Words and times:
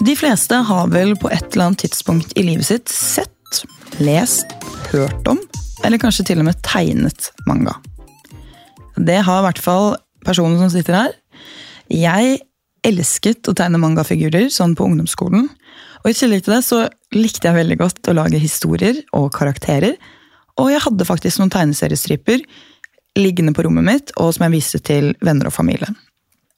De 0.00 0.16
fleste 0.18 0.56
har 0.66 0.90
vel 0.90 1.14
på 1.20 1.30
et 1.30 1.44
eller 1.52 1.70
annet 1.70 1.84
tidspunkt 1.84 2.32
i 2.38 2.42
livet 2.46 2.66
sitt 2.66 2.90
sett, 2.90 3.60
lest, 4.02 4.52
hørt 4.90 5.28
om, 5.30 5.38
eller 5.86 6.00
kanskje 6.02 6.26
til 6.30 6.42
og 6.42 6.48
med 6.48 6.58
tegnet 6.66 7.30
manga. 7.46 7.76
Det 8.98 9.20
har 9.26 9.40
i 9.40 9.46
hvert 9.46 9.62
fall 9.62 9.94
personen 10.26 10.58
som 10.60 10.72
sitter 10.72 10.98
her. 10.98 11.14
Jeg 11.94 12.40
elsket 12.86 13.48
å 13.50 13.54
tegne 13.56 13.80
mangafigurer 13.80 14.48
sånn 14.52 14.74
på 14.76 14.88
ungdomsskolen. 14.88 15.46
Og 16.02 16.10
i 16.10 16.16
tillegg 16.16 16.44
til 16.46 16.56
det 16.56 16.64
så 16.66 16.82
likte 17.14 17.48
jeg 17.48 17.58
veldig 17.60 17.78
godt 17.80 18.10
å 18.10 18.16
lage 18.16 18.40
historier 18.40 18.98
og 19.16 19.30
karakterer. 19.36 19.94
Og 20.58 20.72
jeg 20.72 20.82
hadde 20.84 21.06
faktisk 21.08 21.40
noen 21.40 21.52
tegneseriestriper 21.54 22.42
liggende 23.20 23.54
på 23.54 23.64
rommet 23.66 23.86
mitt, 23.86 24.14
og 24.18 24.34
som 24.34 24.46
jeg 24.46 24.58
viste 24.58 24.80
til 24.86 25.12
venner 25.24 25.50
og 25.50 25.54
familie. 25.54 25.90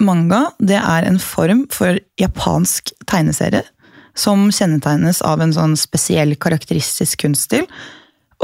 Manga 0.04 0.44
det 0.58 0.78
er 0.80 1.06
en 1.06 1.20
form 1.22 1.66
for 1.72 1.98
japansk 2.20 2.92
tegneserie 3.08 3.64
som 4.18 4.50
kjennetegnes 4.52 5.22
av 5.24 5.40
en 5.40 5.54
sånn 5.54 5.76
spesiell 5.80 6.34
karakteristisk 6.36 7.22
kunststil. 7.24 7.64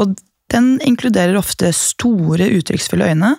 Og 0.01 0.17
den 0.53 0.77
inkluderer 0.87 1.37
ofte 1.37 1.73
store, 1.77 2.49
uttrykksfulle 2.57 3.11
øyne, 3.11 3.35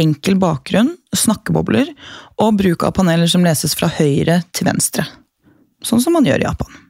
enkel 0.00 0.38
bakgrunn, 0.40 0.94
snakkebobler 1.14 1.92
og 2.40 2.58
bruk 2.58 2.86
av 2.86 2.94
paneler 2.98 3.30
som 3.30 3.44
leses 3.46 3.76
fra 3.78 3.90
høyre 4.00 4.40
til 4.56 4.70
venstre. 4.70 5.06
Sånn 5.86 6.02
som 6.02 6.16
man 6.16 6.26
gjør 6.26 6.42
i 6.42 6.48
Japan. 6.48 6.80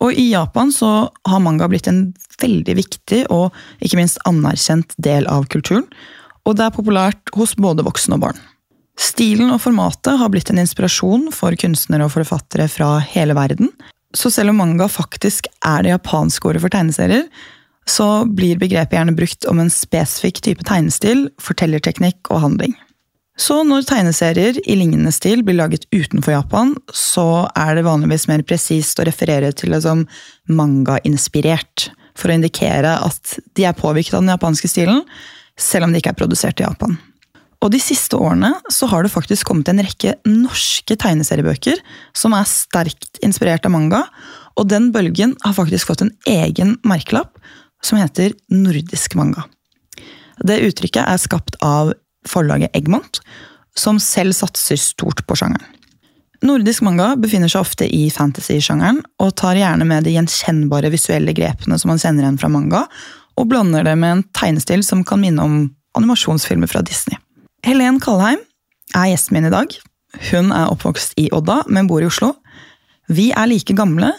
Og 0.00 0.16
i 0.16 0.30
Japan 0.30 0.70
så 0.72 1.10
har 1.28 1.42
manga 1.44 1.68
blitt 1.68 1.90
en 1.90 2.10
veldig 2.40 2.76
viktig 2.78 3.24
og 3.34 3.56
ikke 3.84 3.98
minst 4.00 4.20
anerkjent 4.28 4.94
del 5.02 5.28
av 5.28 5.48
kulturen. 5.52 5.84
Og 6.48 6.56
det 6.56 6.66
er 6.66 6.76
populært 6.76 7.34
hos 7.36 7.56
både 7.60 7.84
voksne 7.84 8.16
og 8.16 8.24
barn. 8.24 8.40
Stilen 9.00 9.48
og 9.48 9.62
formatet 9.64 10.18
har 10.20 10.28
blitt 10.32 10.50
en 10.52 10.60
inspirasjon 10.60 11.30
for 11.32 11.56
kunstnere 11.60 12.04
og 12.04 12.12
forfattere 12.12 12.68
fra 12.68 12.98
hele 13.14 13.36
verden. 13.38 13.72
Så 14.16 14.28
selv 14.34 14.52
om 14.52 14.60
manga 14.60 14.90
faktisk 14.90 15.48
er 15.64 15.86
det 15.86 15.94
japanske 15.94 16.50
ordet 16.50 16.60
for 16.64 16.72
tegneserier, 16.72 17.24
så 17.88 18.26
blir 18.28 18.60
begrepet 18.60 18.98
gjerne 18.98 19.16
brukt 19.16 19.46
om 19.48 19.62
en 19.62 19.72
spesifikk 19.72 20.42
type 20.44 20.66
tegnestil, 20.68 21.28
fortellerteknikk 21.42 22.28
og 22.30 22.44
handling. 22.44 22.76
Så 23.40 23.62
når 23.64 23.86
tegneserier 23.88 24.58
i 24.68 24.76
lignende 24.76 25.12
stil 25.16 25.40
blir 25.46 25.56
laget 25.56 25.86
utenfor 25.94 26.34
Japan, 26.34 26.74
så 26.92 27.48
er 27.56 27.78
det 27.78 27.86
vanligvis 27.86 28.28
mer 28.28 28.44
presist 28.44 29.00
å 29.00 29.06
referere 29.08 29.54
til 29.56 29.72
det 29.72 29.80
som 29.86 30.04
manga-inspirert, 30.52 31.88
for 32.18 32.28
å 32.28 32.36
indikere 32.36 32.98
at 33.00 33.38
de 33.56 33.64
er 33.64 33.78
påvirket 33.78 34.18
av 34.18 34.26
den 34.26 34.34
japanske 34.34 34.68
stilen, 34.68 35.06
selv 35.56 35.86
om 35.86 35.94
de 35.94 36.02
ikke 36.02 36.12
er 36.12 36.20
produsert 36.20 36.60
i 36.60 36.66
Japan. 36.66 36.98
Og 37.60 37.72
de 37.74 37.80
siste 37.82 38.16
årene 38.16 38.54
så 38.72 38.88
har 38.88 39.04
det 39.04 39.12
faktisk 39.12 39.50
kommet 39.50 39.68
en 39.68 39.82
rekke 39.84 40.14
norske 40.28 40.96
tegneseriebøker 40.96 41.80
som 42.16 42.32
er 42.36 42.48
sterkt 42.48 43.20
inspirert 43.24 43.66
av 43.68 43.74
manga, 43.74 44.04
og 44.56 44.70
den 44.72 44.88
bølgen 44.94 45.34
har 45.44 45.56
faktisk 45.56 45.90
fått 45.90 46.04
en 46.06 46.14
egen 46.28 46.78
merkelapp 46.88 47.36
som 47.84 48.00
heter 48.00 48.32
nordisk 48.52 49.16
manga. 49.16 49.44
Det 50.40 50.60
uttrykket 50.64 51.04
er 51.04 51.20
skapt 51.20 51.58
av 51.64 51.92
forlaget 52.28 52.72
Egmont, 52.76 53.20
som 53.76 54.00
selv 54.02 54.34
satser 54.36 54.80
stort 54.80 55.22
på 55.28 55.36
sjangeren. 55.36 55.76
Nordisk 56.40 56.80
manga 56.86 57.12
befinner 57.20 57.52
seg 57.52 57.60
ofte 57.60 57.84
i 57.84 58.06
fantasy-sjangeren 58.12 59.02
og 59.20 59.34
tar 59.36 59.58
gjerne 59.60 59.84
med 59.84 60.06
de 60.08 60.14
gjenkjennbare 60.14 60.88
visuelle 60.92 61.34
grepene 61.36 61.76
som 61.80 61.92
man 61.92 62.00
kjenner 62.00 62.24
igjen 62.24 62.40
fra 62.40 62.48
manga, 62.52 62.86
og 63.36 63.48
blander 63.52 63.84
det 63.84 63.92
med 64.00 64.14
en 64.14 64.22
tegnestil 64.36 64.84
som 64.84 65.04
kan 65.04 65.20
minne 65.20 65.44
om 65.44 65.58
animasjonsfilmer 66.00 66.70
fra 66.70 66.80
Disney. 66.86 67.20
Helen 67.66 67.98
Kalheim 68.00 68.40
er 68.96 69.10
gjesten 69.10 69.36
min 69.36 69.48
i 69.48 69.52
dag. 69.52 69.74
Hun 70.30 70.48
er 70.54 70.70
oppvokst 70.72 71.12
i 71.20 71.28
Odda, 71.36 71.60
men 71.68 71.88
bor 71.90 72.00
i 72.02 72.08
Oslo. 72.08 72.32
Vi 73.12 73.30
er 73.36 73.50
like 73.50 73.76
gamle, 73.76 74.14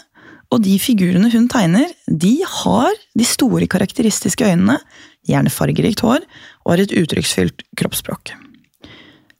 og 0.52 0.62
de 0.62 0.76
figurene 0.80 1.30
hun 1.32 1.48
tegner, 1.50 1.90
de 2.06 2.36
har 2.46 2.92
de 3.18 3.26
store 3.26 3.66
karakteristiske 3.70 4.46
øynene, 4.46 4.78
gjerne 5.26 5.52
fargerikt 5.52 6.04
hår, 6.04 6.22
og 6.64 6.74
har 6.74 6.84
et 6.84 6.94
uttrykksfylt 7.02 7.64
kroppsspråk. 7.78 8.34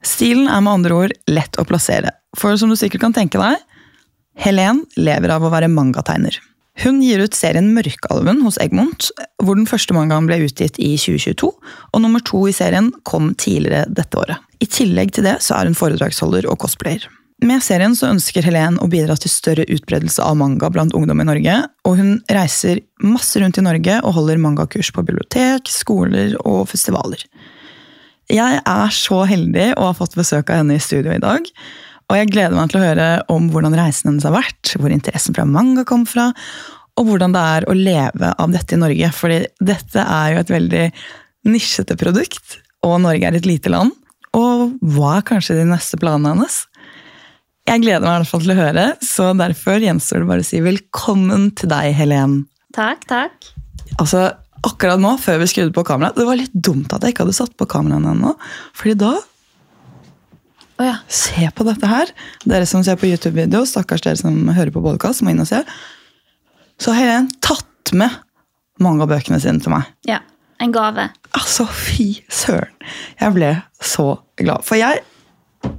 Stilen 0.02 0.48
er 0.50 0.62
med 0.64 0.80
andre 0.80 0.98
ord 0.98 1.14
lett 1.30 1.58
å 1.60 1.66
plassere, 1.68 2.10
for 2.38 2.56
som 2.58 2.72
du 2.72 2.78
sikkert 2.80 3.06
kan 3.06 3.14
tenke 3.14 3.38
deg, 3.38 3.60
Helen 4.42 4.86
lever 4.96 5.30
av 5.34 5.44
å 5.44 5.52
være 5.52 5.68
mangategner. 5.70 6.38
Hun 6.80 7.02
gir 7.04 7.20
ut 7.20 7.36
serien 7.36 7.68
Mørkealven 7.76 8.40
hos 8.46 8.56
Egmont, 8.62 9.10
hvor 9.44 9.58
den 9.58 9.68
første 9.68 9.92
mangaen 9.92 10.26
ble 10.28 10.40
utgitt 10.46 10.78
i 10.80 10.94
2022, 10.96 11.50
og 11.92 12.00
nummer 12.00 12.22
to 12.24 12.46
i 12.48 12.54
serien 12.56 12.88
kom 13.04 13.34
tidligere 13.36 13.84
dette 13.92 14.18
året. 14.18 14.40
I 14.62 14.70
tillegg 14.70 15.12
til 15.12 15.28
det 15.28 15.36
så 15.44 15.58
er 15.58 15.68
hun 15.68 15.76
foredragsholder 15.76 16.48
og 16.48 16.62
cosplayer. 16.64 17.04
Med 17.42 17.58
serien 17.64 17.94
så 17.98 18.06
ønsker 18.12 18.44
Helen 18.46 18.76
å 18.78 18.86
bidra 18.90 19.16
til 19.18 19.32
større 19.32 19.66
utbredelse 19.66 20.22
av 20.22 20.36
manga 20.38 20.68
blant 20.70 20.94
ungdom 20.94 21.20
i 21.20 21.26
Norge, 21.26 21.56
og 21.84 21.96
hun 21.98 22.12
reiser 22.30 22.80
masse 23.02 23.40
rundt 23.42 23.58
i 23.58 23.64
Norge 23.66 23.98
og 24.06 24.14
holder 24.14 24.40
mangakurs 24.40 24.92
på 24.94 25.02
bibliotek, 25.04 25.66
skoler 25.70 26.36
og 26.46 26.68
festivaler. 26.70 27.24
Jeg 28.30 28.60
er 28.62 28.94
så 28.94 29.24
heldig 29.28 29.72
å 29.74 29.88
ha 29.90 29.96
fått 29.96 30.14
besøk 30.16 30.52
av 30.52 30.62
henne 30.62 30.78
i 30.78 30.82
studio 30.82 31.12
i 31.12 31.22
dag. 31.22 31.50
Og 32.12 32.18
jeg 32.18 32.28
gleder 32.28 32.52
meg 32.52 32.68
til 32.68 32.76
å 32.76 32.84
høre 32.84 33.04
om 33.32 33.46
hvordan 33.48 33.72
reisen 33.72 34.10
hennes 34.10 34.26
har 34.28 34.34
vært, 34.34 34.74
hvor 34.76 34.92
interessen 34.92 35.32
fra 35.32 35.46
manga 35.48 35.86
kom 35.88 36.02
fra, 36.04 36.26
og 37.00 37.08
hvordan 37.08 37.32
det 37.32 37.44
er 37.54 37.64
å 37.64 37.76
leve 37.76 38.34
av 38.36 38.52
dette 38.52 38.76
i 38.76 38.80
Norge. 38.82 39.08
Fordi 39.16 39.38
dette 39.64 40.04
er 40.04 40.34
jo 40.34 40.42
et 40.42 40.52
veldig 40.52 40.82
nisjete 41.48 41.96
produkt, 41.96 42.58
og 42.84 42.98
Norge 43.06 43.30
er 43.30 43.38
et 43.38 43.48
lite 43.48 43.72
land. 43.72 43.96
Og 44.36 44.76
hva 44.92 45.16
er 45.22 45.26
kanskje 45.32 45.56
de 45.56 45.64
neste 45.70 45.96
planene 46.00 46.34
hennes? 46.34 46.58
Jeg 47.64 47.80
gleder 47.80 48.04
meg 48.04 48.12
i 48.12 48.20
hvert 48.20 48.32
fall 48.34 48.44
til 48.44 48.52
å 48.52 48.60
høre, 48.60 48.86
så 49.08 49.32
derfor 49.38 49.80
gjenstår 49.80 50.20
det 50.20 50.30
bare 50.34 50.44
å 50.44 50.50
si 50.50 50.60
velkommen 50.60 51.48
til 51.56 51.72
deg, 51.72 51.94
Helen. 51.96 52.42
Takk, 52.76 53.08
takk. 53.08 53.52
Altså, 53.96 54.28
akkurat 54.68 55.00
nå, 55.00 55.16
før 55.22 55.40
vi 55.40 55.48
skrudde 55.48 55.72
på 55.72 55.88
kameraet, 55.88 56.20
det 56.20 56.28
var 56.28 56.40
litt 56.44 56.52
dumt 56.52 56.92
at 56.92 57.06
jeg 57.06 57.16
ikke 57.16 57.24
hadde 57.24 57.40
satt 57.40 57.56
på 57.56 57.72
kameraene 57.72 58.12
ennå. 58.12 58.36
fordi 58.76 59.00
da 59.00 59.14
Å 60.80 60.86
ja. 60.86 60.96
Se 61.12 61.48
på 61.54 61.66
dette 61.68 61.88
her. 61.90 62.12
Dere 62.48 62.66
som 62.68 62.84
ser 62.86 62.98
på 63.00 63.08
YouTube-video, 63.10 63.64
stakkars 63.68 64.04
dere 64.04 64.20
som 64.20 64.36
hører 64.48 64.72
på 64.74 64.82
podkast, 64.84 65.24
må 65.24 65.34
inn 65.34 65.42
og 65.44 65.48
se. 65.50 65.62
Så 66.80 66.94
har 66.94 67.02
Helen 67.02 67.30
tatt 67.44 67.92
med 67.96 68.14
mange 68.82 69.04
av 69.04 69.10
bøkene 69.12 69.40
sine 69.42 69.62
til 69.62 69.74
meg. 69.74 69.88
ja. 70.08 70.22
En 70.62 70.70
gave. 70.70 71.08
Altså, 71.34 71.64
fy 71.66 72.20
søren! 72.30 72.70
Jeg 73.18 73.34
ble 73.34 73.48
så 73.82 74.04
glad. 74.38 74.62
For 74.62 74.78
jeg, 74.78 75.00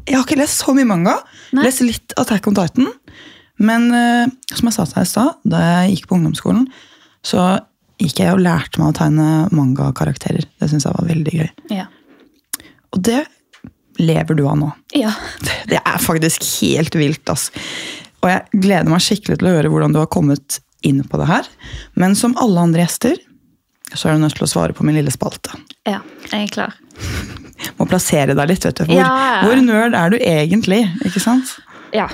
jeg 0.09 0.17
har 0.17 0.25
ikke 0.25 0.35
lest 0.41 0.59
så 0.59 0.73
mye 0.75 0.89
manga. 0.89 1.13
Nei. 1.55 1.63
Lest 1.63 1.79
litt 1.85 2.15
Attack 2.19 2.49
on 2.51 2.57
Titan. 2.57 2.89
Men 3.63 3.85
uh, 3.93 4.25
som 4.51 4.67
jeg 4.67 4.75
sa 4.75 4.83
til 4.89 4.97
deg 4.97 5.07
i 5.07 5.11
stad, 5.13 5.37
da 5.53 5.61
jeg 5.63 5.93
gikk 5.93 6.09
på 6.09 6.17
ungdomsskolen, 6.17 6.65
så 7.23 7.45
gikk 8.01 8.19
jeg 8.25 8.33
og 8.35 8.43
lærte 8.43 8.81
meg 8.81 8.91
å 8.91 8.97
tegne 8.97 9.29
mangakarakterer. 9.55 10.49
Det 10.59 10.67
syns 10.73 10.89
jeg 10.89 10.97
var 10.97 11.07
veldig 11.13 11.37
gøy. 11.37 11.49
Ja. 11.77 11.87
Og 12.91 12.99
det 13.07 13.21
lever 13.99 14.35
du 14.39 14.45
av 14.49 14.57
nå. 14.59 14.71
Ja. 14.97 15.11
Det 15.69 15.79
er 15.81 15.99
faktisk 16.01 16.45
helt 16.61 16.95
vilt. 16.95 17.29
ass. 17.29 17.49
Og 18.23 18.29
jeg 18.31 18.61
gleder 18.63 18.89
meg 18.89 19.03
skikkelig 19.03 19.39
til 19.41 19.49
å 19.49 19.55
høre 19.57 19.69
hvordan 19.73 19.93
du 19.95 19.99
har 20.01 20.07
kommet 20.11 20.59
inn 20.83 21.01
på 21.07 21.19
det 21.19 21.27
her. 21.29 21.47
Men 21.99 22.15
som 22.19 22.33
alle 22.41 22.59
andre 22.63 22.83
gjester, 22.85 23.17
så 23.93 24.09
er 24.09 24.15
du 24.17 24.23
nødt 24.23 24.35
til 24.37 24.45
å 24.47 24.49
svare 24.51 24.73
på 24.75 24.83
min 24.87 24.95
lille 24.97 25.11
spalte. 25.13 25.53
ja. 25.89 25.99
Jeg 26.31 26.47
er 26.47 26.53
klar. 26.55 26.73
Må 27.79 27.85
plassere 27.87 28.33
deg 28.35 28.49
litt, 28.49 28.63
vet 28.65 28.79
du. 28.79 28.85
Hvor, 28.89 28.97
Ja. 28.97 29.41
hvor 29.45 29.59
nerd 29.61 29.93
er 29.95 30.09
du 30.09 30.17
egentlig? 30.17 30.81
ikke 31.05 31.21
sant? 31.23 31.51
Ja. 31.93 32.07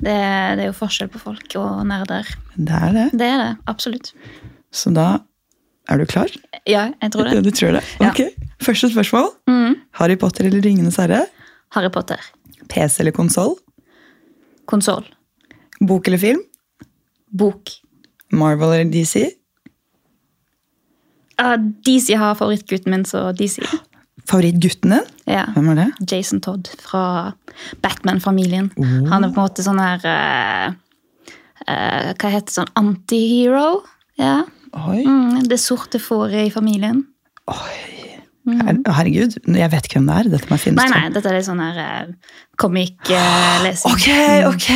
Det, 0.00 0.10
det 0.10 0.64
er 0.64 0.66
jo 0.66 0.74
forskjell 0.76 1.08
på 1.12 1.20
folk 1.22 1.54
og 1.60 1.84
nerder. 1.88 2.26
Det 2.56 2.74
er 2.88 2.92
det. 2.96 3.04
Det 3.16 3.28
er 3.28 3.38
det. 3.40 3.50
Absolutt. 3.70 4.10
Så 4.74 4.90
da 4.92 5.06
er 5.88 6.00
du 6.02 6.04
klar? 6.10 6.32
Ja, 6.66 6.88
jeg 7.00 7.12
tror 7.14 7.28
det. 7.30 7.42
du 7.46 7.50
tror 7.54 7.76
det? 7.78 7.84
Ok. 8.02 8.20
Ja. 8.24 8.43
Første 8.62 8.90
spørsmål. 8.92 9.30
Mm. 9.50 9.74
Harry 10.00 10.16
Potter 10.20 10.46
eller 10.48 10.62
Ringenes 10.64 10.98
herre? 11.00 11.24
Harry 11.74 11.90
Potter. 11.90 12.20
PC 12.70 13.00
eller 13.02 13.14
konsoll? 13.14 13.56
Konsoll. 14.70 15.06
Bok 15.80 16.06
eller 16.08 16.18
film? 16.18 16.44
Bok. 17.38 17.70
Marvel 18.32 18.76
eller 18.76 18.92
DC? 18.92 19.24
Uh, 21.42 21.58
DC 21.86 22.14
har 22.14 22.36
favorittgutten 22.38 22.94
min, 22.94 23.04
så 23.04 23.32
DC. 23.32 23.58
Favorittgutten 24.30 24.94
din? 24.94 25.08
Ja. 25.26 25.48
Hvem 25.54 25.72
er 25.74 25.80
det? 25.82 25.88
Jason 26.12 26.40
Todd 26.40 26.70
fra 26.80 27.34
Batman-familien. 27.82 28.70
Han 29.10 29.24
er 29.24 29.32
på 29.34 29.40
en 29.40 29.48
måte 29.48 29.64
sånn 29.66 29.82
her 29.82 30.04
uh, 30.06 30.76
uh, 31.66 32.12
Hva 32.14 32.30
heter 32.30 32.48
det? 32.48 32.54
Sånn 32.54 32.72
antihero? 32.78 33.82
Ja. 34.20 34.44
Oi. 34.74 35.02
Mm, 35.06 35.42
det 35.50 35.58
sorte 35.62 36.00
fåret 36.02 36.48
i 36.48 36.54
familien. 36.54 37.04
Her- 38.44 38.80
Herregud, 38.92 39.36
jeg 39.56 39.70
vet 39.72 39.86
ikke 39.88 39.96
hvem 40.00 40.08
det 40.10 40.16
er. 40.20 40.26
Dette 40.34 40.48
må 40.50 40.56
jeg 40.58 40.62
finne 40.66 40.82
Nei, 40.82 40.84
ut 40.84 40.92
nei, 40.92 41.00
nei, 41.06 41.12
dette 41.14 41.30
er 41.30 41.36
litt 41.38 41.46
sånn 41.46 41.62
her 41.64 41.78
uh, 41.80 42.34
comic-lesing. 42.60 43.94
Ok, 43.94 44.08
ok! 44.50 44.66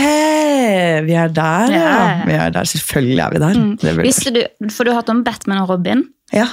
Vi 1.08 1.16
er 1.20 1.34
der, 1.36 1.74
ja. 1.74 1.82
Ja. 1.82 2.06
Vi 2.28 2.36
er 2.38 2.54
der. 2.54 2.70
Selvfølgelig 2.72 3.20
er 3.26 3.34
vi 3.34 3.42
der. 3.44 3.60
Det 3.82 3.92
Visste 4.00 4.32
du, 4.32 4.40
For 4.72 4.88
du 4.88 4.92
har 4.94 5.02
hatt 5.02 5.12
om 5.12 5.20
Batman 5.26 5.60
og 5.66 5.68
Robin? 5.74 6.06
Ja. 6.32 6.46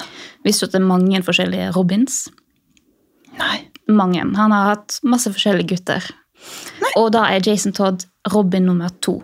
Visste 0.44 0.65
du 0.65 0.69
at 0.69 0.75
det 0.75 0.81
er 0.81 0.89
mange 0.91 1.23
forskjellige 1.23 1.69
Robins? 1.77 2.25
Nei. 3.39 3.62
Mange. 3.88 4.21
Han 4.35 4.51
har 4.56 4.71
hatt 4.73 5.00
masse 5.06 5.31
forskjellige 5.31 5.71
gutter. 5.75 6.06
Og 7.00 7.12
da 7.15 7.25
er 7.31 7.44
Jason 7.47 7.73
Todd 7.75 8.03
Robin 8.33 8.65
nummer 8.67 8.91
to. 9.03 9.19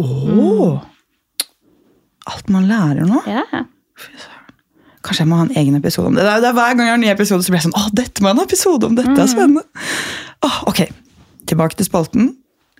Åh! 0.00 0.80
Alt 2.30 2.50
man 2.52 2.68
lærer 2.68 3.06
nå. 3.08 3.20
Ja. 3.26 3.64
Kanskje 5.10 5.24
jeg 5.24 5.28
må 5.32 5.38
ha 5.40 5.44
en 5.48 5.56
egen 5.58 5.74
episode 5.74 6.06
om 6.06 6.14
det. 6.14 6.22
Det 6.22 6.30
er, 6.30 6.40
det 6.44 6.48
er 6.52 6.54
Hver 6.54 6.74
gang 6.78 6.84
jeg 6.86 6.92
har 6.92 6.98
en 7.00 7.02
ny 7.02 7.10
episode, 7.10 7.42
så 7.42 7.50
blir 7.50 7.58
jeg 7.58 7.64
sånn 7.66 7.74
Åh, 7.80 7.88
dette 7.98 8.22
må 8.22 8.30
jeg 8.30 8.36
ha 8.36 8.38
en 8.44 8.46
episode 8.46 8.86
om! 8.86 8.94
Dette 8.98 9.16
er 9.18 9.30
spennende! 9.32 9.64
Åh, 10.46 10.58
ok, 10.70 10.84
tilbake 11.50 11.74
til 11.80 11.88
spalten. 11.88 12.28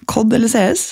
Cod 0.07 0.33
eller 0.39 0.49
CS? 0.53 0.85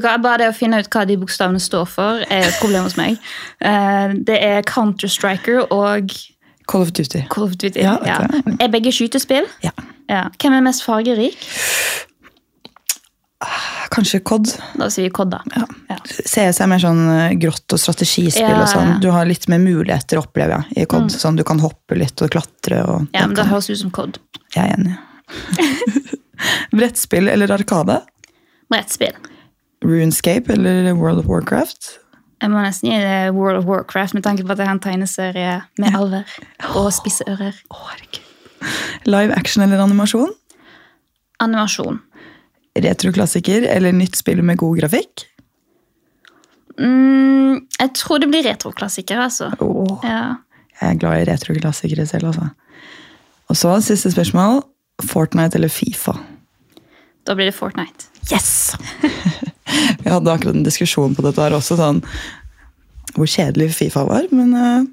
Bare 0.00 0.36
det 0.40 0.48
å 0.48 0.54
finne 0.56 0.78
ut 0.80 0.88
hva 0.94 1.02
de 1.08 1.16
bokstavene 1.20 1.60
står 1.60 1.86
for, 1.90 2.24
er 2.30 2.46
et 2.48 2.56
problem 2.62 2.86
hos 2.88 2.96
meg. 3.00 3.20
Eh, 3.70 4.14
Det 4.24 4.38
er 4.40 4.62
Counter-Striker 4.64 5.66
og 5.74 6.14
Call 6.70 6.86
of 6.86 6.92
Duty. 6.96 7.24
Call 7.28 7.44
of 7.50 7.56
Duty. 7.60 7.82
Ja, 7.82 7.98
Ja. 8.06 8.16
Er 8.56 8.72
begge 8.72 8.92
skytespill? 8.94 9.44
Ja. 9.66 9.74
Ja. 10.08 10.24
Hvem 10.40 10.56
er 10.56 10.64
mest 10.64 10.84
fargerik? 10.86 11.36
Kanskje 13.90 14.20
Cod. 14.22 14.46
Da 14.78 14.86
sier 14.92 15.08
vi 15.08 15.10
COD, 15.10 15.32
da. 15.34 15.40
Ja. 15.56 15.64
Ja. 15.90 15.96
CS 16.06 16.60
er 16.62 16.68
mer 16.70 16.78
sånn 16.82 17.00
eh, 17.10 17.32
grått 17.42 17.74
og 17.74 17.80
strategispill 17.82 18.46
Ja, 18.46 18.60
og 18.62 18.68
sånn. 18.70 18.92
Du 19.02 19.08
har 19.10 19.26
litt 19.26 19.48
mer 19.50 19.58
muligheter, 19.62 20.20
opplever 20.22 20.60
jeg, 20.70 20.84
i 20.84 20.86
COD. 20.90 21.10
Sånn, 21.10 21.38
du 21.40 21.42
kan 21.46 21.58
hoppe 21.62 21.98
litt 21.98 22.22
og 22.22 22.30
klatre. 22.30 22.84
Og 22.86 23.08
Ja, 23.16 23.26
men 23.26 23.34
det 23.34 23.42
Det 23.42 23.50
høres 23.50 23.70
ut 23.70 23.80
som 23.82 23.90
COD. 23.90 24.20
jeg 24.54 24.62
er 24.62 24.76
enig. 24.78 24.94
Brettspill 26.76 27.28
eller 27.28 27.50
Arkade? 27.50 28.00
Brettspill. 28.70 29.16
Runescape 29.84 30.52
eller 30.52 30.92
World 30.94 31.18
of 31.24 31.26
Warcraft? 31.26 31.96
Jeg 32.40 32.50
må 32.52 32.62
nesten 32.64 32.88
gi 32.88 32.98
det 33.02 33.34
World 33.36 33.58
of 33.58 33.66
Warcraft 33.68 34.14
med 34.16 34.24
tanke 34.24 34.44
på 34.46 34.52
at 34.54 34.60
jeg 34.62 34.68
har 34.70 34.76
en 34.76 34.80
tegneserie 34.80 35.56
med 35.82 35.96
alver 35.96 36.30
og 36.78 36.88
spisse 36.96 37.24
ører. 37.28 37.56
Live 39.08 39.34
action 39.36 39.64
eller 39.64 39.82
animasjon? 39.82 40.30
Animasjon. 41.40 41.98
Retroklassiker 42.78 43.62
eller 43.66 43.92
nytt 43.96 44.16
spill 44.20 44.42
med 44.46 44.60
god 44.60 44.78
grafikk? 44.78 45.24
Mm, 46.80 47.66
jeg 47.80 47.92
tror 47.98 48.20
det 48.22 48.28
blir 48.30 48.46
retroklassiker, 48.46 49.18
altså. 49.20 49.50
Åh, 49.60 50.04
Ja. 50.06 50.36
jeg 50.80 50.94
er 50.94 50.98
glad 51.00 51.20
i 51.22 51.30
retroklassikere 51.32 52.06
selv, 52.06 52.30
altså. 52.30 52.50
Og 53.50 53.56
så 53.56 53.74
siste 53.82 54.12
spørsmål. 54.14 54.62
Fortnite 55.02 55.56
eller 55.58 55.68
Fifa? 55.72 56.12
Da 57.26 57.34
blir 57.34 57.46
det 57.50 57.54
Fortnite. 57.56 58.06
Yes! 58.32 58.76
Vi 60.04 60.10
hadde 60.10 60.30
akkurat 60.32 60.54
en 60.54 60.64
diskusjon 60.66 61.14
på 61.16 61.22
dette 61.24 61.40
her 61.42 61.56
også, 61.56 61.76
sånn 61.78 62.02
hvor 63.16 63.26
kjedelig 63.26 63.72
Fifa 63.74 64.04
var, 64.06 64.28
men 64.30 64.52
uh, 64.54 64.84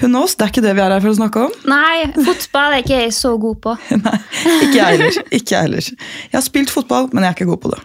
who 0.00 0.08
knows? 0.08 0.34
Det 0.36 0.46
er 0.46 0.52
ikke 0.54 0.64
det 0.64 0.74
vi 0.78 0.82
er 0.84 0.94
her 0.94 1.02
for 1.04 1.12
å 1.12 1.18
snakke 1.18 1.44
om. 1.46 1.54
Nei, 1.70 2.08
fotball 2.16 2.76
er 2.76 2.84
ikke 2.84 2.98
jeg 3.02 3.14
så 3.16 3.34
god 3.40 3.60
på. 3.64 3.76
Nei, 4.06 4.16
ikke 4.66 4.76
jeg 4.78 4.88
heller. 4.88 5.20
Ikke 5.28 5.54
jeg 5.54 5.68
heller. 5.68 5.90
Jeg 6.26 6.36
har 6.38 6.46
spilt 6.46 6.72
fotball, 6.74 7.10
men 7.12 7.24
jeg 7.24 7.32
er 7.32 7.38
ikke 7.38 7.50
god 7.52 7.62
på 7.64 7.72
det. 7.74 7.80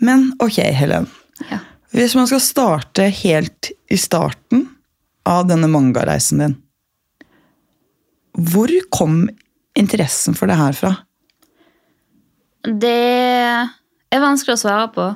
Men 0.00 0.30
ok, 0.40 0.58
Helen. 0.72 1.08
Ja. 1.50 1.60
Hvis 1.92 2.14
man 2.16 2.28
skal 2.30 2.40
starte 2.40 3.08
helt 3.12 3.72
i 3.90 3.98
starten 4.00 4.68
av 5.28 5.46
denne 5.48 5.68
mangareisen 5.68 6.40
din, 6.40 6.56
hvor 8.40 8.70
kom 8.94 9.24
interessen 9.76 10.36
for 10.38 10.48
det 10.48 10.56
her 10.60 10.76
fra? 10.76 10.94
Det 12.64 12.94
er 14.14 14.22
vanskelig 14.22 14.56
å 14.56 14.62
svare 14.62 14.88
på. 14.94 15.08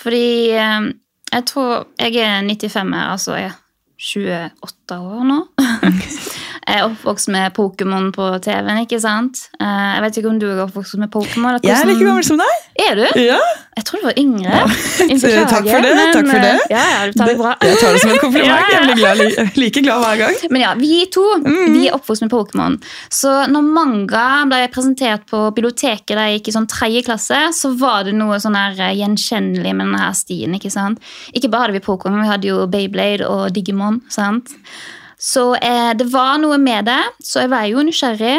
Fordi 0.00 0.26
eh, 0.56 0.90
jeg 1.30 1.46
tror 1.50 1.84
Jeg 2.00 2.16
er 2.22 2.44
95 2.46 2.94
her, 2.94 3.10
altså 3.12 3.36
jeg 3.36 3.52
28 4.00 5.00
år 5.00 5.24
nå. 5.28 5.40
Jeg 6.70 6.78
er 6.78 6.84
oppvokst 6.86 7.28
med 7.34 7.50
Pokémon 7.56 8.12
på 8.14 8.26
TV-en, 8.44 8.84
ikke 8.84 9.00
sant? 9.02 9.40
Eh, 9.58 9.66
Jeg 9.96 10.02
vet 10.04 10.18
ikke 10.20 10.28
om 10.30 10.36
du 10.38 10.46
er 10.52 10.60
oppvokst 10.68 10.94
med 11.02 11.10
Pokémon? 11.10 11.56
Jeg 11.66 11.74
er 11.74 11.88
like 11.88 12.04
gammel 12.04 12.22
som 12.26 12.38
deg! 12.38 12.52
Er 12.80 12.94
du? 12.96 13.02
Ja, 13.20 13.38
Jeg 13.76 13.84
tror 13.88 14.00
du 14.00 14.04
var 14.06 14.18
yngre. 14.20 14.52
Ja. 14.54 14.66
beklager, 14.68 15.46
takk 15.54 15.66
for 15.66 15.82
det, 15.84 15.90
men, 15.98 16.12
takk 16.14 16.28
for 16.30 16.44
det. 16.44 16.52
eh, 16.52 16.70
Ja, 16.70 16.84
ja, 16.92 17.00
du 17.10 17.16
tar 17.18 17.26
det 17.30 17.36
bra. 17.40 17.54
Jeg 17.64 17.78
tar 17.80 17.92
det 17.96 18.00
som 18.04 18.12
en 18.14 18.20
kompliment. 18.22 18.70
Jeg 18.74 18.84
blir 18.86 19.00
glad, 19.00 19.56
like 19.64 19.82
glad 19.82 20.04
hver 20.04 20.20
gang. 20.22 20.38
Men 20.54 20.62
ja, 20.64 20.74
vi 20.78 20.92
to 21.10 21.24
Mm. 21.40 21.72
vi 21.74 21.86
er 21.88 21.94
oppvokst 21.96 22.22
med 22.26 22.30
Pokémon. 22.30 22.76
Så 23.10 23.32
når 23.50 23.66
manga 23.74 24.24
ble 24.50 24.62
presentert 24.74 25.26
på 25.30 25.42
biblioteket 25.56 26.14
da 26.18 26.28
jeg 26.28 26.40
gikk 26.40 26.52
i 26.52 26.56
sånn 26.58 26.68
tredje 26.70 27.02
klasse, 27.06 27.40
så 27.56 27.72
var 27.80 28.04
det 28.06 28.14
noe 28.14 28.38
sånn 28.42 28.54
her 28.58 28.78
eh, 28.90 28.94
gjenkjennelig 29.00 29.74
med 29.74 29.86
denne 29.88 30.02
her 30.06 30.14
stien. 30.18 30.54
Ikke 30.58 30.70
sant? 30.70 31.02
Ikke 31.34 31.50
bare 31.50 31.66
hadde 31.68 31.78
vi 31.80 31.84
Pokémon, 31.86 32.22
vi 32.22 32.30
hadde 32.30 32.50
jo 32.52 32.62
Beyblade 32.70 33.26
og 33.28 33.50
Digimon. 33.56 34.00
sant? 34.12 34.54
Så 35.20 35.54
eh, 35.56 35.92
det 35.96 36.06
var 36.08 36.38
noe 36.40 36.56
med 36.58 36.86
det, 36.88 37.00
så 37.20 37.44
jeg 37.44 37.52
var 37.52 37.66
jo 37.68 37.84
nysgjerrig. 37.84 38.38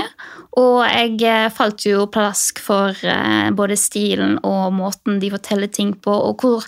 Og 0.57 0.79
jeg 0.87 1.19
eh, 1.29 1.51
falt 1.53 1.85
jo 1.85 2.07
plask 2.11 2.59
for 2.63 2.97
eh, 3.05 3.51
både 3.53 3.77
stilen 3.77 4.39
og 4.41 4.73
måten 4.73 5.19
de 5.21 5.29
forteller 5.31 5.69
ting 5.69 5.93
på, 5.93 6.11
og 6.11 6.41
hvor 6.41 6.65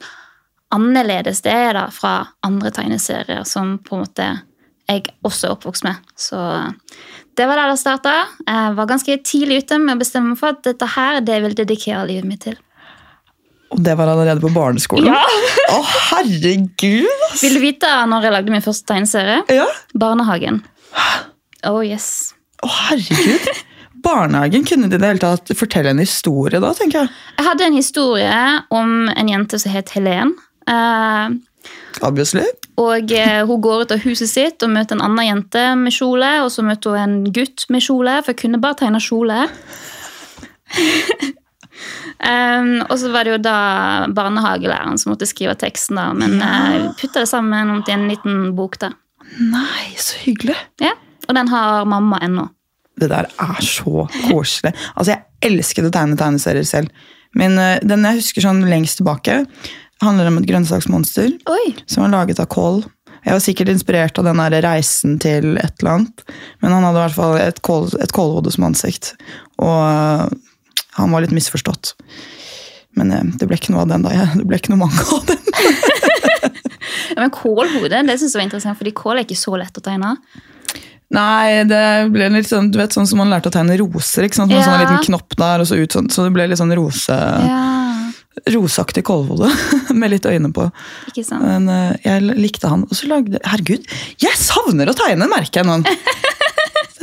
annerledes 0.74 1.42
det 1.46 1.54
er 1.54 1.74
da 1.78 1.88
fra 1.94 2.14
andre 2.46 2.72
tegneserier 2.74 3.44
som 3.46 3.78
på 3.82 3.98
en 3.98 4.06
måte 4.06 4.30
jeg 4.90 5.06
også 5.26 5.48
er 5.48 5.56
oppvokst 5.56 5.86
med. 5.88 6.14
Så 6.20 6.38
det 7.38 7.48
var 7.50 7.58
der 7.58 7.72
det 7.72 7.80
starta. 7.82 8.14
Jeg 8.46 8.78
var 8.78 8.90
ganske 8.90 9.18
tidlig 9.26 9.64
ute 9.64 9.80
med 9.82 9.96
å 9.96 10.02
bestemme 10.02 10.34
meg 10.34 10.42
for 10.42 10.54
at 10.54 10.62
dette 10.68 10.90
her 10.96 11.22
det 11.26 11.40
vil 11.46 11.58
dedikere 11.58 12.06
livet 12.10 12.30
mitt 12.30 12.44
til. 12.46 12.60
Og 13.74 13.82
det 13.82 13.96
var 13.98 14.12
allerede 14.12 14.44
på 14.44 14.52
barneskolen? 14.54 15.10
Ja. 15.10 15.24
Å, 15.74 15.82
herregud! 16.12 17.10
ass! 17.32 17.42
Vil 17.42 17.58
du 17.58 17.62
vite 17.64 17.90
når 18.10 18.28
jeg 18.28 18.36
lagde 18.36 18.54
min 18.54 18.66
første 18.66 18.90
tegneserie? 18.94 19.42
Ja. 19.54 19.68
Barnehagen. 19.98 20.62
Oh 21.66 21.82
yes. 21.86 22.34
Å, 22.64 22.70
herregud! 22.90 23.48
Barnehagen 24.04 24.66
kunne 24.68 24.90
de 24.92 25.00
det 25.00 25.08
hele 25.08 25.22
tatt 25.22 25.54
fortelle 25.56 25.94
en 25.94 26.02
historie 26.04 26.60
da, 26.60 26.74
tenker 26.76 27.06
jeg. 27.06 27.14
Jeg 27.38 27.48
hadde 27.48 27.70
en 27.70 27.78
historie 27.78 28.40
om 28.76 29.08
en 29.10 29.32
jente 29.32 29.60
som 29.64 29.72
het 29.72 29.94
Helen. 29.96 30.34
Uh, 30.68 31.32
Obviously. 32.04 32.44
og 32.80 33.12
eh, 33.12 33.42
Hun 33.48 33.62
går 33.64 33.84
ut 33.84 33.94
av 33.96 34.04
huset 34.04 34.30
sitt 34.32 34.64
og 34.66 34.74
møter 34.76 34.98
en 34.98 35.06
annen 35.06 35.28
jente 35.30 35.64
med 35.80 35.96
kjole. 35.96 36.34
Og 36.44 36.52
så 36.52 36.66
møter 36.68 36.98
hun 36.98 37.04
en 37.04 37.32
gutt 37.36 37.66
med 37.72 37.86
kjole, 37.86 38.20
for 38.22 38.34
jeg 38.34 38.42
kunne 38.44 38.62
bare 38.64 38.82
tegne 38.84 39.02
kjole. 39.04 39.46
Um, 42.24 42.82
og 42.90 42.98
så 43.02 43.10
var 43.14 43.26
det 43.26 43.34
jo 43.36 43.40
da 43.44 43.56
barnehagelæreren 44.14 45.00
som 45.02 45.14
måtte 45.14 45.28
skrive 45.30 45.56
teksten. 45.60 45.96
da, 46.00 46.14
Men 46.14 46.38
Ja. 46.40 46.88
uh, 46.88 46.94
putta 47.00 47.20
det 47.24 47.30
sammen 47.30 47.84
til 47.84 47.94
en 47.96 48.08
liten 48.10 48.56
bok. 48.56 48.78
da. 48.80 48.92
Nei, 49.40 49.96
så 49.98 50.18
hyggelig. 50.26 50.56
Ja, 50.82 50.94
Og 51.30 51.36
den 51.36 51.48
har 51.48 51.86
mamma 51.86 52.20
ennå. 52.22 52.50
Det 53.00 53.10
der 53.10 53.26
er 53.40 53.62
så 53.62 54.08
koselig. 54.30 54.74
Altså, 54.96 55.16
Jeg 55.16 55.24
elsket 55.42 55.86
å 55.86 55.92
tegne 55.92 56.18
tegneserier 56.18 56.66
selv. 56.66 56.90
Men 57.36 57.58
uh, 57.58 57.80
den 57.82 58.04
jeg 58.04 58.20
husker 58.22 58.42
sånn 58.42 58.64
lengst 58.70 58.98
tilbake, 59.02 59.46
handler 60.02 60.28
om 60.28 60.38
et 60.38 60.46
grønnsaksmonster 60.50 61.32
Oi! 61.50 61.76
som 61.88 62.04
var 62.04 62.12
laget 62.12 62.40
av 62.40 62.48
kål. 62.48 62.84
Jeg 63.24 63.32
var 63.34 63.40
sikkert 63.40 63.70
inspirert 63.72 64.18
av 64.20 64.26
den 64.26 64.36
der 64.38 64.62
reisen 64.66 65.18
til 65.18 65.58
et 65.58 65.80
eller 65.80 65.92
annet. 65.94 66.24
Men 66.62 66.74
han 66.76 66.84
hadde 66.84 66.98
i 67.00 67.04
hvert 67.08 67.16
fall 67.16 67.38
et, 67.40 67.62
kål, 67.64 67.86
et 68.04 68.12
kålhode 68.12 68.52
som 68.52 68.66
ansikt. 68.68 69.14
Og 69.64 69.80
eh, 69.88 70.26
han 70.98 71.12
var 71.12 71.22
litt 71.26 71.34
misforstått. 71.36 71.94
Men 72.98 73.12
eh, 73.12 73.24
det 73.40 73.48
ble 73.50 73.58
ikke 73.58 73.74
noe 73.74 73.82
av 73.86 73.92
den 73.94 74.04
da. 74.06 74.14
Det 74.38 74.46
ble 74.46 74.60
ikke 74.62 74.74
noe 74.76 74.86
mange 74.86 75.06
av 75.18 75.26
den. 75.30 75.42
Ja, 77.14 77.22
men 77.22 77.32
Kålhode 77.34 78.00
det 78.08 78.16
synes 78.20 78.34
jeg 78.34 78.40
var 78.40 78.46
interessant, 78.48 78.78
fordi 78.80 78.92
kål 78.98 79.20
er 79.20 79.26
ikke 79.26 79.38
så 79.38 79.54
lett 79.60 79.76
å 79.78 79.82
tegne. 79.86 80.16
Nei, 81.14 81.62
det 81.70 81.82
ble 82.14 82.26
litt 82.34 82.48
sånn, 82.50 82.72
du 82.74 82.80
vet, 82.80 82.94
sånn 82.96 83.06
som 83.10 83.20
man 83.22 83.30
lærte 83.30 83.52
å 83.52 83.54
tegne 83.54 83.76
roser. 83.78 84.26
ikke 84.26 84.40
sant? 84.40 84.50
Med 84.50 84.58
Ja. 84.64 84.66
sånn 84.66 84.82
liten 84.82 85.04
knopp 85.06 85.36
der, 85.38 85.62
og 85.62 85.68
så 85.70 85.78
ut 85.78 85.94
sånn. 85.94 86.10
Så 86.10 86.26
det 86.26 86.34
ble 86.34 86.48
litt 86.50 86.58
sånn 86.58 86.74
rose, 86.76 87.14
Ja, 87.14 88.12
roseaktig 88.50 89.04
kålhode 89.06 89.52
med 90.00 90.10
litt 90.16 90.26
øyne 90.26 90.50
på. 90.56 90.66
ikke 91.12 91.24
sant? 91.28 91.46
Men 91.46 91.70
eh, 91.70 91.94
jeg 92.04 92.34
likte 92.42 92.72
han. 92.72 92.88
Og 92.90 92.98
så 92.98 93.08
lagde 93.12 93.40
Herregud, 93.46 93.86
jeg 94.26 94.36
savner 94.42 94.90
å 94.90 94.98
tegne, 94.98 95.30
merker 95.30 95.62
jeg 95.62 95.70
nå. 95.70 95.78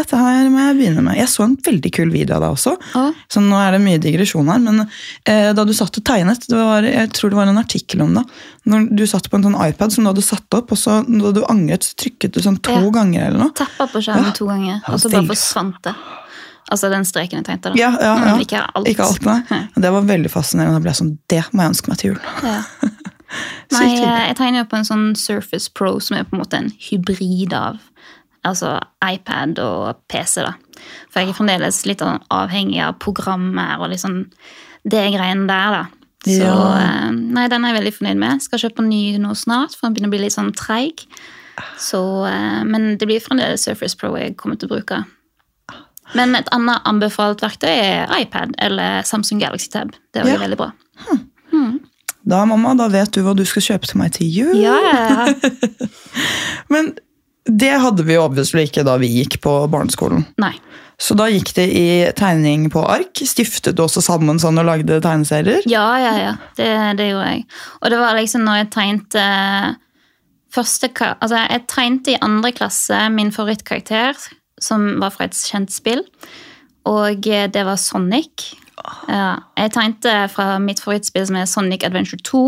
Dette 0.00 0.16
her 0.16 0.49
må 0.52 0.62
jeg 0.64 0.76
begynne 0.78 1.02
med. 1.04 1.19
Jeg 1.21 1.28
så 1.28 1.45
en 1.45 1.57
veldig 1.66 1.90
kul 1.92 2.11
video 2.14 2.38
av 2.38 2.45
deg 2.47 2.54
også. 2.57 2.73
Å. 2.97 3.02
Så 3.30 3.42
nå 3.45 3.59
er 3.61 3.76
det 3.76 3.80
mye 3.85 4.00
digresjon 4.00 4.49
her, 4.49 4.62
men 4.64 4.87
eh, 5.28 5.50
da 5.57 5.64
du 5.69 5.75
satt 5.76 5.99
og 6.00 6.07
tegnet, 6.09 6.47
det 6.49 6.57
var, 6.57 6.87
jeg 6.88 7.11
tror 7.16 7.35
det 7.35 7.38
var 7.40 7.50
en 7.52 7.61
artikkel 7.61 8.04
om 8.07 8.14
det. 8.16 8.25
Når 8.71 8.88
du 8.97 9.04
satt 9.11 9.28
på 9.30 9.37
en 9.38 9.45
sånn 9.49 9.59
iPad 9.61 9.92
som 9.92 10.07
du 10.07 10.11
hadde 10.12 10.25
satt 10.25 10.57
opp, 10.57 10.73
og 10.73 10.80
så 10.80 11.00
da 11.04 11.35
du 11.37 11.42
angret, 11.52 11.85
så 11.85 11.99
trykket 12.07 12.33
du 12.37 12.40
sånn 12.45 12.59
to 12.64 12.73
Ja. 12.78 12.88
ganger 12.97 13.26
eller 13.28 13.45
noe. 13.45 13.54
Tappa 13.61 13.87
på 13.92 14.00
skjermen 14.02 14.30
Ja. 14.33 14.37
to 14.40 14.47
ganger, 14.49 14.80
og 14.88 14.99
så 15.04 15.12
bare 15.12 15.26
forsvant 15.35 15.83
det. 15.85 15.95
Altså 16.71 16.88
den 16.92 17.04
streken 17.04 17.40
jeg 17.42 17.45
tegnte. 17.49 17.73
da. 17.73 17.76
Ja, 17.76 17.90
ja, 17.99 18.14
ja. 18.14 18.35
Mm, 18.37 18.40
ikke 18.45 18.61
alt. 18.75 18.87
Ikke 18.88 19.04
alt, 19.04 19.25
nei. 19.26 19.61
Det 19.75 19.90
var 19.90 20.02
veldig 20.07 20.30
fascinerende. 20.30 20.78
Da 20.78 20.85
ble 20.85 20.90
jeg 20.92 21.00
sånn, 21.00 21.19
Det 21.28 21.45
må 21.52 21.64
jeg 21.64 21.71
ønske 21.75 21.88
meg 21.88 21.99
til 21.99 22.11
jul. 22.12 22.21
Ja. 22.45 22.62
Nei, 23.71 23.85
jeg 23.95 24.02
jeg 24.02 24.37
tegner 24.37 24.59
jo 24.64 24.66
på 24.71 24.76
en 24.80 24.85
sånn 24.88 25.16
Surface 25.16 25.69
Pro, 25.73 25.99
som 26.02 26.16
er 26.19 26.25
på 26.26 26.35
en 26.35 26.40
måte 26.42 26.59
en 26.59 26.73
hybrid 26.90 27.52
av 27.54 27.78
altså 28.44 28.78
iPad 29.04 29.59
og 29.59 29.97
PC. 30.09 30.42
da. 30.42 30.54
For 31.11 31.20
jeg 31.20 31.28
er 31.30 31.37
fremdeles 31.38 31.85
litt 31.87 31.99
sånn 32.00 32.20
avhengig 32.30 32.80
av 32.82 32.99
programmer 32.99 33.80
og 33.80 33.90
liksom 33.90 34.30
det 34.88 35.12
greiene 35.14 35.47
der. 35.47 35.70
da. 35.70 35.85
Så 36.25 36.40
Ja. 36.44 36.76
eh, 36.78 37.11
nei, 37.11 37.49
den 37.49 37.64
er 37.64 37.73
jeg 37.75 37.82
veldig 37.82 37.94
fornøyd 37.99 38.18
med. 38.18 38.42
Skal 38.42 38.59
kjøpe 38.59 38.78
en 38.80 38.88
ny 38.90 39.16
nå 39.18 39.35
snart, 39.35 39.75
for 39.76 39.88
den 39.88 39.94
begynner 39.94 40.09
å 40.09 40.16
bli 40.16 40.18
litt 40.25 40.32
sånn 40.37 40.52
treig. 40.54 41.06
Så, 41.78 42.26
eh, 42.26 42.62
men 42.64 42.97
det 42.97 43.06
blir 43.09 43.20
fremdeles 43.20 43.61
Surface 43.64 43.97
Pro 43.97 44.14
jeg 44.16 44.37
kommer 44.37 44.56
til 44.59 44.68
å 44.68 44.76
bruke. 44.76 45.04
Men 46.14 46.35
et 46.35 46.49
annet 46.52 46.80
anbefalt 46.85 47.40
verktøy 47.40 47.68
er 47.70 48.06
iPad 48.20 48.54
eller 48.59 49.02
Samsung 49.02 49.38
Galaxy 49.40 49.68
Tab. 49.70 49.92
Det 50.12 50.25
var 50.25 50.30
Ja. 50.32 50.38
veldig 50.38 50.56
bra. 50.56 50.73
Da, 52.26 52.44
mamma, 52.44 52.75
da 52.76 52.87
vet 52.88 53.11
du 53.12 53.23
hva 53.25 53.35
du 53.35 53.44
skal 53.49 53.62
kjøpe 53.62 53.87
til 53.88 53.99
meg 53.99 54.12
til 54.12 54.26
jul. 54.28 54.56
Ja, 54.61 54.76
ja, 54.78 55.25
ja. 55.26 55.35
Men 56.73 56.92
det 57.59 57.73
hadde 57.83 58.04
vi 58.07 58.19
obviously 58.21 58.66
ikke 58.69 58.85
da 58.87 58.97
vi 59.00 59.11
gikk 59.21 59.40
på 59.45 59.54
barneskolen. 59.73 60.25
Nei. 60.42 60.54
Så 61.00 61.16
da 61.16 61.30
gikk 61.33 61.54
det 61.57 61.64
i 61.73 61.87
tegning 62.16 62.66
på 62.73 62.83
ark. 62.85 63.23
Stiftet 63.25 63.78
du 63.78 63.85
også 63.87 64.02
sammen 64.04 64.40
sånn 64.42 64.61
og 64.61 64.66
lagde 64.69 64.99
tegneserier? 65.00 65.64
Ja, 65.71 65.87
ja, 65.97 66.12
ja. 66.21 66.35
Det, 66.59 66.69
det 66.99 67.07
gjorde 67.09 67.30
jeg. 67.30 67.47
Og 67.80 67.95
det 67.95 68.00
var 68.02 68.19
liksom 68.19 68.45
når 68.45 68.59
jeg 68.61 68.71
tegnte 68.75 69.25
første, 70.52 70.90
Altså, 71.14 71.40
jeg 71.47 71.64
tegnte 71.73 72.12
i 72.12 72.21
andre 72.21 72.52
klasse 72.52 73.00
min 73.14 73.33
favorittkarakter, 73.33 74.19
som 74.61 75.00
var 75.00 75.14
fra 75.14 75.30
et 75.30 75.40
kjent 75.40 75.73
spill. 75.73 76.04
Og 76.90 77.26
eh, 77.28 77.49
det 77.49 77.64
var 77.64 77.80
Sonic. 77.80 78.50
Ja, 79.10 79.42
jeg 79.58 79.72
tegnte 79.75 80.12
fra 80.32 80.56
mitt 80.62 80.80
favorittspill 80.82 81.26
som 81.28 81.38
er 81.40 81.49
Sonic 81.50 81.84
Adventure 81.87 82.20
2, 82.26 82.42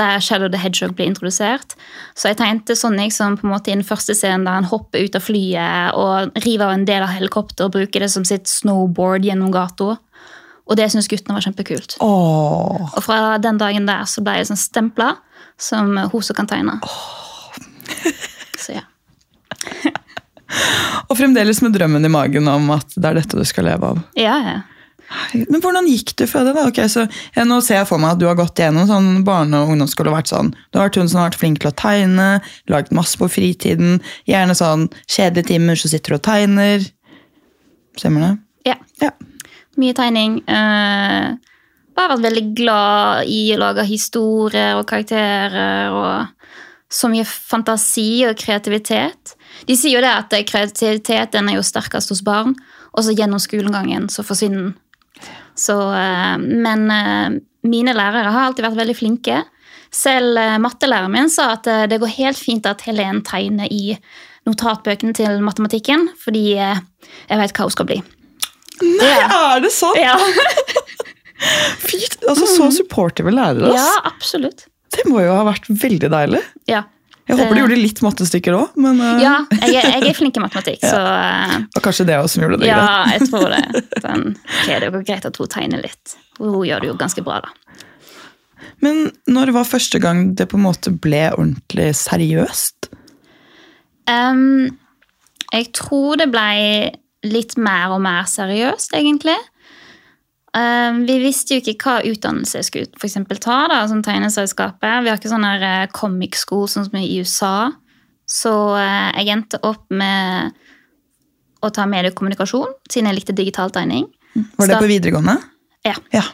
der 0.00 0.22
Shadow 0.24 0.50
the 0.50 0.60
Hedgehog 0.60 0.96
ble 0.98 1.08
introdusert. 1.10 1.76
Så 2.18 2.30
jeg 2.30 2.40
tegnte 2.40 2.76
Sonic 2.78 3.14
som 3.16 3.38
på 3.38 3.46
en 3.46 3.54
måte 3.54 3.72
i 3.72 3.76
den 3.76 3.86
første 3.86 4.16
scenen 4.16 4.46
der 4.48 4.58
han 4.58 4.68
hopper 4.70 5.04
ut 5.04 5.18
av 5.18 5.24
flyet 5.24 5.98
og 5.98 6.44
river 6.44 6.66
av 6.68 6.76
en 6.76 6.86
del 6.88 7.06
av 7.06 7.14
helikopteret 7.14 7.66
og 7.68 7.74
bruker 7.78 8.04
det 8.04 8.10
som 8.12 8.26
sitt 8.28 8.50
snowboard 8.50 9.26
gjennom 9.28 9.52
gata. 9.54 9.96
Og 10.70 10.78
det 10.78 10.90
syntes 10.92 11.10
guttene 11.10 11.34
var 11.34 11.46
kjempekult. 11.46 11.96
Åh. 12.04 12.90
Og 12.94 13.02
fra 13.02 13.38
den 13.42 13.58
dagen 13.58 13.88
der 13.88 14.06
så 14.10 14.22
ble 14.22 14.38
jeg 14.38 14.50
sånn 14.50 14.60
stempla 14.60 15.14
som 15.60 15.96
hun 15.98 16.22
som 16.24 16.38
kan 16.38 16.48
tegne. 16.50 16.78
Så 18.60 18.78
ja. 18.78 18.84
Og 21.10 21.16
fremdeles 21.18 21.60
med 21.62 21.74
drømmen 21.74 22.06
i 22.06 22.10
magen 22.12 22.48
om 22.50 22.70
at 22.74 22.94
det 22.96 23.08
er 23.08 23.18
dette 23.20 23.38
du 23.38 23.46
skal 23.46 23.66
leve 23.70 23.92
av. 23.92 24.00
Ja, 24.18 24.36
ja. 24.46 24.58
Men 25.34 25.62
hvordan 25.62 25.88
gikk 25.90 26.12
du 26.20 26.24
fra 26.30 26.44
det? 26.46 26.54
da? 26.54 26.68
Okay, 26.70 26.86
så 26.90 27.06
ja, 27.34 27.44
Nå 27.48 27.60
ser 27.66 27.80
jeg 27.80 27.88
for 27.90 28.02
meg 28.02 28.14
at 28.14 28.20
du 28.20 28.28
har 28.28 28.38
gått 28.38 28.60
gjennom 28.62 28.86
sånn 28.86 29.24
barne- 29.26 29.58
og 29.58 29.72
ungdomsskole 29.74 30.12
og 30.12 30.18
vært 30.20 30.30
sånn. 30.30 30.52
Du 30.70 30.78
har 30.78 30.88
vært 30.88 31.00
hun 31.00 31.10
som 31.10 31.22
har 31.22 31.30
vært 31.30 31.40
flink 31.40 31.62
til 31.62 31.72
å 31.72 31.76
tegne, 31.78 32.28
lagd 32.70 32.92
masse 32.94 33.18
på 33.18 33.28
fritiden. 33.30 33.98
Gjerne 34.30 34.54
sånn 34.58 34.86
kjedelige 35.06 35.50
timer 35.50 35.80
så 35.80 35.90
sitter 35.90 36.14
du 36.14 36.20
og 36.20 36.24
tegner. 36.28 36.86
Stemmer 37.98 38.26
det? 38.26 38.32
ja. 38.70 38.78
Ja. 39.02 39.14
Mye 39.80 39.94
tegning. 39.96 40.40
Uh, 40.50 41.38
bare 41.96 42.14
vært 42.14 42.26
veldig 42.26 42.44
glad 42.58 43.30
i 43.30 43.40
å 43.54 43.60
lage 43.60 43.86
historier 43.88 44.78
og 44.78 44.86
karakterer 44.90 45.94
og 45.94 46.36
så 46.90 47.10
mye 47.10 47.26
fantasi 47.26 48.26
og 48.26 48.38
kreativitet. 48.38 49.34
De 49.66 49.76
sier 49.78 49.94
jo 49.94 50.02
det 50.02 50.10
at 50.10 50.34
kreativiteten 50.48 51.50
er 51.50 51.58
jo 51.58 51.66
sterkest 51.66 52.10
hos 52.10 52.22
barn, 52.26 52.56
og 52.90 53.06
så 53.06 53.14
gjennom 53.14 53.42
skolegangen 53.42 54.08
så 54.10 54.24
forsvinner 54.26 54.70
den. 54.70 54.78
Så, 55.58 55.76
eh, 55.94 56.36
men 56.40 56.86
eh, 56.94 57.38
mine 57.68 57.94
lærere 57.96 58.30
har 58.32 58.48
alltid 58.48 58.66
vært 58.68 58.78
veldig 58.80 58.96
flinke. 58.98 59.42
Selv 59.94 60.38
eh, 60.38 60.56
mattelæreren 60.62 61.12
min 61.14 61.30
sa 61.32 61.52
at 61.56 61.66
det 61.90 61.98
går 62.00 62.14
helt 62.18 62.40
fint 62.40 62.66
at 62.70 62.82
Helen 62.86 63.22
tegner 63.26 63.70
i 63.70 63.96
notatbøkene 64.48 65.12
til 65.14 65.42
matematikken, 65.44 66.08
fordi 66.22 66.54
jeg 66.56 67.36
vet 67.42 67.52
hva 67.56 67.66
hun 67.66 67.74
skal 67.74 67.88
bli. 67.90 67.98
Nei, 68.80 69.16
er 69.20 69.60
det 69.60 69.72
sant? 69.76 69.98
Ja, 70.00 70.14
Fint! 71.80 72.18
Altså, 72.28 72.46
Så 72.48 72.70
supportive 72.76 73.32
lærere. 73.32 73.72
ja 73.72 73.88
absolutt. 74.04 74.66
Det 74.92 75.06
må 75.08 75.22
jo 75.22 75.32
ha 75.32 75.44
vært 75.46 75.68
veldig 75.70 76.10
deilig. 76.12 76.40
Ja. 76.68 76.82
Jeg 77.30 77.38
håper 77.38 77.56
du 77.56 77.60
gjorde 77.62 77.78
litt 77.78 78.00
mattestykker 78.04 78.56
òg, 78.56 78.78
men 78.82 79.00
eh, 79.04 79.22
Ja, 79.22 79.34
jeg 79.62 79.76
jeg 79.78 80.08
er 80.10 80.16
flink 80.16 80.36
i 80.36 80.42
matematikk, 80.42 80.82
så 80.92 80.98
uh... 80.98 81.56
og 81.76 81.84
kanskje 81.84 82.08
det 82.10 82.18
også 82.18 82.36
som 82.36 82.46
gjorde 82.46 82.60
det 82.60 82.68
greit. 82.68 82.74
ja, 82.74 83.14
jeg 83.14 83.28
tror 83.30 83.46
det. 83.54 83.84
Den, 84.06 84.26
ok, 84.34 84.66
det 84.66 84.80
er 84.80 84.88
jo 84.90 85.04
greit 85.06 85.30
at 85.30 85.40
hun 85.40 85.52
tegner 85.54 85.84
litt. 85.84 86.16
Hun 86.40 86.60
gjør 86.66 86.84
det 86.84 86.90
jo 86.90 86.98
ganske 87.00 87.24
bra, 87.26 87.40
da. 87.46 87.54
Men 88.84 89.10
når 89.28 89.52
var 89.56 89.68
første 89.68 90.00
gang 90.00 90.30
det 90.36 90.48
på 90.50 90.58
en 90.58 90.64
måte 90.64 90.92
ble 90.92 91.26
ordentlig 91.34 91.90
seriøst? 92.00 92.90
Um, 94.10 94.72
jeg 95.52 95.70
tror 95.76 96.20
det 96.20 96.30
ble 96.32 96.50
litt 97.26 97.56
mer 97.60 97.94
og 97.94 98.00
mer 98.04 98.28
seriøst, 98.30 98.94
egentlig. 98.96 99.36
Em, 100.56 101.04
vi 101.06 101.20
visste 101.22 101.54
jo 101.54 101.62
ikke 101.62 101.76
hva 101.84 102.00
utdannelse 102.10 102.58
jeg 102.58 102.66
skulle 102.66 102.98
for 102.98 103.06
eksempel 103.06 103.38
ta, 103.42 103.62
da, 103.70 103.84
som 103.90 104.00
tegneselskapet. 104.02 105.04
Vi 105.04 105.12
har 105.12 105.20
ikke 105.20 105.30
sånn 105.30 105.46
her 105.46 105.66
eh, 105.66 105.90
comic 105.94 106.38
school 106.38 106.66
sånn 106.70 106.88
som 106.88 106.98
i 106.98 107.06
USA. 107.20 107.70
Så 108.30 108.54
eh, 108.78 109.10
jeg 109.20 109.30
endte 109.36 109.60
opp 109.66 109.86
med 109.94 110.56
å 111.60 111.70
ta 111.74 111.86
mediekommunikasjon, 111.86 112.72
siden 112.90 113.10
jeg 113.10 113.20
likte 113.20 113.36
digital 113.36 113.70
tegning. 113.74 114.08
Var 114.58 114.70
det 114.70 114.78
på 114.80 114.90
videregående? 114.90 115.36
Ja. 115.86 115.94
Ja. 116.14 116.24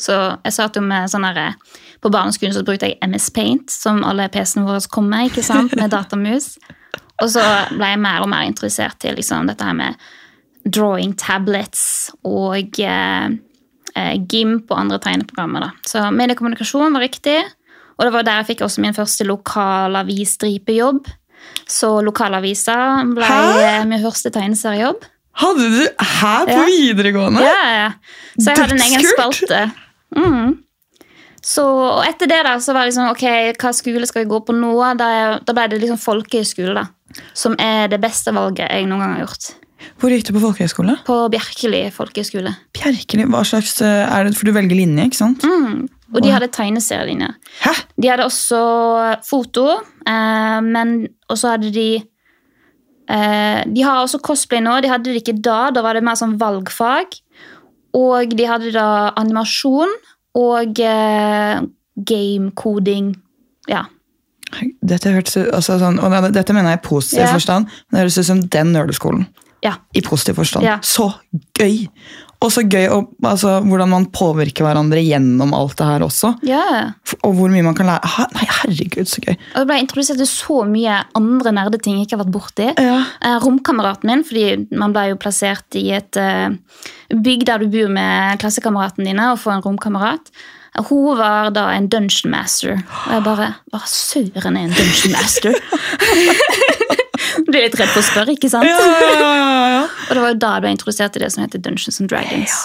Så 0.00 0.16
jeg 0.16 0.54
satt 0.56 0.78
jo 0.78 0.82
med 0.84 1.10
sånn 1.12 1.26
her, 1.28 1.56
På 2.00 2.08
barneskolen 2.08 2.54
så 2.56 2.62
brukte 2.64 2.88
jeg 2.88 2.96
MS 3.04 3.28
Paint, 3.36 3.70
som 3.70 4.00
alle 4.08 4.30
PC-ene 4.32 4.64
våre 4.64 4.80
kom 4.88 5.10
med, 5.12 5.28
ikke 5.28 5.44
sant, 5.44 5.74
med 5.76 5.92
datamus. 5.92 6.54
Og 7.20 7.28
så 7.34 7.42
ble 7.74 7.90
jeg 7.92 8.00
mer 8.00 8.24
og 8.24 8.30
mer 8.32 8.46
interessert 8.48 8.96
til 9.02 9.18
liksom, 9.18 9.50
dette 9.50 9.66
her 9.66 9.76
med 9.76 10.00
drawing 10.64 11.12
tablets 11.20 11.82
og 12.24 12.80
eh, 12.80 12.88
eh, 12.88 13.36
GIMP 14.30 14.70
og 14.70 14.78
andre 14.80 14.98
tegneprogrammer. 15.02 15.60
Da. 15.60 15.70
Så 15.86 16.04
mediekommunikasjon 16.14 16.92
var 16.94 17.00
riktig, 17.04 17.38
og 17.98 18.04
det 18.06 18.12
var 18.14 18.22
der 18.26 18.40
jeg 18.42 18.46
fikk 18.54 18.62
også 18.66 18.80
min 18.84 18.94
første 18.96 19.24
lokalavisstripejobb. 19.28 21.06
Så 21.70 21.88
lokalavisa 22.04 22.76
ble 23.14 23.24
Hæ? 23.24 23.40
eh, 23.64 23.84
min 23.88 24.02
første 24.02 24.30
tegneseriejobb. 24.34 25.04
Hadde 25.40 25.68
du 25.72 25.84
her 26.00 26.46
på 26.46 26.56
Ja. 26.58 26.64
videregående? 26.66 27.40
Ja, 27.40 27.54
ja, 27.64 27.76
ja. 27.84 27.90
Så 28.38 28.50
jeg 28.50 28.58
hadde 28.58 28.74
en 28.74 28.82
egen 28.88 29.06
spalte. 29.06 29.72
Mm. 30.16 30.58
Så, 31.42 31.62
og 31.64 32.04
etter 32.04 32.26
det 32.28 32.42
da, 32.44 32.58
så 32.60 32.72
var 32.74 32.84
det 32.84 32.92
liksom, 32.92 33.08
ok, 33.14 33.56
hva 33.62 33.72
skole 33.72 34.06
skal 34.06 34.24
vi 34.24 34.28
gå 34.28 34.40
på 34.44 34.52
nå? 34.52 34.74
Da, 34.98 35.38
da 35.40 35.52
ble 35.56 35.68
det 35.72 35.80
liksom 35.80 35.96
folkehøyskole, 36.02 36.74
da. 36.74 36.84
Som 37.34 37.56
er 37.58 37.88
det 37.88 38.00
beste 38.02 38.30
valget 38.36 38.68
jeg 38.70 38.86
noen 38.86 39.00
gang 39.00 39.14
har 39.16 39.24
gjort. 39.24 39.54
Hvor 40.00 40.12
gikk 40.12 40.26
du 40.28 40.34
på 40.36 40.42
folkehøyskole? 40.42 40.96
På 41.06 41.22
Bjerkeli 41.32 41.86
folkehøyskole. 41.94 42.52
Bjerkeli, 42.76 43.26
hva 43.30 43.42
slags 43.48 43.78
eh, 43.84 44.04
er 44.04 44.26
det? 44.26 44.36
For 44.38 44.48
du 44.48 44.54
velger 44.56 44.78
linje, 44.78 45.08
ikke 45.08 45.20
sant? 45.20 45.46
Mm. 45.46 45.88
Og 46.10 46.22
de 46.24 46.32
hadde 46.34 46.50
tegneserielinje. 46.54 47.28
Hæ? 47.62 47.74
De 48.02 48.10
hadde 48.10 48.26
også 48.26 48.60
foto, 49.28 49.66
eh, 50.08 50.60
men 50.66 50.94
også 51.30 51.54
hadde 51.54 51.72
de 51.74 51.88
eh, 53.10 53.60
De 53.70 53.84
har 53.86 54.00
også 54.02 54.22
cosplay 54.24 54.62
nå. 54.64 54.80
De 54.82 54.90
hadde 54.90 55.10
det 55.10 55.22
ikke 55.22 55.38
da. 55.38 55.70
Da 55.74 55.84
var 55.86 55.94
det 55.94 56.04
mer 56.06 56.18
sånn 56.18 56.38
valgfag. 56.40 57.20
Og 57.96 58.34
de 58.36 58.46
hadde 58.46 58.74
da 58.74 59.12
animasjon 59.18 59.94
og 60.38 60.82
eh, 60.82 61.62
game-koding. 62.10 63.14
Ja. 63.70 63.86
Dette 64.82 65.12
hørtes 65.14 65.36
altså, 65.38 65.76
sånn, 65.78 66.00
Dette 66.34 66.54
mener 66.56 66.74
jeg 66.74 66.80
i 66.80 66.86
positiv 66.88 67.22
yeah. 67.22 67.34
forstand. 67.34 67.70
men 67.70 67.96
Det 67.96 68.02
høres 68.04 68.18
ut 68.18 68.30
som 68.32 68.42
den 68.56 68.72
nerdeskolen. 68.74 69.28
Ja. 69.64 69.76
I 69.94 70.02
positiv 70.06 70.40
forstand. 70.40 70.66
Ja. 70.66 70.78
Så 70.82 71.10
gøy! 71.58 71.86
Og 72.40 72.48
så 72.48 72.62
gøy 72.64 72.86
og, 72.88 73.10
altså, 73.28 73.58
hvordan 73.60 73.90
man 73.92 74.06
påvirker 74.16 74.64
hverandre 74.64 75.02
gjennom 75.04 75.50
alt 75.52 75.74
det 75.76 75.88
her 75.90 76.04
også. 76.06 76.30
ja. 76.48 76.62
Og 77.26 77.34
hvor 77.36 77.50
mye 77.52 77.64
man 77.66 77.74
kan 77.76 77.90
lære. 77.90 78.08
Ha, 78.14 78.24
nei, 78.32 78.46
herregud, 78.48 79.08
så 79.10 79.20
gøy. 79.20 79.34
Og 79.36 79.58
Det 79.58 79.66
ble 79.68 79.76
introdusert 79.82 80.20
til 80.22 80.28
så 80.30 80.62
mye 80.64 81.02
andre 81.18 81.52
nerdeting 81.52 81.98
jeg 81.98 82.08
ikke 82.08 82.16
har 82.16 82.22
vært 82.22 82.32
borti. 82.38 82.68
Ja. 82.80 83.02
Eh, 83.20 83.36
romkameraten 83.44 84.08
min, 84.08 84.24
fordi 84.24 84.78
man 84.80 84.94
ble 84.96 85.10
jo 85.10 85.18
plassert 85.20 85.76
i 85.76 85.90
et 85.98 86.16
eh, 86.16 86.48
bygg 87.12 87.44
der 87.50 87.60
du 87.60 87.68
bor 87.74 87.92
med 87.92 88.40
klassekameratene 88.40 89.10
dine 89.10 89.28
og 89.34 89.42
får 89.42 89.58
en 89.58 89.66
romkamerat. 89.66 90.32
Hun 90.88 91.18
var 91.18 91.50
da 91.52 91.66
en 91.74 91.90
dungeon 91.92 92.32
master. 92.32 92.78
Og 93.04 93.12
jeg 93.18 93.26
bare 93.26 93.52
Hva 93.74 93.82
søren 93.90 94.56
er 94.56 94.70
en 94.70 94.76
dungeon 94.80 95.12
master? 95.18 95.60
Blir 97.48 97.66
litt 97.66 97.78
redd 97.78 97.90
for 97.92 98.02
å 98.02 98.06
spørre, 98.06 98.36
ikke 98.36 98.50
sant? 98.52 98.68
Ja, 98.68 98.78
ja, 98.80 99.32
ja. 99.74 99.82
Og 100.08 100.14
det 100.14 100.22
var 100.22 100.32
jo 100.34 100.38
da 100.42 100.54
jeg 100.56 100.66
ble 100.66 100.76
introdusert 100.76 101.16
til 101.16 101.24
det 101.24 101.32
som 101.34 101.44
heter 101.44 101.62
Dungeons 101.62 102.00
and 102.02 102.10
Dragons. 102.12 102.56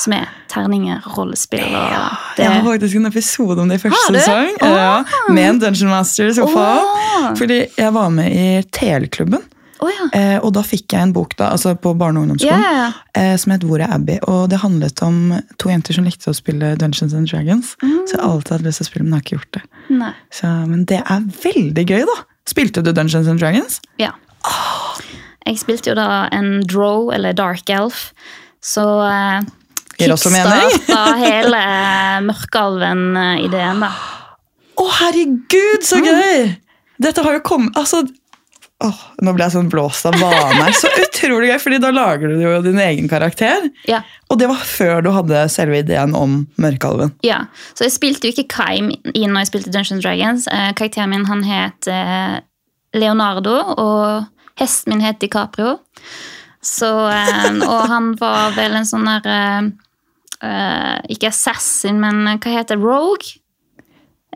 Som 0.00 0.16
er 0.16 0.30
terninger, 0.50 1.04
rollespill 1.14 1.62
og 1.70 1.92
det. 2.34 2.42
Jeg 2.42 2.50
har 2.50 2.64
faktisk 2.66 2.98
en 2.98 3.06
episode 3.06 3.62
om 3.62 3.70
det 3.70 3.78
i 3.78 3.82
første 3.84 4.18
sesong. 4.18 4.56
Ja, 4.58 5.04
med 5.30 5.50
en 5.52 5.60
Dungeon 5.62 5.92
Master 5.94 6.32
i 6.32 6.34
sofaen. 6.34 6.82
Oh. 6.82 7.28
Fordi 7.38 7.60
jeg 7.78 7.94
var 7.94 8.10
med 8.14 8.34
i 8.34 8.46
Teleklubben. 8.74 9.44
Oh, 9.82 9.90
ja. 9.90 10.06
Eh, 10.16 10.36
og 10.38 10.52
da 10.56 10.62
fikk 10.64 10.94
jeg 10.94 11.08
en 11.08 11.12
bok 11.14 11.34
da, 11.36 11.50
altså 11.52 11.74
på 11.76 11.92
barne- 11.98 12.20
og 12.20 12.28
ungdomsskolen 12.28 12.62
ja. 12.62 12.90
eh, 13.18 13.34
som 13.40 13.52
het 13.52 13.64
Hvor 13.66 13.82
er 13.82 13.90
Abby? 13.92 14.16
Og 14.30 14.46
det 14.52 14.62
handlet 14.62 15.02
om 15.04 15.34
to 15.60 15.72
jenter 15.72 15.96
som 15.96 16.06
likte 16.06 16.30
å 16.30 16.36
spille 16.36 16.74
Dungeons 16.80 17.14
and 17.16 17.28
Dragons. 17.30 17.74
Så 17.82 18.16
jeg 18.16 18.22
har 18.22 18.30
alltid 18.30 18.56
hatt 18.56 18.68
lyst 18.68 18.80
til 18.80 18.86
å 18.86 18.90
spille, 18.90 19.06
men 19.08 19.16
jeg 19.16 19.20
har 19.20 19.26
ikke 19.26 19.38
gjort 19.38 19.58
det. 19.58 19.64
Så, 20.32 20.52
men 20.70 20.86
det 20.90 21.02
er 21.02 21.26
veldig 21.44 21.86
gøy, 21.90 22.06
da! 22.10 22.16
Spilte 22.48 22.82
du 22.84 22.92
Dungeons 22.92 23.28
and 23.30 23.40
Dragons? 23.40 23.80
Ja. 24.00 24.12
Jeg 25.44 25.58
spilte 25.60 25.92
jo 25.92 25.96
da 25.98 26.26
en 26.32 26.62
drow, 26.68 27.10
eller 27.12 27.36
dark 27.36 27.68
elf, 27.72 28.10
så 28.64 28.84
mening. 30.32 30.70
kickstarta 30.72 31.16
hele 31.20 31.62
Mørkealven-ideen, 32.28 33.84
da. 33.84 33.90
Å, 34.74 34.86
herregud, 35.00 35.84
så 35.86 36.00
gøy! 36.02 36.54
Dette 37.04 37.22
har 37.26 37.36
jo 37.36 37.40
kommet 37.46 37.74
Altså, 37.78 38.04
Åh, 38.82 39.00
nå 39.22 39.32
ble 39.36 39.46
jeg 39.46 39.54
sånn 39.54 39.68
blåst 39.70 40.06
av 40.08 40.16
vane. 40.18 40.66
Så 40.74 40.90
utrolig 40.98 41.52
gøy, 41.52 41.58
fordi 41.62 41.78
da 41.80 41.92
lager 41.94 42.32
du 42.32 42.40
jo 42.42 42.56
din 42.64 42.80
egen 42.82 43.06
karakter. 43.08 43.68
Ja. 43.88 44.00
Og 44.32 44.40
det 44.40 44.48
var 44.50 44.64
før 44.66 45.04
du 45.04 45.12
hadde 45.14 45.44
selve 45.52 45.78
ideen 45.80 46.14
om 46.18 46.40
Mørkalven. 46.60 47.14
Ja, 47.24 47.44
så 47.72 47.86
jeg 47.86 47.94
spilte 47.94 48.28
jo 48.28 48.34
ikke 48.34 48.50
Kaim 48.56 48.90
inn 48.90 49.30
når 49.30 49.44
jeg 49.44 49.52
spilte 49.52 49.72
Dungeons 49.74 50.02
Dragons. 50.04 50.48
Eh, 50.50 50.72
karakteren 50.76 51.14
min 51.14 51.28
han 51.30 51.44
het 51.46 51.88
eh, 51.90 52.40
Leonardo, 52.98 53.54
og 53.78 54.58
hesten 54.60 54.94
min 54.96 55.04
het 55.06 55.22
DiCaprio. 55.22 55.78
Så, 56.64 56.90
eh, 57.14 57.48
og 57.62 57.86
han 57.92 58.12
var 58.20 58.58
vel 58.58 58.76
en 58.80 58.88
sånn 58.88 59.08
der 59.08 59.72
Ikke 61.08 61.30
assassin, 61.30 62.02
men 62.02 62.26
hva 62.26 62.50
heter 62.52 62.76
det? 62.76 62.84
Rogue? 62.84 63.38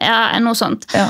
Ja, 0.02 0.38
noe 0.43 0.57
sånt. 0.59 0.87
Ja. 0.95 1.07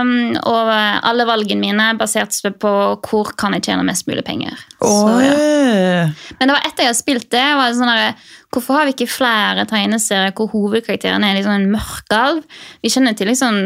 Um, 0.00 0.32
og 0.38 0.70
eh, 0.72 0.98
alle 1.08 1.26
valgene 1.28 1.60
mine 1.62 1.88
baserte 1.98 2.36
seg 2.36 2.56
på 2.62 2.72
hvor 3.04 3.32
kan 3.38 3.56
jeg 3.56 3.66
tjene 3.68 3.86
mest 3.86 4.08
mulig 4.08 4.24
penger. 4.26 4.56
Så, 4.80 5.16
ja. 5.24 6.06
Men 6.38 6.48
det 6.48 6.56
var 6.56 6.68
etter 6.68 6.86
jeg 6.86 6.92
har 6.92 6.98
spilt 6.98 7.28
det, 7.34 7.44
var 7.58 7.70
det 7.70 7.78
sånn 7.78 7.92
der, 7.92 8.30
hvorfor 8.52 8.78
har 8.78 8.88
vi 8.88 8.96
ikke 8.96 9.10
flere 9.12 9.66
tegneserier 9.68 10.34
hvor 10.36 10.50
hovedkarakteren 10.52 11.24
er 11.24 11.38
liksom 11.38 11.56
en 11.56 11.70
mørkalv? 11.72 12.42
Vi 12.84 12.92
kjenner 12.92 13.16
til 13.16 13.30
liksom 13.32 13.60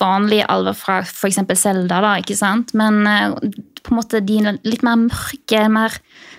vanlige 0.00 0.48
alver 0.52 0.76
fra 0.76 1.00
f.eks. 1.04 1.40
Zelda, 1.56 2.02
da, 2.04 2.16
ikke 2.22 2.38
sant? 2.38 2.74
men 2.76 3.02
uh, 3.06 3.36
på 3.86 3.94
en 3.94 4.00
måte 4.00 4.24
de 4.24 4.40
litt 4.66 4.82
mer 4.86 4.98
mørke, 5.06 5.66
mer 5.70 5.94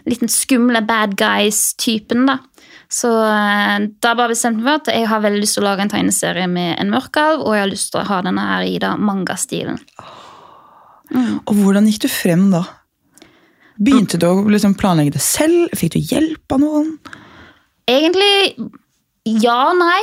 litt 0.07 0.25
skumle 0.31 0.81
bad 0.87 1.15
guys-typen. 1.19 2.27
da. 2.29 2.41
Så 2.91 3.09
eh, 3.11 3.87
da 4.03 4.13
bare 4.15 4.31
bestemte 4.31 4.63
for 4.63 4.79
at 4.79 4.89
jeg 4.93 5.09
har 5.11 5.23
veldig 5.23 5.43
lyst 5.43 5.57
til 5.57 5.65
å 5.65 5.67
lage 5.67 5.83
en 5.83 5.91
tegneserie 5.91 6.47
med 6.51 6.77
en 6.79 6.91
mørkalv, 6.93 7.43
og 7.43 7.55
jeg 7.55 7.65
har 7.65 7.71
lyst 7.71 7.91
til 7.91 8.01
å 8.01 8.07
ha 8.07 8.21
denne 8.25 8.47
her 8.47 8.67
i 8.67 8.77
da 8.83 8.95
mangastilen. 8.99 9.79
Og 11.47 11.53
hvordan 11.55 11.87
gikk 11.87 12.03
du 12.03 12.09
frem 12.11 12.49
da? 12.51 12.63
Begynte 13.77 14.19
du 14.19 14.25
å 14.27 14.35
liksom 14.49 14.75
planlegge 14.79 15.15
det 15.15 15.23
selv? 15.23 15.71
Fikk 15.77 15.95
du 15.95 15.99
hjelp 16.01 16.55
av 16.55 16.63
noen? 16.63 16.93
Egentlig 17.87 18.69
ja 19.27 19.57
og 19.69 19.79
nei. 19.79 20.01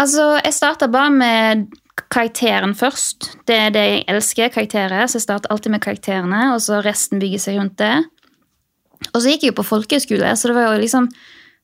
Altså, 0.00 0.36
jeg 0.38 0.54
starta 0.56 0.88
bare 0.92 1.12
med 1.12 1.66
karakteren 2.12 2.74
først. 2.76 3.32
Det 3.48 3.58
er 3.58 3.74
det 3.74 3.82
jeg 3.82 4.04
elsker, 4.14 4.52
karakterer. 4.54 5.04
Så 5.08 5.18
jeg 5.18 5.26
starter 5.26 5.52
alltid 5.52 5.74
med 5.74 5.84
karakterene, 5.84 6.42
og 6.54 6.62
så 6.64 6.80
resten 6.84 7.20
bygger 7.22 7.42
seg 7.42 7.58
rundt 7.60 7.78
det. 7.82 7.94
Og 9.12 9.20
så 9.20 9.32
gikk 9.32 9.44
jeg 9.44 9.52
jo 9.52 9.58
på 9.60 9.66
folkehøyskole, 9.66 10.34
så 10.38 10.48
det 10.48 10.56
var 10.56 10.70
jo 10.70 10.82
liksom 10.84 11.08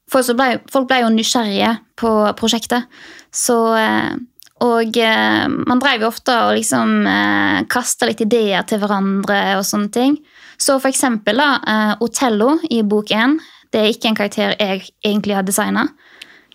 Folk, 0.08 0.32
ble, 0.38 0.48
folk 0.72 0.88
ble 0.88 1.02
jo 1.02 1.12
nysgjerrige 1.12 1.74
på 2.00 2.10
prosjektet. 2.38 2.88
Så 3.34 3.58
eh, 3.76 4.16
Og 4.64 4.96
eh, 4.98 5.44
man 5.46 5.78
drev 5.78 6.02
jo 6.02 6.08
ofte 6.08 6.34
og 6.48 6.56
liksom 6.56 7.06
eh, 7.06 7.60
kasta 7.70 8.08
litt 8.08 8.24
ideer 8.24 8.64
til 8.66 8.80
hverandre 8.82 9.58
og 9.58 9.66
sånne 9.68 9.92
ting. 9.94 10.16
Så 10.58 10.80
for 10.80 10.90
eksempel 10.90 11.38
da, 11.38 11.94
Otello 12.02 12.56
i 12.70 12.82
bok 12.82 13.12
én. 13.14 13.36
Det 13.70 13.78
er 13.78 13.92
ikke 13.92 14.10
en 14.10 14.16
karakter 14.18 14.56
jeg 14.58 14.88
egentlig 15.04 15.36
har 15.36 15.46
designa. 15.46 15.84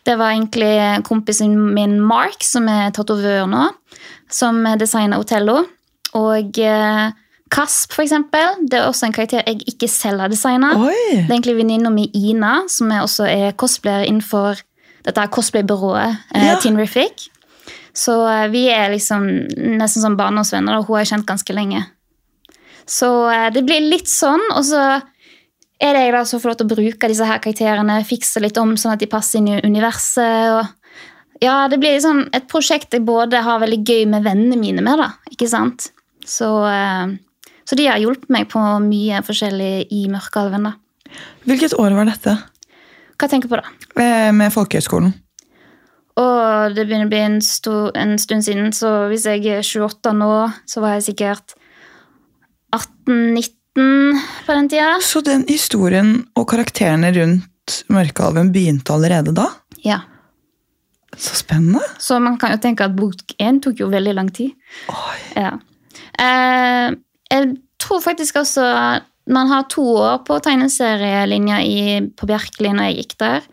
Det 0.04 0.18
var 0.20 0.34
egentlig 0.34 1.06
kompisen 1.08 1.54
min 1.72 2.02
Mark, 2.04 2.44
som 2.44 2.68
er 2.68 2.92
tatovør 2.92 3.46
nå, 3.48 3.70
som 4.28 4.60
designa 4.80 5.22
Otello. 5.22 5.62
Og 6.20 6.60
eh, 6.60 7.14
Kasp, 7.54 7.94
for 7.94 8.04
eksempel. 8.06 8.58
Det 8.66 8.80
er 8.80 8.88
også 8.90 9.08
en 9.08 9.16
karakter 9.16 9.44
jeg 9.46 9.62
ikke 9.70 9.90
selv 9.92 10.24
har 10.24 10.32
designa. 10.32 10.74
Det 10.74 11.28
er 11.28 11.36
egentlig 11.36 11.58
venninna 11.60 11.92
mi 11.94 12.08
Ina, 12.18 12.64
som 12.72 12.92
er 12.92 13.04
også 13.06 13.28
er 13.30 13.54
cosplayer 13.60 14.08
innenfor 14.10 14.62
dette 15.04 15.20
her 15.22 15.32
cosplaybyrået 15.32 16.18
eh, 16.34 16.48
Ja. 16.48 16.58
Tinrific. 16.64 17.28
Så 17.94 18.16
eh, 18.26 18.48
vi 18.50 18.68
er 18.74 18.90
liksom 18.94 19.28
nesten 19.78 20.02
som 20.02 20.18
barndomsvenner, 20.18 20.80
og 20.80 20.88
hun 20.88 20.98
har 20.98 21.06
jeg 21.06 21.14
kjent 21.14 21.30
ganske 21.30 21.56
lenge. 21.56 21.84
Så 22.90 23.10
eh, 23.30 23.50
det 23.54 23.66
blir 23.68 23.84
litt 23.86 24.10
sånn, 24.10 24.42
og 24.56 24.64
så 24.66 24.84
er 25.84 25.98
det 25.98 26.06
jeg 26.06 26.14
da 26.16 26.24
som 26.26 26.42
får 26.42 26.54
lov 26.54 26.62
til 26.62 26.70
å 26.70 26.76
bruke 26.76 27.10
disse 27.12 27.28
her 27.28 27.42
karakterene, 27.44 28.00
fikse 28.08 28.42
litt 28.42 28.58
om 28.62 28.74
sånn 28.80 28.96
at 28.96 29.04
de 29.04 29.12
passer 29.12 29.42
inn 29.42 29.52
i 29.52 29.60
universet. 29.62 30.56
og 30.58 31.44
ja, 31.44 31.68
det 31.68 31.80
blir 31.82 31.98
liksom 31.98 32.28
et 32.32 32.48
prosjekt 32.48 32.96
jeg 32.96 33.04
både 33.06 33.42
har 33.44 33.60
veldig 33.60 33.82
gøy 33.84 34.06
med 34.10 34.24
vennene 34.24 34.58
mine 34.60 34.84
med. 34.86 35.02
da, 35.02 35.10
ikke 35.34 35.50
sant? 35.52 35.90
Så, 36.26 36.50
eh, 36.70 37.14
så 37.66 37.76
de 37.80 37.86
har 37.88 38.00
hjulpet 38.02 38.30
meg 38.34 38.50
på 38.52 38.60
mye 38.84 39.22
forskjellig 39.26 39.88
i 39.92 40.06
Mørkealven. 40.12 40.64
da. 40.64 40.74
Hvilket 41.48 41.74
år 41.80 41.94
var 41.96 42.06
dette? 42.10 42.38
Hva 43.20 43.30
tenker 43.30 43.48
du 43.48 43.56
på 43.56 43.62
da? 43.62 43.70
Eh, 44.02 44.32
Med 44.36 44.52
folkehøyskolen. 44.52 45.14
Og 46.18 46.76
det 46.76 46.84
begynner 46.86 47.08
å 47.08 47.10
bli 47.10 47.20
en, 47.24 47.40
sto- 47.42 47.92
en 47.98 48.18
stund 48.22 48.44
siden, 48.46 48.72
så 48.76 49.08
hvis 49.10 49.24
jeg 49.26 49.46
er 49.50 49.64
28 49.66 50.12
nå, 50.14 50.30
så 50.70 50.82
var 50.84 50.94
jeg 51.00 51.08
sikkert 51.16 51.56
18-19 52.76 54.20
på 54.46 54.54
den 54.54 54.70
tida. 54.70 54.98
Så 55.02 55.22
den 55.26 55.46
historien 55.50 56.16
og 56.38 56.48
karakterene 56.52 57.10
rundt 57.16 57.80
Mørkealven 57.94 58.52
begynte 58.54 58.94
allerede 58.94 59.34
da? 59.36 59.48
Ja. 59.86 60.02
Så 61.18 61.36
spennende. 61.38 61.82
Så 62.02 62.18
man 62.22 62.38
kan 62.42 62.52
jo 62.56 62.62
tenke 62.62 62.86
at 62.88 62.96
bok 62.98 63.36
én 63.42 63.60
tok 63.62 63.80
jo 63.84 63.90
veldig 63.94 64.14
lang 64.18 64.30
tid. 64.34 64.54
Oi. 64.90 65.18
Ja. 65.38 65.56
Eh, 66.20 66.94
jeg 67.34 67.56
tror 67.82 68.04
faktisk 68.04 68.38
også 68.44 68.68
man 69.34 69.48
har 69.48 69.68
to 69.72 69.84
år 69.98 70.22
på 70.28 70.38
tegneserielinja 70.44 71.62
på 72.20 72.28
Bjerkeli 72.28 72.74
når 72.76 72.90
jeg 72.90 72.98
gikk 73.02 73.18
der. 73.24 73.46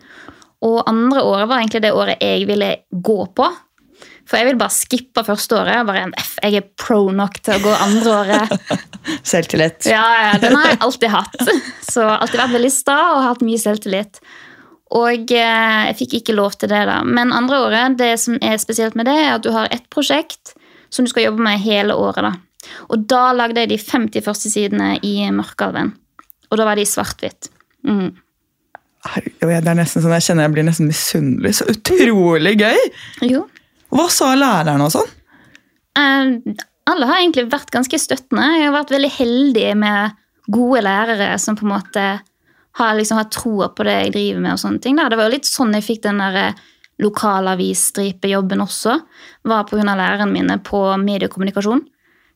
Og 0.61 0.83
andre 0.89 1.23
året 1.25 1.49
var 1.49 1.61
egentlig 1.61 1.83
det 1.85 1.93
året 1.95 2.21
jeg 2.21 2.45
ville 2.49 2.71
gå 2.91 3.19
på. 3.37 3.47
For 4.29 4.39
jeg 4.39 4.47
ville 4.47 4.61
bare 4.61 4.73
skippe 4.73 5.23
første 5.25 5.57
året. 5.57 5.81
Bare, 5.87 6.05
F, 6.19 6.35
jeg 6.43 6.59
er 6.59 6.67
pro 6.79 7.01
nok 7.15 7.39
til 7.43 7.57
å 7.57 7.63
gå 7.63 7.73
andre 7.87 8.13
året. 8.19 8.77
Selvtillit. 9.31 9.89
Ja, 9.89 10.03
ja, 10.27 10.37
Den 10.43 10.55
har 10.59 10.69
jeg 10.73 10.79
alltid 10.85 11.11
hatt. 11.11 11.41
Så 11.87 12.05
alltid 12.05 12.39
vært 12.43 12.55
veldig 12.55 12.71
sta 12.73 12.99
og 13.15 13.25
hatt 13.25 13.43
mye 13.45 13.59
selvtillit. 13.59 14.21
Og 14.91 15.33
eh, 15.33 15.81
jeg 15.89 15.97
fikk 16.01 16.15
ikke 16.19 16.35
lov 16.37 16.55
til 16.59 16.71
det, 16.71 16.83
da. 16.89 16.99
Men 17.07 17.33
andre 17.35 17.59
året, 17.65 17.97
det 17.99 18.13
som 18.21 18.37
er 18.43 18.59
spesielt 18.61 18.95
med 18.99 19.07
det, 19.07 19.17
er 19.17 19.37
at 19.37 19.43
du 19.43 19.51
har 19.55 19.71
ett 19.71 19.87
prosjekt 19.91 20.53
som 20.91 21.07
du 21.07 21.11
skal 21.11 21.29
jobbe 21.29 21.43
med 21.43 21.63
hele 21.63 21.95
året. 21.95 22.27
da. 22.27 22.33
Og 22.89 23.05
da 23.09 23.31
lagde 23.35 23.63
jeg 23.63 23.71
de 23.71 23.79
50 23.81 24.25
første 24.25 24.51
sidene 24.51 24.93
i 25.05 25.15
Mørkalven. 25.33 25.93
Og 26.51 26.59
da 26.59 26.67
var 26.67 26.79
de 26.79 26.85
svart-hvitt. 26.87 27.49
Mm. 27.87 28.11
Det 29.41 29.47
er 29.49 29.77
nesten 29.77 30.03
sånn, 30.03 30.13
Jeg 30.13 30.27
kjenner 30.27 30.45
jeg 30.45 30.53
blir 30.55 30.67
nesten 30.67 30.89
misunnelig. 30.91 31.55
Så 31.57 31.69
utrolig 31.71 32.57
gøy! 32.61 32.81
Jo. 33.25 33.45
Hva 33.91 34.07
sa 34.13 34.33
læreren 34.37 34.83
og 34.85 34.91
sånn? 34.93 35.09
Eh, 35.97 36.57
alle 36.91 37.07
har 37.09 37.21
egentlig 37.21 37.47
vært 37.51 37.73
ganske 37.73 37.99
støttende. 37.99 38.45
Jeg 38.59 38.67
har 38.67 38.75
vært 38.75 38.93
veldig 38.93 39.13
heldig 39.15 39.69
med 39.81 40.19
gode 40.51 40.83
lærere 40.85 41.33
som 41.41 41.57
på 41.57 41.65
en 41.65 41.73
måte 41.75 42.05
har 42.79 42.93
liksom 42.95 43.19
hatt 43.19 43.33
troa 43.35 43.69
på 43.75 43.85
det 43.87 43.97
jeg 43.97 44.13
driver 44.15 44.43
med. 44.45 44.53
og 44.53 44.61
sånne 44.61 44.83
ting. 44.83 44.99
Det 44.99 45.17
var 45.17 45.27
jo 45.27 45.35
litt 45.35 45.49
sånn 45.49 45.75
jeg 45.75 45.87
fikk 45.87 46.03
den 46.05 46.21
der 46.23 46.37
eh, 46.39 46.61
lokalavisstripejobben 47.01 48.63
også. 48.63 48.99
Var 49.49 49.67
pga. 49.67 49.83
lærerne 49.95 50.29
mine 50.31 50.59
på 50.63 50.83
mediekommunikasjon. 51.01 51.83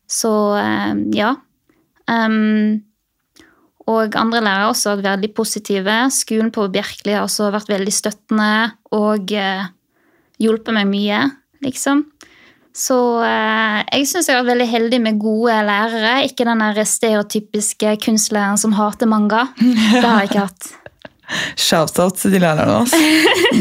Så 0.07 0.31
eh, 0.59 0.93
ja. 1.17 1.33
Um, 2.09 2.83
og 3.89 4.15
andre 4.17 4.41
lærere 4.41 4.69
også 4.71 4.91
har 4.91 4.99
vært 5.01 5.11
veldig 5.19 5.31
positive. 5.37 5.95
Skolen 6.13 6.51
på 6.53 6.65
Bjerkeli 6.73 7.13
har 7.13 7.25
også 7.27 7.51
vært 7.53 7.69
veldig 7.69 7.93
støttende 7.93 8.51
og 8.97 9.31
eh, 9.33 9.67
hjulpet 10.41 10.73
meg 10.73 10.87
mye, 10.89 11.19
liksom. 11.65 12.01
Så 12.75 12.95
eh, 13.23 13.83
jeg 13.93 14.07
syns 14.09 14.27
jeg 14.27 14.35
har 14.35 14.41
vært 14.43 14.51
veldig 14.55 14.67
heldig 14.71 15.01
med 15.05 15.19
gode 15.21 15.53
lærere. 15.69 16.15
Ikke 16.27 16.47
den 16.49 16.63
stereotypiske 16.85 17.93
kunstlæreren 18.03 18.57
som 18.59 18.73
hater 18.75 19.07
manga. 19.07 19.45
Det 19.61 20.01
har 20.03 20.23
jeg 20.25 20.31
ikke 20.33 20.47
hatt. 20.47 20.71
Shout-out 21.67 22.17
til 22.21 22.35
de 22.35 22.41
lærerne. 22.43 22.81
Altså. 22.81 22.97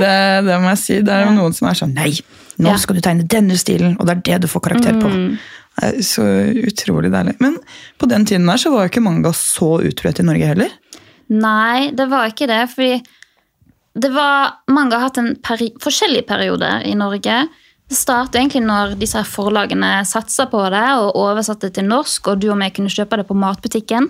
Det, 0.00 0.14
det 0.48 0.56
må 0.60 0.72
jeg 0.72 0.80
si. 0.82 0.96
Det 1.04 1.14
er 1.14 1.28
Ja. 1.28 1.34
noen 1.36 1.54
som 1.56 1.68
er 1.70 1.78
sånn 1.78 1.94
Nei, 1.96 2.10
nå 2.58 2.72
Ja. 2.72 2.76
skal 2.80 2.96
du 2.98 3.00
tegne 3.04 3.28
denne 3.28 3.56
stilen, 3.60 3.94
og 4.00 4.08
det 4.08 4.16
er 4.16 4.24
det 4.32 4.40
du 4.44 4.48
får 4.50 4.64
karakter 4.66 4.98
på. 5.00 5.08
Mm. 5.12 5.38
Så 6.06 6.22
utrolig 6.68 7.10
deilig. 7.12 7.34
Men 7.42 7.58
på 7.98 8.06
den 8.10 8.26
tiden 8.28 8.46
der 8.46 8.60
så 8.60 8.70
var 8.70 8.84
jo 8.84 8.92
ikke 8.92 9.04
manga 9.04 9.32
så 9.34 9.76
utbredt 9.82 10.22
i 10.22 10.26
Norge 10.26 10.50
heller. 10.52 10.72
Nei, 11.34 11.90
det 11.96 12.06
var 12.12 12.30
ikke 12.30 12.48
det. 12.50 12.62
Fordi 12.70 13.00
det 13.94 14.10
var, 14.14 14.60
manga 14.70 14.98
har 14.98 15.08
hatt 15.08 15.20
en 15.22 15.34
peri 15.42 15.70
forskjellige 15.82 16.26
perioder 16.28 16.86
i 16.86 16.94
Norge. 16.98 17.44
Det 17.84 17.98
startet 17.98 18.38
egentlig 18.40 18.62
når 18.64 18.94
disse 18.96 19.18
her 19.20 19.28
forlagene 19.28 19.90
satsa 20.08 20.46
på 20.48 20.62
det 20.72 20.86
og 20.96 21.18
oversatte 21.20 21.68
det 21.68 21.76
til 21.76 21.88
norsk, 21.90 22.30
og 22.32 22.40
du 22.40 22.48
og 22.48 22.56
meg 22.58 22.72
kunne 22.76 22.92
kjøpe 22.92 23.18
det 23.20 23.26
på 23.28 23.36
matbutikken 23.36 24.08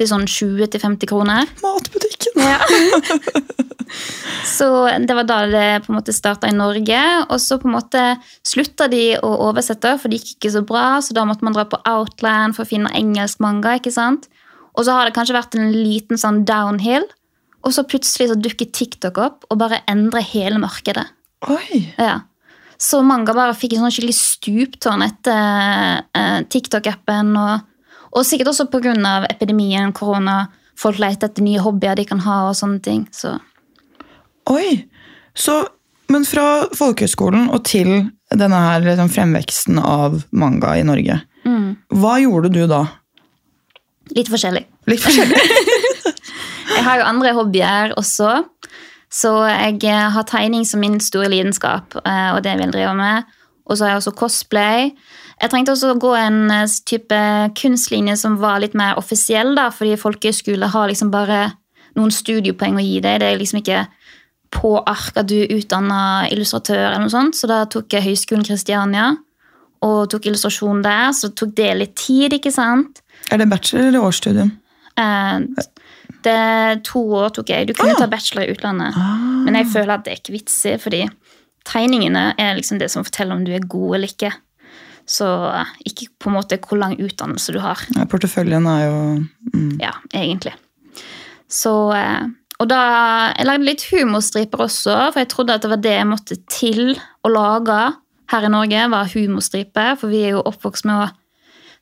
til 0.00 0.08
sånn 0.08 0.24
20-50 0.24 1.10
kroner. 1.10 1.50
Matbutikken! 1.60 2.40
Ja. 2.40 2.56
så 4.56 4.70
det 5.04 5.16
var 5.18 5.28
da 5.28 5.38
det 5.52 5.66
på 5.84 5.92
en 5.92 5.98
måte 5.98 6.14
starta 6.16 6.48
i 6.48 6.56
Norge. 6.56 7.00
Og 7.28 7.36
så 7.44 7.60
på 7.60 7.68
en 7.68 7.76
måte 7.76 8.04
slutta 8.46 8.88
de 8.88 9.04
å 9.20 9.34
oversette, 9.50 9.92
for 10.00 10.08
det 10.08 10.22
gikk 10.22 10.38
ikke 10.38 10.54
så 10.56 10.64
bra. 10.64 10.86
Så 11.04 11.16
da 11.16 11.26
måtte 11.28 11.44
man 11.44 11.56
dra 11.56 11.66
på 11.68 11.82
Outland 11.84 12.56
for 12.56 12.64
å 12.64 12.70
finne 12.72 12.94
engelsk 12.96 13.44
manga. 13.44 13.76
ikke 13.76 13.92
sant? 13.92 14.30
Og 14.78 14.86
så 14.86 14.96
har 14.96 15.04
det 15.04 15.16
kanskje 15.18 15.36
vært 15.36 15.58
en 15.58 15.74
liten 15.74 16.20
sånn 16.20 16.46
downhill. 16.48 17.04
Og 17.60 17.76
så 17.76 17.84
plutselig 17.84 18.30
så 18.30 18.40
dukker 18.40 18.72
TikTok 18.72 19.20
opp 19.20 19.44
og 19.52 19.60
bare 19.60 19.82
endrer 19.90 20.24
hele 20.24 20.56
markedet. 20.62 21.04
Oi! 21.52 21.84
Ja. 22.00 22.22
Så 22.80 23.02
manga 23.04 23.34
bare 23.36 23.52
fikk 23.58 23.74
en 23.76 23.82
sånn 23.84 23.92
skikkelig 23.92 24.16
stuptårn 24.16 25.02
etter 25.04 26.00
eh, 26.16 26.38
TikTok-appen. 26.48 27.34
Og, 27.36 27.66
Og 28.16 28.24
sikkert 28.26 28.48
også 28.54 28.64
pga. 28.72 28.94
epidemien, 29.30 29.92
korona. 29.92 30.48
Folk 30.80 30.98
leter 30.98 31.28
etter 31.28 31.44
nye 31.44 31.60
hobbyer 31.60 31.94
de 32.00 32.04
kan 32.08 32.18
ha. 32.24 32.48
og 32.48 32.56
sånne 32.56 32.80
ting. 32.82 33.06
Så 33.12 33.36
Oi! 34.50 34.86
Så, 35.36 35.60
men 36.10 36.24
fra 36.26 36.66
folkehøyskolen 36.74 37.50
og 37.54 37.62
til 37.68 38.08
denne 38.32 38.56
her 38.64 38.80
liksom, 38.82 39.10
fremveksten 39.12 39.78
av 39.78 40.24
manga 40.32 40.72
i 40.80 40.82
Norge. 40.82 41.20
mm, 41.44 41.76
Hva 42.00 42.16
gjorde 42.22 42.50
du 42.50 42.64
da? 42.66 42.86
litt 44.16 44.26
forskjellig. 44.26 44.64
Litt 44.90 45.02
forskjellig. 45.04 45.38
Jeg 46.74 46.82
har 46.82 46.98
jo 46.98 47.04
andre 47.06 47.30
hobbyer 47.36 47.92
også. 48.00 48.40
Så 49.10 49.32
jeg 49.48 49.82
eh, 49.90 50.08
har 50.14 50.26
tegning 50.28 50.66
som 50.66 50.82
min 50.82 51.00
store 51.02 51.30
lidenskap, 51.32 51.96
eh, 52.04 52.30
og 52.34 52.44
det 52.44 52.54
vil 52.56 52.68
jeg 52.68 52.74
drive 52.76 52.94
med. 52.98 53.30
Og 53.66 53.76
så 53.76 53.84
har 53.84 53.92
jeg 53.92 54.02
også 54.02 54.16
cosplay. 54.18 54.90
Jeg 55.40 55.50
trengte 55.50 55.74
også 55.74 55.94
å 55.94 56.00
gå 56.00 56.12
en 56.18 56.44
eh, 56.54 56.76
type 56.86 57.22
kunstlinje 57.58 58.16
som 58.20 58.38
var 58.42 58.60
litt 58.62 58.76
mer 58.78 58.98
offisiell, 59.00 59.56
da, 59.58 59.68
fordi 59.74 59.98
folkehøyskole 59.98 60.70
har 60.70 60.90
liksom 60.90 61.10
bare 61.14 61.48
noen 61.98 62.14
studiepoeng 62.14 62.78
å 62.78 62.84
gi 62.84 63.00
deg. 63.02 63.18
Det 63.22 63.32
er 63.32 63.40
liksom 63.40 63.62
ikke 63.62 63.84
på 64.54 64.74
ark 64.78 65.18
at 65.18 65.28
du 65.30 65.36
er 65.42 65.56
utdanna 65.58 66.28
illustratør, 66.30 66.86
eller 66.86 67.04
noe 67.04 67.12
sånt. 67.12 67.38
Så 67.38 67.50
da 67.50 67.64
tok 67.70 67.90
jeg 67.94 68.06
Høgskolen 68.06 68.46
Kristiania 68.46 69.12
og 69.86 70.10
tok 70.12 70.28
illustrasjon 70.28 70.82
der. 70.86 71.10
Så 71.16 71.32
tok 71.34 71.54
det 71.58 71.70
litt 71.78 71.94
tid, 71.98 72.34
ikke 72.36 72.52
sant. 72.54 73.02
Er 73.30 73.42
det 73.42 73.50
bachelor 73.50 73.90
eller 73.90 74.06
årsstudium? 74.06 74.54
Eh, 75.00 75.66
Det 76.22 76.82
to 76.84 77.00
år 77.16 77.30
tok 77.36 77.48
jeg. 77.48 77.66
Du 77.70 77.72
kunne 77.74 77.94
Ah. 77.94 77.98
ta 77.98 78.06
bachelor 78.06 78.44
i 78.44 78.52
utlandet. 78.52 78.94
Men 79.46 79.54
jeg 79.54 79.66
føler 79.72 79.94
at 79.94 80.04
det 80.04 80.12
er 80.12 80.20
ikke 80.20 80.34
vits 80.36 80.56
i, 80.66 80.76
fordi 80.76 81.08
tegningene 81.64 82.34
er 82.38 82.54
liksom 82.56 82.78
det 82.78 82.90
som 82.90 83.04
forteller 83.04 83.36
om 83.36 83.44
du 83.44 83.52
er 83.52 83.60
god 83.66 83.94
eller 83.96 84.08
ikke. 84.08 84.32
Så 85.06 85.26
eh, 85.54 85.64
ikke 85.86 86.08
på 86.20 86.30
en 86.30 86.36
måte 86.36 86.58
hvor 86.60 86.78
lang 86.78 86.96
utdannelse 87.00 87.52
du 87.52 87.58
har. 87.60 87.80
Ja, 87.96 88.04
porteføljen 88.04 88.66
er 88.66 88.84
jo 88.86 88.98
mm. 89.54 89.80
Ja, 89.80 89.92
egentlig. 90.14 90.52
Så, 91.50 91.72
eh, 91.96 92.28
og 92.60 92.68
da, 92.68 92.80
Jeg 93.36 93.46
lagde 93.46 93.64
litt 93.64 93.86
humorstriper 93.90 94.66
også, 94.66 95.12
for 95.12 95.18
jeg 95.22 95.28
trodde 95.32 95.54
at 95.56 95.62
det 95.64 95.70
var 95.72 95.82
det 95.82 95.96
jeg 95.96 96.06
måtte 96.06 96.36
til 96.52 96.82
å 97.24 97.32
lage 97.32 97.80
her 98.30 98.44
i 98.46 98.52
Norge. 98.52 98.90
var 98.90 99.08
humorstriper, 99.14 99.96
For 99.98 100.08
vi 100.08 100.22
er 100.24 100.30
jo 100.36 100.42
oppvokst 100.46 100.84
med 100.84 100.94
å 100.94 101.10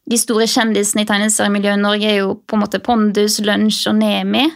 De 0.09 0.17
store 0.17 0.47
kjendisene 0.49 1.05
i 1.05 1.09
tegneseriemiljøet 1.09 1.77
i 1.77 1.83
Norge 1.83 2.09
er 2.09 2.23
jo 2.23 2.39
på 2.49 2.57
en 2.57 2.63
måte 2.65 2.81
Pondus, 2.85 3.41
Lunsj 3.45 3.91
og 3.91 3.99
Nemi. 4.01 4.47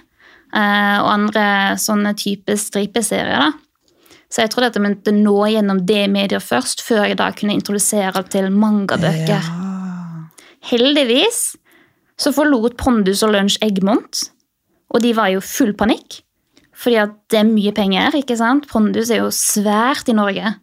eh, 0.53 0.97
og 1.01 1.09
andre 1.09 1.45
sånne 1.81 2.15
type 2.17 2.57
stripeserier. 2.61 3.39
da. 3.41 3.53
Så 4.33 4.43
jeg 4.43 4.51
trodde 4.51 4.67
at 4.71 4.77
jeg 4.77 4.85
måtte 4.85 5.13
nå 5.13 5.37
gjennom 5.49 5.81
det 5.85 6.11
mediet 6.13 6.43
først, 6.45 6.81
før 6.81 7.05
jeg 7.09 7.19
da 7.21 7.31
kunne 7.33 7.53
introdusere 7.57 8.23
til 8.33 8.51
mangabøker. 8.53 9.29
Ja. 9.29 9.41
Heldigvis 10.71 11.57
så 12.17 12.33
forlot 12.33 12.77
Pondus 12.81 13.23
og 13.27 13.33
Lunsj 13.35 13.59
Eggmont, 13.65 14.31
og 14.93 15.03
de 15.05 15.13
var 15.17 15.33
jo 15.33 15.41
full 15.41 15.75
panikk. 15.77 16.23
Fordi 16.73 16.97
at 16.97 17.17
det 17.31 17.39
er 17.43 17.49
mye 17.49 17.73
penger, 17.77 18.17
ikke 18.17 18.37
sant? 18.37 18.69
Pondus 18.71 19.11
er 19.11 19.23
jo 19.23 19.31
svært 19.31 20.09
i 20.09 20.17
Norge. 20.17 20.55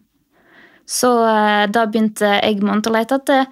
Så 0.90 1.10
eh, 1.26 1.66
da 1.70 1.86
begynte 1.86 2.40
Eggmont 2.42 2.86
å 2.86 2.94
lete 2.94 3.20
etter 3.20 3.46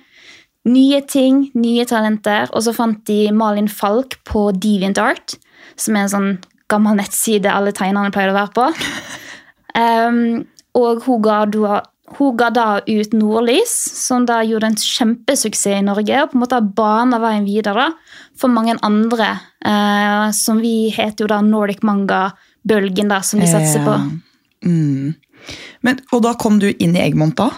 nye 0.68 1.00
ting, 1.08 1.48
nye 1.58 1.86
talenter, 1.88 2.50
og 2.52 2.64
så 2.66 2.74
fant 2.76 3.00
de 3.08 3.28
Malin 3.34 3.68
Falk 3.72 4.18
på 4.28 4.48
DeviantArt, 4.56 5.38
som 5.78 5.96
er 5.96 6.06
en 6.06 6.14
sånn 6.14 6.32
gammel 6.68 6.98
nettside 6.98 7.50
alle 7.52 7.72
tegnerne 7.76 8.12
pleier 8.14 8.32
å 8.32 8.36
være 8.36 8.54
på. 8.56 8.66
Um, 9.78 10.42
og 10.80 11.04
hun 11.06 11.22
ga, 11.24 11.38
hun 12.18 12.34
ga 12.38 12.50
da 12.54 12.66
ut 12.84 13.14
Nordlys, 13.16 13.74
som 13.96 14.26
da 14.28 14.40
gjorde 14.46 14.72
en 14.72 14.80
kjempesuksess 14.80 15.78
i 15.80 15.86
Norge. 15.86 16.24
Og 16.24 16.32
på 16.32 16.38
en 16.38 16.44
måte 16.44 16.58
har 16.58 16.74
bana 16.76 17.20
veien 17.22 17.48
videre 17.48 17.90
for 18.38 18.52
mange 18.52 18.76
andre. 18.86 19.34
Uh, 19.64 20.28
som 20.36 20.60
vi 20.62 20.90
heter 20.94 21.24
jo 21.24 21.30
da 21.32 21.40
Nordic 21.44 21.82
Manga-bølgen, 21.86 23.10
da, 23.10 23.22
som 23.24 23.40
vi 23.42 23.48
satser 23.50 23.86
på. 23.86 23.96
Mm. 24.68 25.16
Men, 25.86 26.00
og 26.12 26.22
da 26.26 26.34
kom 26.38 26.60
du 26.60 26.68
inn 26.70 26.96
i 26.96 27.02
Egmont 27.04 27.38
da? 27.38 27.48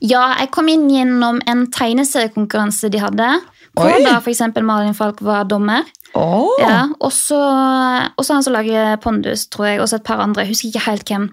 Ja, 0.00 0.30
jeg 0.40 0.50
kom 0.54 0.70
inn 0.72 0.88
gjennom 0.92 1.40
en 1.48 1.66
tegneseriekonkurranse 1.72 2.90
de 2.92 3.02
hadde. 3.02 3.28
Hvor 3.76 3.92
Oi. 3.92 4.02
da 4.04 4.16
f.eks. 4.22 4.42
Malin 4.64 4.96
Falk 4.96 5.20
var 5.24 5.44
dommer. 5.48 5.84
Oh. 6.16 6.54
Ja, 6.62 6.86
og 6.96 7.12
så 7.12 7.36
han 7.36 8.44
som 8.44 8.54
lager 8.54 8.96
Pondus, 9.04 9.46
tror 9.52 9.68
jeg, 9.68 9.80
og 9.82 9.90
så 9.90 9.98
et 10.00 10.06
par 10.06 10.22
andre. 10.24 10.46
Jeg 10.46 10.54
husker 10.54 10.70
ikke 10.70 10.86
helt 10.86 11.12
hvem. 11.12 11.28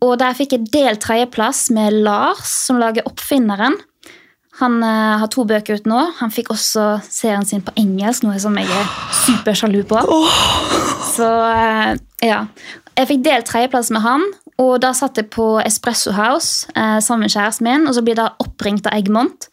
Og 0.00 0.16
der 0.18 0.34
fikk 0.34 0.56
jeg 0.56 0.72
delt 0.72 1.02
tredjeplass 1.04 1.68
med 1.76 2.00
Lars, 2.06 2.48
som 2.66 2.80
lager 2.80 3.06
Oppfinneren. 3.08 3.76
Han 4.60 4.82
uh, 4.84 5.20
har 5.22 5.28
to 5.32 5.46
bøker 5.48 5.78
ut 5.78 5.86
nå. 5.88 6.00
Han 6.18 6.32
fikk 6.34 6.50
også 6.52 6.98
serien 7.06 7.46
sin 7.48 7.62
på 7.64 7.72
engelsk, 7.80 8.26
noe 8.26 8.40
som 8.42 8.56
jeg 8.60 8.68
er 8.68 8.88
supersjalu 9.22 9.82
på. 9.88 10.02
Så 11.14 11.28
uh, 11.28 11.94
ja. 12.24 12.44
Jeg 12.98 13.08
fikk 13.08 13.22
delt 13.24 13.48
tredjeplass 13.48 13.88
med 13.94 14.04
han, 14.04 14.24
og 14.60 14.74
da 14.82 14.92
satt 14.96 15.18
jeg 15.20 15.30
på 15.32 15.54
Espresso 15.64 16.12
House 16.16 16.68
eh, 16.76 16.98
sammen 17.04 17.26
med 17.26 17.32
kjæresten 17.34 17.66
min, 17.66 17.86
og 17.88 17.96
så 17.96 18.04
blir 18.04 18.18
jeg 18.18 18.44
oppringt 18.44 18.88
av 18.90 18.98
Egmont. 18.98 19.48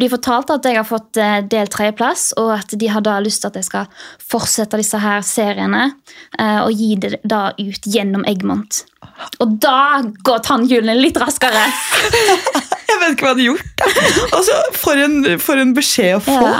De 0.00 0.08
fortalte 0.08 0.56
at 0.56 0.66
jeg 0.68 0.78
har 0.78 0.86
fått 0.88 1.18
eh, 1.20 1.40
delt 1.50 1.72
tredjeplass, 1.74 2.30
og 2.40 2.52
at 2.58 2.72
de 2.78 2.88
har 2.92 3.04
da 3.04 3.18
lyst 3.22 3.42
til 3.42 3.50
at 3.50 3.58
jeg 3.58 3.68
skal 3.68 4.04
fortsette 4.30 4.80
disse 4.80 5.00
her 5.00 5.24
seriene 5.26 5.82
eh, 6.38 6.60
og 6.62 6.72
gi 6.76 6.94
det 7.00 7.18
da 7.24 7.50
ut 7.58 7.88
gjennom 7.88 8.24
Egmont. 8.28 8.84
Og 9.42 9.56
da 9.60 10.00
går 10.24 10.44
tannhjulene 10.46 10.96
litt 11.00 11.18
raskere. 11.20 11.66
Jeg 12.90 12.98
vet 12.98 13.12
ikke 13.14 13.22
hva 13.22 13.30
jeg 13.30 13.36
hadde 13.36 13.44
gjort. 13.44 13.82
Altså, 14.34 14.54
for, 14.74 14.98
en, 14.98 15.12
for 15.38 15.60
en 15.62 15.70
beskjed 15.76 16.16
å 16.16 16.22
få. 16.24 16.38
Ja. 16.42 16.56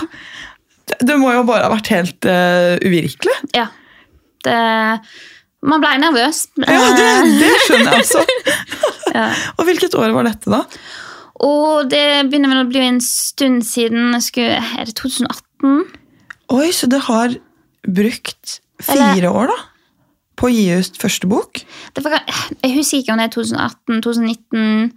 Det, 0.87 0.99
det 1.09 1.17
må 1.19 1.33
jo 1.35 1.41
bare 1.49 1.67
ha 1.67 1.73
vært 1.73 1.91
helt 1.91 2.29
uh, 2.29 2.77
uvirkelig. 2.87 3.35
Ja. 3.57 3.65
Det, 4.47 4.55
man 5.63 5.83
ble 5.83 5.93
nervøs. 6.01 6.47
Ja, 6.65 6.81
det, 6.97 7.09
det 7.41 7.51
skjønner 7.67 7.91
jeg 7.93 8.03
altså. 8.05 8.23
ja. 9.19 9.27
Og 9.59 9.67
hvilket 9.69 9.97
år 10.01 10.15
var 10.17 10.29
dette, 10.31 10.51
da? 10.53 10.63
Og 11.41 11.89
det 11.93 12.05
begynner 12.29 12.53
vel 12.53 12.63
å 12.67 12.69
bli 12.71 12.83
en 12.85 13.01
stund 13.05 13.65
siden 13.69 14.17
skulle, 14.25 14.61
Er 14.81 14.89
det 14.89 14.97
2018? 15.01 15.85
Oi, 16.57 16.71
så 16.77 16.89
det 16.91 17.03
har 17.07 17.37
brukt 17.87 18.59
Eller- 18.89 19.15
fire 19.15 19.31
år, 19.33 19.53
da? 19.53 19.59
På 20.41 20.49
å 20.49 20.53
gi 20.55 20.67
ut 20.73 20.97
første 20.97 21.29
bok? 21.29 21.61
Det 21.93 22.03
var, 22.05 22.23
jeg 22.65 22.73
husker 22.79 23.03
ikke 23.03 23.13
om 23.13 23.21
det 23.21 23.29
er 23.29 23.35
2018, 23.37 24.03
2019 24.07 24.93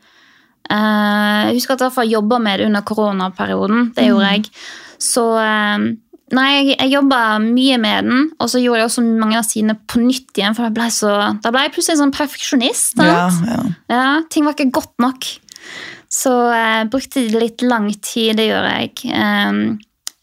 Eh, 0.72 1.48
Jeg 1.50 1.58
husker 1.58 1.76
at 1.76 1.98
jeg 2.00 2.14
jobba 2.14 2.38
med 2.40 2.60
det 2.60 2.66
under 2.70 2.82
koronaperioden. 2.88 3.90
Det 3.96 4.06
gjorde 4.08 4.30
jeg. 4.32 4.46
Så 5.04 5.26
eh, 5.36 5.88
Nei, 6.34 6.50
jeg, 6.56 6.78
jeg 6.80 6.94
jobba 6.96 7.20
mye 7.44 7.78
med 7.84 8.08
den, 8.08 8.28
og 8.42 8.50
så 8.50 8.62
gjorde 8.64 8.80
jeg 8.80 8.90
også 8.90 9.04
mange 9.06 9.38
av 9.38 9.46
sidene 9.46 9.76
på 9.90 10.00
nytt 10.02 10.40
igjen. 10.40 10.56
For 10.56 10.66
jeg 10.70 10.76
ble 10.78 10.88
så, 10.96 11.14
da 11.44 11.52
ble 11.54 11.66
jeg 11.66 11.74
plutselig 11.76 11.98
en 11.98 12.04
sånn 12.06 12.16
perfeksjonist. 12.16 13.02
Ja, 13.04 13.26
ja. 13.50 13.58
Ja, 13.92 14.06
ting 14.34 14.48
var 14.48 14.56
ikke 14.56 14.72
godt 14.80 14.96
nok. 15.04 15.28
Så 16.14 16.32
jeg 16.54 16.88
brukte 16.94 17.26
litt 17.34 17.66
lang 17.66 17.90
tid, 18.06 18.38
det 18.40 18.48
gjør 18.48 18.70
jeg. 18.70 19.04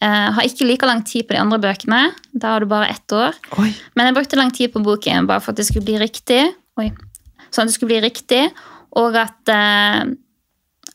Jeg 0.01 0.33
har 0.35 0.47
ikke 0.47 0.65
like 0.65 0.87
lang 0.89 1.03
tid 1.05 1.27
på 1.27 1.35
de 1.35 1.41
andre 1.43 1.59
bøkene. 1.61 2.01
Da 2.33 2.55
har 2.55 2.63
du 2.63 2.69
bare 2.71 2.89
ett 2.89 3.15
år. 3.15 3.37
Oi. 3.61 3.69
Men 3.93 4.09
jeg 4.09 4.17
brukte 4.17 4.39
lang 4.39 4.53
tid 4.55 4.73
på 4.73 4.81
boken 4.83 5.29
bare 5.29 5.43
for 5.43 5.53
at 5.53 5.61
det 5.61 5.67
skulle 5.67 5.85
bli 5.85 5.99
riktig. 6.01 6.41
Oi. 6.81 6.89
Sånn 7.51 7.67
at 7.67 7.71
det 7.71 7.75
skulle 7.75 7.91
bli 7.91 8.03
riktig, 8.05 8.45
og 8.97 9.17
at, 9.19 9.51
eh, 9.51 10.07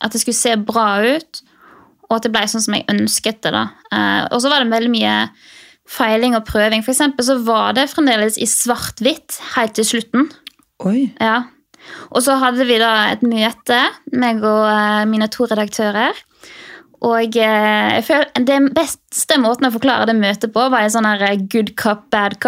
at 0.01 0.13
det 0.13 0.21
skulle 0.21 0.37
se 0.37 0.55
bra 0.59 0.89
ut. 1.05 1.43
Og 2.07 2.17
at 2.17 2.27
det 2.27 2.33
ble 2.33 2.45
sånn 2.47 2.63
som 2.63 2.77
jeg 2.77 2.87
ønsket 2.93 3.41
det. 3.43 3.53
da. 3.55 3.67
Eh, 3.91 4.23
og 4.31 4.41
så 4.43 4.51
var 4.51 4.63
det 4.63 4.71
veldig 4.71 4.93
mye 4.93 5.15
feiling 5.87 6.35
og 6.37 6.45
prøving. 6.47 6.83
For 6.85 6.93
eksempel 6.93 7.27
så 7.27 7.37
var 7.43 7.75
det 7.77 7.89
fremdeles 7.91 8.39
i 8.39 8.47
svart-hvitt 8.49 9.39
helt 9.55 9.75
til 9.77 9.87
slutten. 9.87 10.31
Oi. 10.87 11.09
Ja. 11.19 11.45
Og 12.11 12.23
så 12.25 12.35
hadde 12.41 12.65
vi 12.67 12.79
da 12.81 12.93
et 13.13 13.23
møte, 13.25 13.79
meg 14.15 14.41
og 14.43 14.65
eh, 14.69 15.03
mine 15.09 15.29
to 15.31 15.47
redaktører. 15.47 16.17
Og 17.05 17.37
eh, 17.37 17.93
jeg 17.97 18.05
føler, 18.07 18.31
Den 18.47 18.71
beste 18.75 19.37
måten 19.41 19.69
å 19.69 19.73
forklare 19.73 20.09
det 20.09 20.17
møtet 20.17 20.53
på, 20.53 20.67
var 20.71 20.83
en 20.83 20.93
sånn 20.93 21.07
her 21.07 21.37
good 21.51 21.75
cop, 21.79 22.07
bad. 22.13 22.39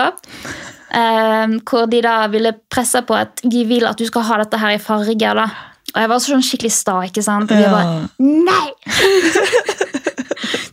Eh, 0.89 1.57
hvor 1.69 1.89
de 1.91 2.01
da 2.05 2.15
ville 2.31 2.55
presse 2.71 3.01
på 3.05 3.17
at 3.17 3.43
de 3.43 3.65
vil 3.69 3.87
at 3.87 3.99
du 3.99 4.07
skal 4.09 4.25
ha 4.25 4.39
dette 4.41 4.61
her 4.61 4.75
i 4.75 4.81
farger. 4.81 5.43
da. 5.43 5.47
Og 5.95 6.01
jeg 6.03 6.09
var 6.11 6.19
sånn 6.23 6.43
skikkelig 6.45 6.71
sta. 6.75 6.95
ikke 7.07 7.23
sant? 7.25 7.49
Og 7.51 7.57
de 7.57 7.63
Ja. 7.63 7.71
bare 7.73 8.09
Nei! 8.19 8.69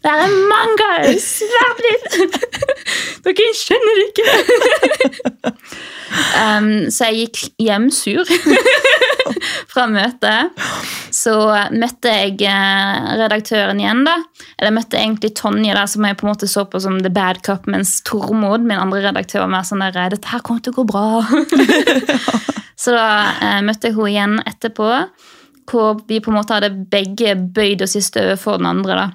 Det 0.02 0.10
er 0.12 0.20
en 0.26 0.36
manga! 0.50 0.90
Litt! 1.08 2.36
Dere 3.26 3.46
skjønner 3.58 3.96
ikke! 4.04 4.26
um, 6.42 6.68
så 6.94 7.08
jeg 7.10 7.16
gikk 7.26 7.40
hjem 7.66 7.88
sur 7.90 8.22
fra 9.72 9.86
møtet. 9.90 10.56
Så 11.14 11.34
møtte 11.74 12.12
jeg 12.12 12.36
eh, 12.48 13.10
redaktøren 13.20 13.80
igjen, 13.82 14.04
da. 14.06 14.16
Eller 14.56 14.70
jeg 14.70 14.76
møtte 14.78 15.00
egentlig 15.00 15.32
Tonje, 15.38 15.76
da, 15.76 15.84
som 15.90 16.06
jeg 16.06 16.18
på 16.18 16.26
en 16.26 16.32
måte 16.32 16.50
så 16.50 16.66
på 16.70 16.80
som 16.82 16.98
the 17.04 17.12
bad 17.12 17.42
cup, 17.46 17.68
mens 17.70 17.98
Tormod, 18.06 18.66
min 18.66 18.80
andre 18.80 19.04
redaktør, 19.08 19.44
var 19.44 19.54
mer 19.58 19.68
sånn 19.68 19.84
der 19.84 20.14
Dette 20.14 20.32
her 20.32 20.44
kommer 20.46 20.64
til 20.64 20.74
å 20.74 20.80
gå 20.80 20.86
bra. 20.88 21.06
så 22.82 22.96
da 22.96 23.06
eh, 23.42 23.60
møtte 23.66 23.90
jeg 23.90 23.98
henne 23.98 24.12
igjen 24.12 24.40
etterpå, 24.46 24.90
hvor 25.66 26.02
vi 26.06 26.22
på 26.22 26.30
en 26.30 26.38
måte 26.38 26.58
hadde 26.58 26.74
begge 26.90 27.34
bøyd 27.34 27.82
oss 27.86 27.96
i 27.98 28.04
støvet 28.04 28.40
for 28.40 28.60
den 28.60 28.70
andre. 28.70 29.00
da. 29.04 29.08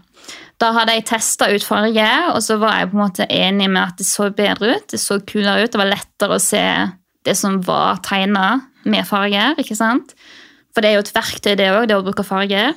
Da 0.62 0.70
hadde 0.76 0.94
jeg 0.94 1.08
testa 1.10 1.48
ut 1.50 1.64
farge, 1.66 2.08
og 2.36 2.42
så 2.46 2.60
var 2.62 2.78
jeg 2.78 2.92
på 2.92 2.98
en 2.98 3.04
måte 3.06 3.26
enig 3.26 3.70
med 3.72 3.82
at 3.82 4.02
det 4.02 4.06
så 4.06 4.30
bedre 4.36 4.76
ut. 4.76 4.90
Det 4.94 5.00
så 5.02 5.18
kulere 5.26 5.64
ut, 5.64 5.72
det 5.74 5.82
var 5.82 5.90
lettere 5.90 6.38
å 6.38 6.44
se 6.44 6.66
det 7.26 7.34
som 7.38 7.60
var 7.66 8.02
tegna 8.06 8.60
med 8.86 9.06
farger. 9.08 9.56
ikke 9.62 9.76
sant? 9.78 10.16
For 10.74 10.82
det 10.82 10.92
er 10.92 11.00
jo 11.00 11.04
et 11.06 11.14
verktøy, 11.16 11.56
det 11.60 11.68
òg, 11.74 11.88
det 11.92 11.98
å 12.00 12.06
bruke 12.06 12.24
farger. 12.24 12.74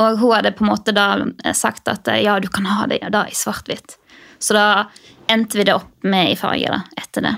Og 0.00 0.18
hun 0.20 0.32
hadde 0.32 0.54
på 0.56 0.64
en 0.64 0.70
måte 0.72 0.94
da 0.96 1.10
sagt 1.56 1.88
at 1.92 2.08
eh, 2.08 2.22
ja, 2.24 2.38
du 2.40 2.48
kan 2.48 2.64
ha 2.66 2.86
det 2.88 3.02
da 3.12 3.26
i 3.28 3.36
svart-hvitt. 3.36 3.98
Så 4.40 4.56
da 4.56 4.86
endte 5.30 5.58
vi 5.60 5.66
det 5.68 5.74
opp 5.76 5.90
med 6.08 6.32
i 6.32 6.36
farge 6.40 6.70
da, 6.72 6.80
etter 6.98 7.26
det. 7.28 7.34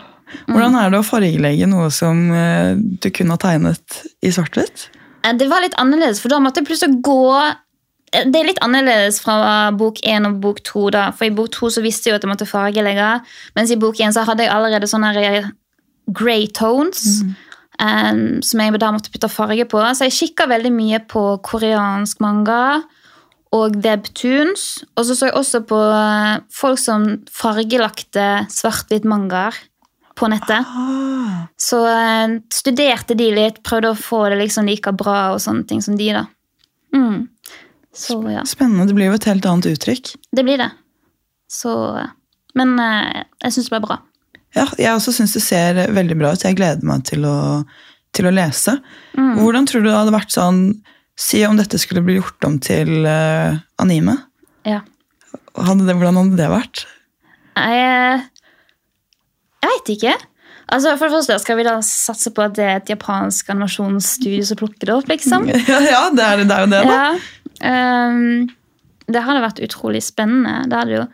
Hvordan 0.48 0.76
er 0.80 0.92
det 0.94 1.00
å 1.02 1.04
fargelegge 1.04 1.66
noe 1.68 1.90
som 1.92 2.22
eh, 2.32 2.72
du 2.78 3.10
kun 3.12 3.34
har 3.34 3.40
tegnet 3.42 3.98
i 4.24 4.30
svart-hvitt? 4.32 4.86
Eh, 5.26 5.34
Det 5.36 5.48
var 5.50 5.60
litt 5.64 5.76
annerledes, 5.82 6.22
for 6.22 6.32
da 6.32 6.38
måtte 6.40 6.62
jeg 6.62 6.70
plutselig 6.70 7.02
gå 7.04 7.18
eh, 7.42 8.24
Det 8.30 8.38
er 8.40 8.46
litt 8.48 8.62
annerledes 8.64 9.18
fra 9.24 9.70
bok 9.76 9.98
1 10.06 10.30
og 10.30 10.38
bok 10.44 10.62
2. 10.70 10.86
da, 10.94 11.08
For 11.12 11.26
i 11.28 11.34
bok 11.34 11.50
2 11.58 11.72
så 11.76 11.82
visste 11.84 12.08
jeg 12.08 12.14
jo 12.14 12.20
at 12.20 12.24
jeg 12.26 12.32
måtte 12.32 12.48
fargelegge, 12.48 13.10
mens 13.58 13.74
i 13.74 13.80
bok 13.82 13.98
1 14.00 14.14
så 14.16 14.24
hadde 14.30 14.46
jeg 14.46 14.54
allerede 14.54 14.88
sånne 14.88 15.12
grey 16.12 16.46
tones. 16.48 17.22
eh, 17.80 18.40
som 18.44 18.60
jeg 18.60 18.78
da 18.78 18.92
måtte 18.94 19.10
putte 19.12 19.28
farge 19.32 19.64
på. 19.66 19.80
Så 19.96 20.06
jeg 20.08 20.18
kikka 20.18 20.46
veldig 20.50 20.72
mye 20.74 21.00
på 21.08 21.22
koreansk 21.42 22.20
manga 22.22 22.82
og 23.52 23.74
webtoons. 23.84 24.84
Og 24.96 25.04
så 25.08 25.16
så 25.18 25.26
jeg 25.28 25.36
også 25.36 25.60
på 25.68 25.80
eh, 25.92 26.38
folk 26.52 26.78
som 26.80 27.08
fargelagte 27.32 28.46
svart-hvitt 28.52 29.04
mangaer 29.08 29.56
på 30.16 30.28
nettet. 30.28 30.64
Ah, 30.68 31.48
Så 31.60 31.82
eh, 31.88 32.38
studerte 32.52 33.16
de 33.18 33.30
litt, 33.34 33.62
prøvde 33.64 33.92
å 33.92 33.98
få 33.98 34.28
det 34.32 34.38
liksom 34.44 34.68
like 34.68 34.92
bra 34.96 35.32
og 35.34 35.40
sånne 35.44 35.66
ting 35.68 35.82
som 35.84 35.96
de, 35.96 36.12
da. 36.16 36.26
Mm. 36.96 37.26
Så 37.92 38.16
ja, 38.32 38.44
spennende. 38.48 38.86
Det 38.88 38.96
blir 38.96 39.10
jo 39.10 39.16
et 39.18 39.28
helt 39.28 39.44
annet 39.48 39.68
uttrykk. 39.74 40.14
det 40.32 40.44
blir 40.44 40.60
det. 40.60 40.70
Så 41.52 41.72
eh, 42.00 42.08
Men 42.54 42.76
jeg 42.78 43.52
syns 43.52 43.68
det 43.68 43.72
ble 43.72 43.80
bra. 43.86 43.96
Ja, 44.56 44.66
jeg 44.76 44.92
også 44.92 45.14
syns 45.16 45.32
det 45.36 45.42
ser 45.44 45.78
veldig 45.96 46.16
bra 46.20 46.32
ut. 46.34 46.44
Jeg 46.44 46.58
gleder 46.58 46.84
meg 46.86 47.04
til 47.08 47.24
å, 47.28 47.36
til 48.12 48.28
å 48.28 48.34
lese. 48.34 48.76
Hvordan 49.16 49.68
tror 49.68 49.84
du 49.84 49.88
det 49.88 49.96
hadde 49.96 50.16
vært 50.16 50.34
sånn 50.34 50.64
Si 51.18 51.42
om 51.44 51.58
dette 51.58 51.78
skulle 51.80 52.02
bli 52.04 52.16
gjort 52.16 52.46
om 52.48 52.58
til 52.62 53.04
uh, 53.04 53.58
anime. 53.82 54.16
Ja. 54.66 54.80
Hadde 55.60 55.84
det, 55.84 55.96
hvordan 55.98 56.18
hadde 56.18 56.38
det 56.40 56.48
vært? 56.50 56.84
Jeg, 57.52 58.22
jeg 59.62 59.74
vet 59.74 59.90
ikke. 59.92 60.14
Altså, 60.72 60.94
for 60.96 61.04
det 61.04 61.18
første 61.18 61.36
Skal 61.42 61.58
vi 61.58 61.66
da 61.66 61.74
satse 61.84 62.30
på 62.32 62.44
at 62.46 62.54
det 62.56 62.64
er 62.64 62.78
et 62.78 62.92
japansk 62.94 63.50
animasjonsstudio 63.52 64.46
som 64.48 64.60
plukker 64.62 64.88
det 64.88 64.94
opp? 64.96 65.10
liksom? 65.10 65.50
Ja, 65.72 65.80
ja 65.84 66.02
det, 66.14 66.24
er, 66.24 66.44
det 66.48 66.56
er 66.56 66.64
jo 66.64 66.70
det, 66.72 66.82
da. 66.88 66.96
Ja. 66.96 68.08
Um, 68.08 68.48
det 69.12 69.24
hadde 69.26 69.44
vært 69.44 69.60
utrolig 69.66 70.00
spennende. 70.06 70.62
Det 70.70 70.78
hadde 70.78 70.96
jo. 70.96 71.04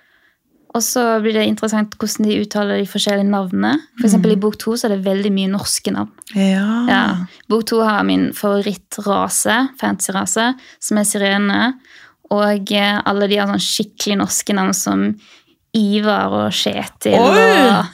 Og 0.78 0.84
så 0.84 1.02
blir 1.22 1.34
det 1.34 1.46
interessant 1.48 1.96
hvordan 1.98 2.28
de 2.28 2.38
uttaler 2.44 2.78
de 2.78 2.88
forskjellige 2.88 3.26
navnene. 3.32 3.72
For 3.98 4.06
eksempel 4.06 4.36
I 4.36 4.40
bok 4.40 4.58
to 4.62 4.76
så 4.78 4.86
er 4.86 4.94
det 4.94 5.06
veldig 5.08 5.32
mye 5.34 5.50
norske 5.50 5.90
navn. 5.94 6.12
Ja. 6.38 6.66
Ja. 6.86 7.02
Bok 7.50 7.66
to 7.66 7.80
har 7.82 8.04
min 8.06 8.28
favorittrase, 8.36 9.56
fancy-rase, 9.80 10.52
som 10.78 11.00
er 11.00 11.08
sirene. 11.08 11.62
Og 12.34 12.70
eh, 12.76 13.00
alle 13.08 13.26
de 13.30 13.40
har 13.40 13.50
sånn 13.50 13.64
skikkelig 13.64 14.20
norske 14.20 14.54
navn 14.54 14.76
som 14.76 15.08
Ivar 15.76 16.32
og 16.32 16.52
Kjetil. 16.56 17.14
Og, 17.20 17.34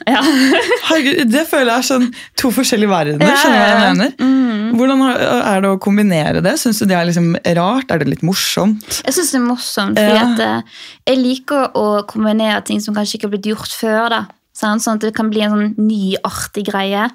ja. 0.07 0.21
Herregud, 0.87 1.25
det 1.33 1.43
føler 1.49 1.71
jeg 1.73 1.81
er 1.83 1.87
sånn 1.89 2.05
to 2.39 2.51
forskjellige 2.55 2.89
verdener. 2.91 3.27
Ja, 3.27 3.35
skjønner 3.41 3.57
du 3.57 3.65
hva 3.65 3.73
jeg 3.73 3.97
mener? 3.99 4.31
Hvordan 4.75 5.03
er 5.07 5.61
det 5.63 5.69
å 5.71 5.79
kombinere 5.83 6.41
det? 6.43 6.55
Syns 6.59 6.79
du 6.81 6.87
det 6.89 6.95
er 6.97 7.05
liksom 7.09 7.33
rart? 7.57 7.91
Er 7.93 8.01
det 8.01 8.07
litt 8.11 8.23
morsomt? 8.25 8.83
Jeg 9.05 9.15
syns 9.15 9.33
det 9.35 9.39
er 9.39 9.45
morsomt, 9.45 9.99
fordi 9.99 10.15
Ja. 10.17 10.23
at 10.31 10.39
eh, 10.45 10.79
jeg 11.11 11.21
liker 11.21 11.75
å 11.77 11.85
kombinere 12.09 12.63
ting 12.67 12.81
som 12.83 12.95
kanskje 12.97 13.19
ikke 13.19 13.29
har 13.29 13.35
blitt 13.37 13.51
gjort 13.53 13.75
før. 13.75 14.09
da. 14.09 14.21
sant? 14.55 14.83
Sånn 14.83 14.95
at 14.99 15.05
det 15.07 15.13
kan 15.15 15.29
bli 15.31 15.41
en 15.45 15.51
sånn 15.55 15.73
ny, 15.77 16.15
artig 16.23 16.65
greie. 16.71 17.09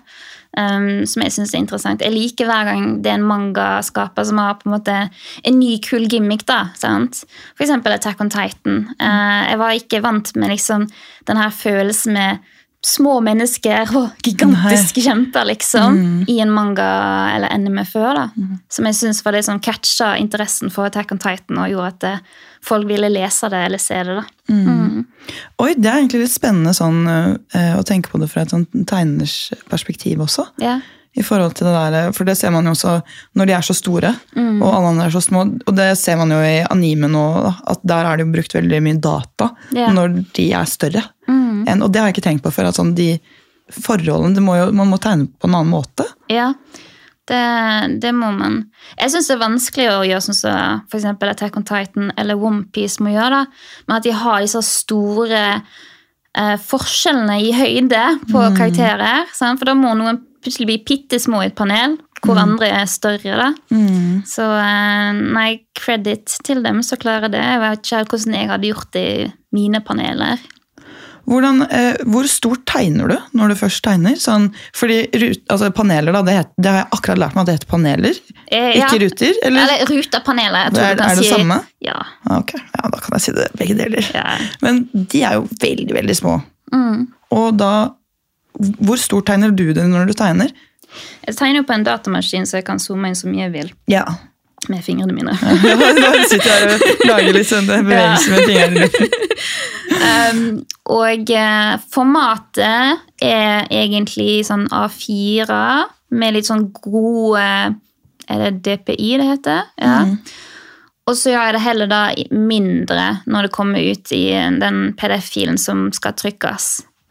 Um, 0.58 1.06
som 1.06 1.24
jeg 1.24 1.34
syns 1.34 1.54
er 1.54 1.62
interessant. 1.62 2.04
Jeg 2.04 2.14
liker 2.14 2.48
hver 2.50 2.70
gang 2.70 2.86
det 3.04 3.12
er 3.12 3.18
en 3.20 3.26
mangaskaper 3.28 4.26
som 4.28 4.40
har 4.42 4.58
på 4.60 4.68
en 4.68 4.76
måte 4.76 4.96
en 5.06 5.58
ny, 5.58 5.76
kul 5.84 6.08
gimmick. 6.10 6.46
da, 6.48 6.70
sant? 6.78 7.22
For 7.54 7.66
eksempel 7.66 7.96
Attack 7.96 8.22
on 8.22 8.32
Titan. 8.32 8.86
Uh, 9.00 9.42
jeg 9.50 9.60
var 9.62 9.76
ikke 9.76 10.02
vant 10.04 10.34
med 10.36 10.54
liksom 10.54 10.88
den 11.28 11.40
her 11.40 11.54
følelsen 11.54 12.16
med 12.16 12.50
små 12.80 13.18
mennesker 13.24 13.90
og 13.96 14.22
gigantiske 14.24 15.02
kjemper, 15.04 15.44
liksom, 15.50 15.98
i 16.32 16.38
en 16.40 16.52
manga 16.54 16.86
eller 17.34 17.52
anime 17.52 17.84
før. 17.84 18.14
da. 18.16 18.54
Som 18.72 18.88
jeg 18.88 18.96
syns 18.96 19.20
var 19.24 19.36
det 19.36 19.44
som 19.44 19.60
catcha 19.60 20.14
interessen 20.16 20.72
for 20.72 20.88
Attack 20.88 21.12
on 21.12 21.20
Titan 21.20 21.60
og 21.60 21.68
gjorde 21.68 21.90
at 21.92 22.08
eh, 22.08 22.22
folk 22.64 22.88
ville 22.88 23.12
lese 23.12 23.50
det 23.52 23.60
eller 23.66 23.82
se 23.82 24.00
det. 24.08 24.16
da. 24.22 24.24
Mm. 24.48 24.79
Oi, 25.60 25.74
det 25.74 25.86
er 25.90 25.98
egentlig 26.00 26.22
litt 26.24 26.32
spennende 26.34 26.72
sånn, 26.76 27.02
eh, 27.54 27.74
å 27.78 27.84
tenke 27.86 28.10
på 28.12 28.20
det 28.20 28.30
fra 28.30 28.42
et 28.42 28.50
sånn 28.54 28.66
tegners 28.86 29.52
perspektiv 29.70 30.18
også. 30.26 30.46
Ja. 30.62 30.80
I 31.18 31.22
forhold 31.26 31.56
til 31.58 31.66
det 31.66 31.74
der, 31.92 32.12
For 32.14 32.24
det 32.24 32.36
ser 32.38 32.52
man 32.54 32.64
jo 32.64 32.70
også 32.70 33.02
når 33.34 33.46
de 33.46 33.52
er 33.56 33.64
så 33.66 33.74
store, 33.74 34.12
Mm. 34.36 34.62
og 34.62 34.68
alle 34.74 34.88
andre 34.92 35.06
er 35.06 35.10
så 35.10 35.22
små. 35.22 35.42
Og 35.66 35.74
det 35.74 35.98
ser 35.98 36.16
man 36.16 36.30
jo 36.30 36.36
i 36.38 36.64
anime 36.70 37.08
nå, 37.10 37.24
at 37.66 37.80
der 37.84 38.04
er 38.06 38.16
det 38.16 38.26
jo 38.26 38.32
brukt 38.32 38.52
veldig 38.54 38.80
mye 38.82 39.00
data. 39.00 39.50
Mm. 39.74 39.94
når 39.94 40.32
de 40.32 40.52
er 40.52 40.64
større. 40.66 41.02
Enn, 41.28 41.82
og 41.82 41.90
det 41.92 42.00
har 42.00 42.06
jeg 42.12 42.14
ikke 42.22 42.28
tenkt 42.30 42.42
på 42.42 42.52
før. 42.52 42.68
at 42.68 42.74
sånn, 42.76 42.94
de 42.94 43.18
forholdene, 43.70 44.34
det 44.34 44.42
må 44.42 44.56
jo, 44.56 44.72
Man 44.72 44.88
må 44.90 44.98
tegne 45.00 45.28
på 45.38 45.48
en 45.48 45.54
annen 45.54 45.70
måte. 45.72 46.06
Ja, 46.28 46.54
det, 47.30 48.00
det 48.02 48.10
må 48.16 48.32
man. 48.36 48.58
Jeg 48.98 49.12
syns 49.14 49.30
det 49.30 49.36
er 49.36 49.44
vanskelig 49.44 49.86
å 49.92 50.00
gjøre 50.08 50.24
sånn 50.26 50.38
som 50.38 50.82
eksempel 50.98 51.30
Attack 51.32 51.56
on 51.60 51.66
Titan 51.68 52.10
eller 52.18 52.40
OnePiece 52.40 53.04
må 53.04 53.14
gjøre, 53.14 53.44
da. 53.44 53.62
Men 53.86 53.96
at 54.00 54.08
de 54.08 54.16
har 54.22 54.42
disse 54.44 54.62
store 54.66 55.44
eh, 55.50 56.56
forskjellene 56.66 57.38
i 57.46 57.52
høyde 57.56 58.02
på 58.30 58.42
karakterer. 58.58 59.30
Sant? 59.36 59.60
For 59.62 59.70
da 59.70 59.76
må 59.78 59.94
noen 59.98 60.22
plutselig 60.40 60.70
bli 60.70 60.78
bitte 60.88 61.18
små 61.20 61.42
i 61.44 61.50
et 61.50 61.56
panel, 61.58 61.98
hvor 62.24 62.38
andre 62.40 62.68
er 62.82 62.86
større. 62.88 63.36
da. 63.36 63.50
Så 64.28 64.44
eh, 64.60 65.20
nei, 65.36 65.50
credit 65.76 66.38
til 66.46 66.62
dem 66.64 66.82
som 66.86 67.00
klarer 67.00 67.32
det. 67.32 67.40
Jeg 67.44 67.60
vet 67.62 67.84
ikke 67.84 68.06
hvordan 68.14 68.36
jeg 68.38 68.50
hadde 68.50 68.70
gjort 68.72 68.90
det 68.96 69.04
i 69.10 69.28
mine 69.56 69.80
paneler. 69.84 70.40
Hvordan, 71.30 71.60
eh, 71.70 71.96
hvor 72.10 72.26
stort 72.26 72.64
tegner 72.66 73.06
du 73.12 73.16
når 73.38 73.52
du 73.52 73.54
først 73.60 73.82
tegner? 73.86 74.16
Sånn, 74.18 74.48
fordi 74.74 74.96
altså 75.46 75.68
Paneler, 75.76 76.10
da, 76.16 76.22
det, 76.26 76.34
heter, 76.40 76.50
det 76.58 76.70
har 76.72 76.78
jeg 76.80 76.88
akkurat 76.96 77.20
lært 77.22 77.36
meg 77.36 77.42
at 77.44 77.46
det 77.46 77.54
heter 77.58 77.70
paneler. 77.70 78.16
Eh, 78.50 78.70
Ikke 78.80 78.96
ja. 78.96 78.98
ruter? 79.04 79.38
Eller? 79.46 79.60
Eller 79.76 79.92
ruterpaneler. 79.94 80.72
Er- 80.74 80.90
er 80.90 80.96
det 81.14 81.18
si. 81.24 81.30
samme? 81.30 81.60
Ja. 81.86 81.94
Ah, 82.26 82.38
Ok, 82.40 82.50
ja, 82.58 82.88
Da 82.90 82.98
kan 82.98 83.14
jeg 83.14 83.20
si 83.28 83.32
det 83.38 83.46
begge 83.60 83.76
deler. 83.78 84.10
ja. 84.14 84.38
Men 84.62 84.88
de 84.94 85.22
er 85.22 85.34
jo 85.38 85.46
veldig, 85.62 85.94
veldig 85.94 86.16
små. 86.18 86.42
Mm. 86.74 87.06
Og 87.30 87.56
da 87.56 87.72
Hvor 88.82 88.98
stort 88.98 89.26
tegner 89.30 89.54
du 89.54 89.72
det 89.72 89.84
når 89.86 90.06
du 90.10 90.12
tegner? 90.18 90.50
Jeg 91.26 91.36
tegner 91.38 91.60
jo 91.62 91.62
på 91.68 91.72
en 91.76 91.84
datamaskin, 91.86 92.42
så 92.42 92.58
jeg 92.58 92.64
kan 92.66 92.78
zoome 92.82 93.06
inn 93.06 93.14
så 93.14 93.30
mye 93.30 93.46
jeg 93.46 93.52
vil 93.52 93.70
Ja. 93.86 94.02
Med 94.68 94.84
fingrene 94.84 95.14
mine. 95.16 95.34
Da 95.40 96.10
sitter 96.28 96.50
jeg 96.50 96.74
og 96.74 97.06
lager 97.08 97.32
litt 97.36 97.48
sånn 97.48 97.68
bevegelse 97.68 98.34
med 98.34 98.50
fingrene. 98.50 98.88
um, 100.10 100.42
og 100.96 101.32
eh, 101.36 101.72
formatet 101.94 103.24
er 103.24 103.70
egentlig 103.70 104.42
sånn 104.48 104.66
A4 104.68 105.56
med 106.20 106.36
litt 106.36 106.48
sånn 106.50 106.68
gode 106.74 107.40
Er 108.30 108.44
det 108.44 108.60
DPI 108.66 109.16
det 109.18 109.26
heter? 109.26 109.72
Ja. 109.80 110.04
Og 111.10 111.16
så 111.18 111.32
gjør 111.32 111.48
jeg 111.48 111.56
det 111.56 111.64
heller 111.64 111.90
da 111.90 112.02
mindre 112.30 113.06
når 113.26 113.48
det 113.48 113.54
kommer 113.54 113.82
ut 113.82 114.12
i 114.14 114.26
den 114.60 114.92
PDF-filen 114.98 115.58
som 115.58 115.88
skal 115.96 116.14
trykkes. 116.14 116.68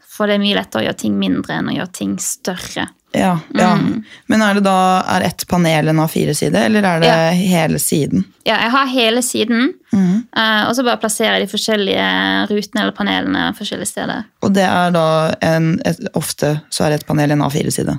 For 0.08 0.28
det 0.28 0.38
er 0.38 0.42
mye 0.44 0.56
lettere 0.56 0.82
å 0.82 0.86
gjøre 0.86 1.00
ting 1.02 1.18
mindre 1.20 1.58
enn 1.58 1.68
å 1.72 1.76
gjøre 1.76 1.96
ting 1.98 2.14
større. 2.22 2.86
Ja, 3.12 3.38
ja. 3.58 3.72
Mm. 3.74 4.04
Men 4.30 4.42
er 4.42 4.54
det 4.54 4.62
da 4.64 4.74
er 5.16 5.24
ett 5.26 5.42
panel 5.50 5.88
en 5.90 5.98
A4-side, 5.98 6.54
eller 6.68 6.84
er 6.86 7.00
det 7.02 7.08
Ja. 7.08 7.30
hele 7.32 7.78
siden? 7.82 8.24
Ja, 8.46 8.56
jeg 8.62 8.70
har 8.70 8.86
hele 8.86 9.22
siden, 9.22 9.72
Mhm. 9.92 10.26
eh, 10.36 10.68
og 10.68 10.74
så 10.76 10.84
bare 10.84 10.96
plasserer 11.02 11.38
jeg 11.40 11.48
de 11.48 11.56
forskjellige 11.56 12.48
rutene 12.50 12.82
eller 12.82 12.92
panelene 12.92 13.54
forskjellige 13.58 13.86
steder. 13.88 14.24
Og 14.42 14.52
det 14.54 14.62
er 14.62 14.90
da 14.92 15.34
en, 15.42 15.80
et, 15.84 15.98
ofte 16.14 16.60
så 16.70 16.84
er 16.86 16.92
et 16.92 17.06
panel 17.06 17.32
en 17.32 17.42
A4-side. 17.42 17.98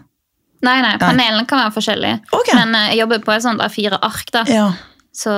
Nei, 0.64 0.82
nei, 0.82 0.98
panelene 0.98 1.46
kan 1.48 1.60
være 1.60 1.74
forskjellige. 1.74 2.20
okay. 2.32 2.56
Men 2.56 2.76
eh, 2.76 2.90
jeg 2.96 3.00
jobber 3.00 3.20
på 3.20 3.36
et 3.36 3.44
sånt 3.44 3.60
A4-ark, 3.62 4.32
da. 4.32 4.44
Ja. 4.48 4.72
Så 5.14 5.30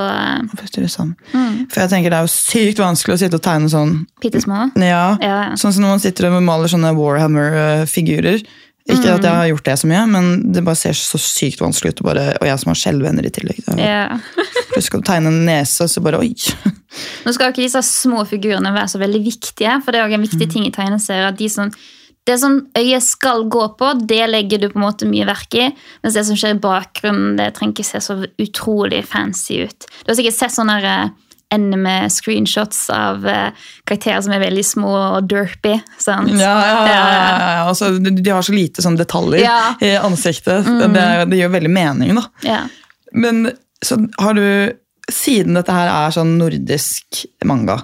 sånn. 0.88 1.16
Mm. 1.34 1.66
For 1.72 1.82
jeg 1.82 1.90
tenker 1.90 2.12
det 2.12 2.14
er 2.20 2.28
jo 2.28 2.30
sykt 2.30 2.78
vanskelig 2.78 3.16
å 3.16 3.18
sitte 3.18 3.40
og 3.40 3.42
tegne 3.42 3.70
sånn 3.72 4.06
bitte 4.22 4.40
små. 4.44 4.72
Ja, 4.78 5.18
Ja, 5.20 5.50
ja. 5.50 5.56
Sånn 5.58 5.74
som 5.74 5.82
når 5.82 5.90
man 5.96 6.00
sitter 6.00 6.30
og 6.30 6.44
maler 6.44 6.68
sånne 6.68 6.94
Warhammer-figurer. 6.96 8.44
Ikke 8.90 9.08
Mm. 9.08 9.16
at 9.16 9.24
jeg 9.24 9.32
har 9.32 9.48
gjort 9.48 9.64
det 9.64 9.76
så 9.80 9.88
mye, 9.88 10.06
men 10.12 10.52
det 10.52 10.64
bare 10.66 10.76
ser 10.76 10.92
så 10.92 11.18
sykt 11.18 11.62
vanskelig 11.64 11.94
ut. 11.94 12.02
Og, 12.02 12.06
bare, 12.10 12.26
og 12.42 12.48
jeg 12.50 12.60
som 12.60 12.70
har 12.74 12.80
skjellvenner 12.82 13.26
i 13.26 13.32
tillegg. 13.32 13.62
Er- 13.80 14.20
Plutselig 14.74 14.84
skal 14.90 15.00
du 15.02 15.08
tegne 15.08 15.28
en 15.32 15.46
nese, 15.48 15.82
og 15.86 15.90
så 15.90 16.04
bare 16.04 16.20
oi. 16.20 16.34
Nå 17.24 17.32
skal 17.34 17.54
ikke 17.54 17.64
disse 17.64 17.80
små 17.88 18.26
figurene 18.28 18.74
være 18.76 18.92
så 18.92 19.00
veldig 19.00 19.24
viktige, 19.24 19.78
for 19.86 19.92
det 19.96 20.02
er 20.02 20.08
også 20.10 20.20
en 20.20 20.28
viktig 20.28 20.50
ting 20.52 20.66
i 20.68 20.72
tegneserier. 20.76 21.28
at 21.32 21.38
de 21.40 21.48
som 21.50 21.72
det 22.26 22.38
som 22.40 22.54
øyet 22.80 23.04
skal 23.04 23.44
gå 23.52 23.64
på, 23.78 23.88
det 24.08 24.30
legger 24.30 24.62
du 24.62 24.70
på 24.72 24.80
en 24.80 24.86
måte 24.86 25.04
mye 25.08 25.26
verk 25.28 25.56
i. 25.60 25.66
Mens 26.04 26.14
det 26.16 26.26
som 26.26 26.36
skjer 26.40 26.56
i 26.56 26.60
bakgrunnen, 26.64 27.36
det 27.36 27.50
trenger 27.58 27.74
ikke 27.76 27.84
se 27.86 28.00
så 28.00 28.16
utrolig 28.40 29.02
fancy 29.06 29.58
ut. 29.66 29.88
Du 30.06 30.12
har 30.12 30.16
sikkert 30.16 30.38
sett 30.38 30.56
sånne 30.56 30.78
der, 31.54 31.80
med 31.80 32.12
screenshots 32.14 32.86
av 32.94 33.28
eh, 33.30 33.66
karakterer 33.88 34.22
som 34.26 34.36
er 34.36 34.44
veldig 34.44 34.66
små 34.68 34.92
og 34.98 35.30
derpy. 35.32 35.78
Sant? 36.02 36.34
Ja, 36.36 36.54
ja, 36.68 36.78
ja, 36.90 37.02
ja. 37.08 37.66
Altså, 37.68 37.94
de, 37.98 38.30
har 38.30 38.46
så 38.46 38.56
lite 38.56 38.86
sånn 38.86 39.00
detaljer 39.00 39.48
i 39.84 39.96
ansiktet. 40.02 40.68
Det, 40.68 41.10
det 41.32 41.42
gjør 41.42 41.58
veldig 41.58 41.74
mening, 41.74 42.16
da. 42.20 42.28
Ja. 42.46 42.62
Men 43.14 43.48
så 43.84 44.00
har 44.22 44.38
du, 44.38 44.46
siden 45.12 45.60
dette 45.60 45.76
her 45.76 45.92
er 45.92 46.16
sånn 46.16 46.38
nordisk 46.40 47.26
manga, 47.46 47.82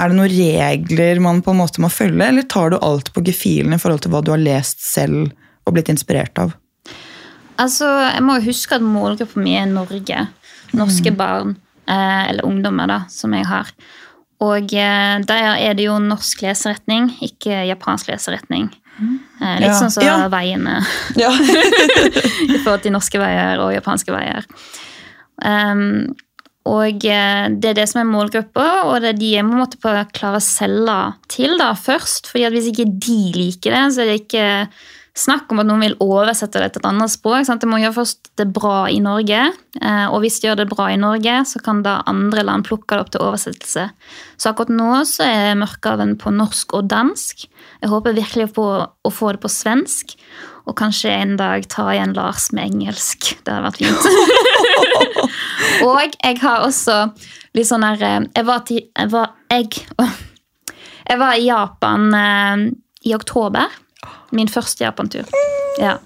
er 0.00 0.08
det 0.08 0.16
noen 0.16 0.32
regler 0.32 1.20
man 1.22 1.42
på 1.44 1.52
en 1.52 1.60
måte 1.60 1.82
må 1.84 1.90
følge, 1.92 2.24
eller 2.24 2.46
tar 2.48 2.72
du 2.72 2.78
alt 2.80 3.12
på 3.12 3.24
gefühlen 3.26 3.76
i 3.76 3.80
forhold 3.80 4.04
til 4.04 4.14
hva 4.14 4.22
du 4.24 4.32
har 4.32 4.40
lest 4.40 4.80
selv 4.84 5.32
og 5.66 5.76
blitt 5.76 5.90
inspirert 5.92 6.38
av? 6.40 6.54
Altså, 7.60 7.86
Jeg 8.08 8.22
må 8.24 8.38
huske 8.42 8.78
at 8.78 8.84
målgruppa 8.84 9.40
mi 9.40 9.54
er 9.60 9.68
Norge. 9.70 10.24
Norske 10.72 11.12
barn. 11.14 11.56
Eh, 11.88 12.28
eller 12.30 12.44
ungdommer, 12.46 12.86
da, 12.86 13.00
som 13.10 13.32
jeg 13.34 13.44
har. 13.46 13.70
Og 14.42 14.72
eh, 14.74 15.18
der 15.26 15.48
er 15.58 15.74
det 15.74 15.84
jo 15.88 15.96
norsk 16.02 16.42
leseretning, 16.42 17.08
ikke 17.22 17.64
japansk 17.68 18.08
leseretning. 18.12 18.68
Eh, 19.40 19.56
litt 19.58 19.68
Ja. 19.70 19.78
sånn 19.80 19.90
som 19.90 20.04
Ja. 20.04 20.28
veiene 20.28 20.76
Ja. 21.16 21.30
i 22.54 22.58
forhold 22.62 22.82
til 22.82 22.92
norske 22.92 23.18
veier 23.18 23.58
og 23.64 23.72
japanske 23.74 24.12
veier. 24.14 24.46
Um, 25.42 26.14
og 26.68 27.00
det 27.02 27.64
er 27.66 27.74
det 27.74 27.88
som 27.90 28.02
er 28.02 28.10
målgruppa, 28.12 28.84
og 28.86 29.00
det 29.02 29.08
er 29.16 29.18
de 29.18 29.30
jeg 29.34 29.44
må 29.48 29.64
klare 30.12 30.38
å 30.38 30.40
selge 30.44 30.98
til 31.28 31.56
da 31.58 31.72
først. 31.74 32.28
fordi 32.30 32.44
at 32.46 32.52
hvis 32.52 32.70
ikke 32.70 32.86
de 33.02 33.32
liker 33.34 33.74
det, 33.74 33.82
så 33.96 34.02
er 34.04 34.12
det 34.12 34.20
ikke 34.22 34.68
snakk 35.12 35.50
om 35.52 35.60
at 35.60 35.68
noen 35.68 35.82
vil 35.84 35.96
oversette 36.00 36.60
det 36.62 36.70
til 36.72 36.80
et 36.80 36.88
annet 36.88 37.12
språk. 37.12 37.44
Sant? 37.44 37.60
Det 37.60 37.68
må 37.68 37.80
gjøre 37.82 37.98
først 37.98 38.30
det 38.40 38.46
bra 38.56 38.86
i 38.88 39.00
Norge, 39.04 39.42
eh, 39.80 40.06
og 40.08 40.22
hvis 40.24 40.40
de 40.40 40.48
gjør 40.48 40.62
det 40.62 40.68
bra 40.70 40.88
i 40.92 41.00
Norge, 41.00 41.34
så 41.48 41.60
kan 41.64 41.82
da 41.84 41.98
andre 42.08 42.44
land 42.48 42.64
plukke 42.68 42.96
det 42.96 43.04
opp 43.04 43.12
til 43.12 43.24
oversettelse. 43.26 43.88
Så 44.40 44.52
akkurat 44.52 44.72
nå 44.72 45.02
så 45.08 45.26
er 45.28 45.58
Mørkehaven 45.60 46.16
på 46.20 46.32
norsk 46.32 46.72
og 46.78 46.88
dansk. 46.92 47.44
Jeg 47.82 47.92
håper 47.92 48.16
virkelig 48.16 48.48
på 48.56 48.66
å 48.88 49.12
få 49.12 49.34
det 49.36 49.42
på 49.44 49.52
svensk, 49.52 50.16
og 50.62 50.76
kanskje 50.78 51.12
en 51.12 51.36
dag 51.36 51.66
ta 51.68 51.88
igjen 51.92 52.16
Lars 52.16 52.48
med 52.54 52.70
engelsk. 52.70 53.34
Det 53.42 53.52
hadde 53.52 53.66
vært 53.66 53.82
fint. 53.82 54.02
og 55.88 56.16
jeg 56.22 56.38
har 56.40 56.64
også 56.64 56.98
litt 57.58 57.68
sånn 57.68 57.84
her 57.84 58.00
eh, 58.06 58.20
Jeg 58.32 58.48
var, 58.48 58.64
til, 58.64 58.84
jeg 58.88 59.12
var, 59.12 59.34
jeg, 59.52 59.82
jeg 61.10 61.20
var 61.20 61.36
i 61.36 61.48
Japan 61.50 62.12
eh, 62.16 62.68
i 63.10 63.16
oktober. 63.18 63.81
Min 64.32 64.48
første 64.48 64.84
Japan-tur. 64.86 65.28
Ja, 65.80 65.98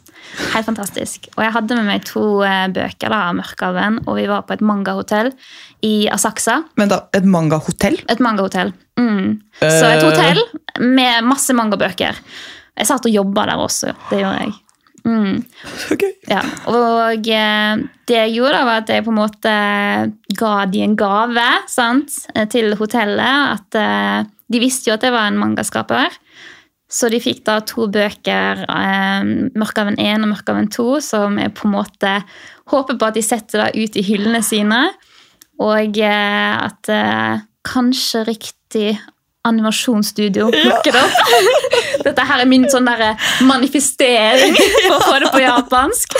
Helt 0.53 0.67
fantastisk. 0.67 1.29
Og 1.37 1.45
jeg 1.45 1.53
hadde 1.55 1.77
med 1.79 1.87
meg 1.87 2.03
to 2.05 2.43
eh, 2.45 2.67
bøker 2.75 3.13
da, 3.13 3.21
av 3.31 3.37
Mørkehaven, 3.39 4.01
og 4.09 4.17
vi 4.19 4.25
var 4.29 4.43
på 4.45 4.57
et 4.57 4.63
mangahotell 4.67 5.31
i 5.87 6.09
Asaksa. 6.13 6.59
Men 6.77 6.91
da, 6.91 6.99
et 7.17 7.25
mangahotell? 7.31 7.97
Et 8.11 8.21
mangahotell. 8.21 8.73
Mm. 9.01 9.37
Så 9.63 9.87
et 9.87 10.03
Eh. 10.03 10.05
hotell 10.05 10.43
med 10.83 11.25
masse 11.25 11.55
mangabøker. 11.57 12.19
Jeg 12.77 12.89
satt 12.91 13.07
og 13.09 13.15
jobba 13.15 13.47
der 13.49 13.63
også. 13.63 13.95
Det 14.11 14.21
gjorde 14.21 14.43
jeg. 14.43 14.55
Mm. 15.07 15.39
Okay. 15.95 16.13
Ja, 16.29 16.43
og 16.75 17.31
eh, 17.31 17.87
det 18.11 18.19
jeg 18.19 18.35
gjorde, 18.37 18.59
da, 18.59 18.65
var 18.67 18.83
at 18.83 18.91
jeg 18.93 19.07
på 19.07 19.15
en 19.15 19.21
måte 19.23 19.55
ga 20.43 20.55
de 20.67 20.83
en 20.85 20.97
gave 20.99 21.47
sant, 21.71 22.13
til 22.51 22.75
hotellet. 22.77 23.57
At 23.61 24.27
De 24.53 24.61
visste 24.63 24.91
jo 24.91 24.95
at 24.99 25.03
jeg 25.07 25.15
var 25.15 25.31
en 25.31 25.39
mangaskaper. 25.39 26.11
Så 26.89 27.09
de 27.11 27.19
fikk 27.19 27.43
da 27.49 27.59
to 27.67 27.89
bøker, 27.91 28.63
eh, 28.63 29.23
'Mørkaven 29.59 29.99
1' 29.99 30.23
og 30.23 30.29
'Mørkaven 30.31 30.69
2', 30.71 31.01
som 31.03 31.39
jeg 31.39 31.55
på 31.55 31.67
en 31.67 31.75
måte 31.75 32.13
håper 32.71 32.99
på 32.99 33.07
at 33.07 33.15
de 33.15 33.23
setter 33.23 33.59
da 33.65 33.69
ut 33.75 33.97
i 33.97 34.03
hyllene 34.07 34.43
sine. 34.43 34.85
Og 35.59 35.99
eh, 35.99 36.55
at 36.63 36.89
eh, 36.89 37.41
kanskje 37.67 38.25
riktig 38.29 38.99
animasjonsstudio 39.47 40.49
plukker 40.51 40.93
det 40.93 41.03
opp. 41.03 41.35
Dette 42.07 42.25
her 42.29 42.43
er 42.43 42.49
min 42.51 42.67
sånn 42.71 42.87
der 42.87 43.17
manifestering 43.47 44.55
for 44.59 44.97
å 44.97 45.01
få 45.05 45.19
det 45.23 45.31
på 45.35 45.43
japansk. 45.43 46.17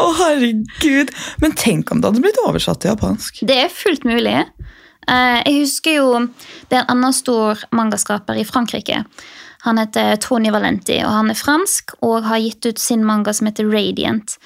Å, 0.00 0.06
herregud. 0.20 1.12
Men 1.44 1.56
tenk 1.58 1.92
om 1.92 2.00
det 2.00 2.10
hadde 2.10 2.24
blitt 2.24 2.40
oversatt 2.44 2.82
til 2.82 2.92
japansk. 2.94 3.42
Det 3.48 3.58
er 3.64 3.72
fullt 3.72 4.04
mulig. 4.08 4.38
Eh, 5.08 5.38
Jeg 5.44 5.54
husker 5.64 5.96
jo 5.98 6.08
Det 6.70 6.76
er 6.78 6.84
en 6.84 6.92
annen 6.96 7.12
stor 7.16 7.60
mangaskaper 7.72 8.38
i 8.40 8.44
Frankrike. 8.48 9.04
Han 9.62 9.78
heter 9.78 10.16
Tony 10.18 10.50
Valenti, 10.50 10.98
og 11.06 11.12
han 11.14 11.30
er 11.30 11.38
fransk 11.38 11.94
og 12.02 12.26
har 12.26 12.42
gitt 12.42 12.66
ut 12.66 12.80
sin 12.82 13.04
manga 13.06 13.34
som 13.34 13.46
heter 13.46 13.68
Radiant. 13.70 14.36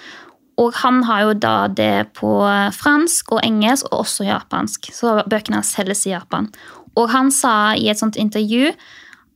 Og 0.61 0.73
han 0.83 1.03
har 1.09 1.23
jo 1.25 1.37
da 1.41 1.57
det 1.69 2.09
på 2.17 2.33
fransk 2.77 3.33
og 3.37 3.41
engelsk, 3.45 3.89
og 3.91 4.05
også 4.05 4.27
japansk. 4.29 4.91
Så 4.93 5.19
bøkene 5.29 5.61
hans 5.61 5.73
selges 5.77 6.05
i 6.09 6.13
Japan. 6.13 6.51
Og 6.97 7.11
han 7.13 7.33
sa 7.33 7.75
i 7.77 7.89
et 7.93 8.01
sånt 8.01 8.17
intervju 8.21 8.73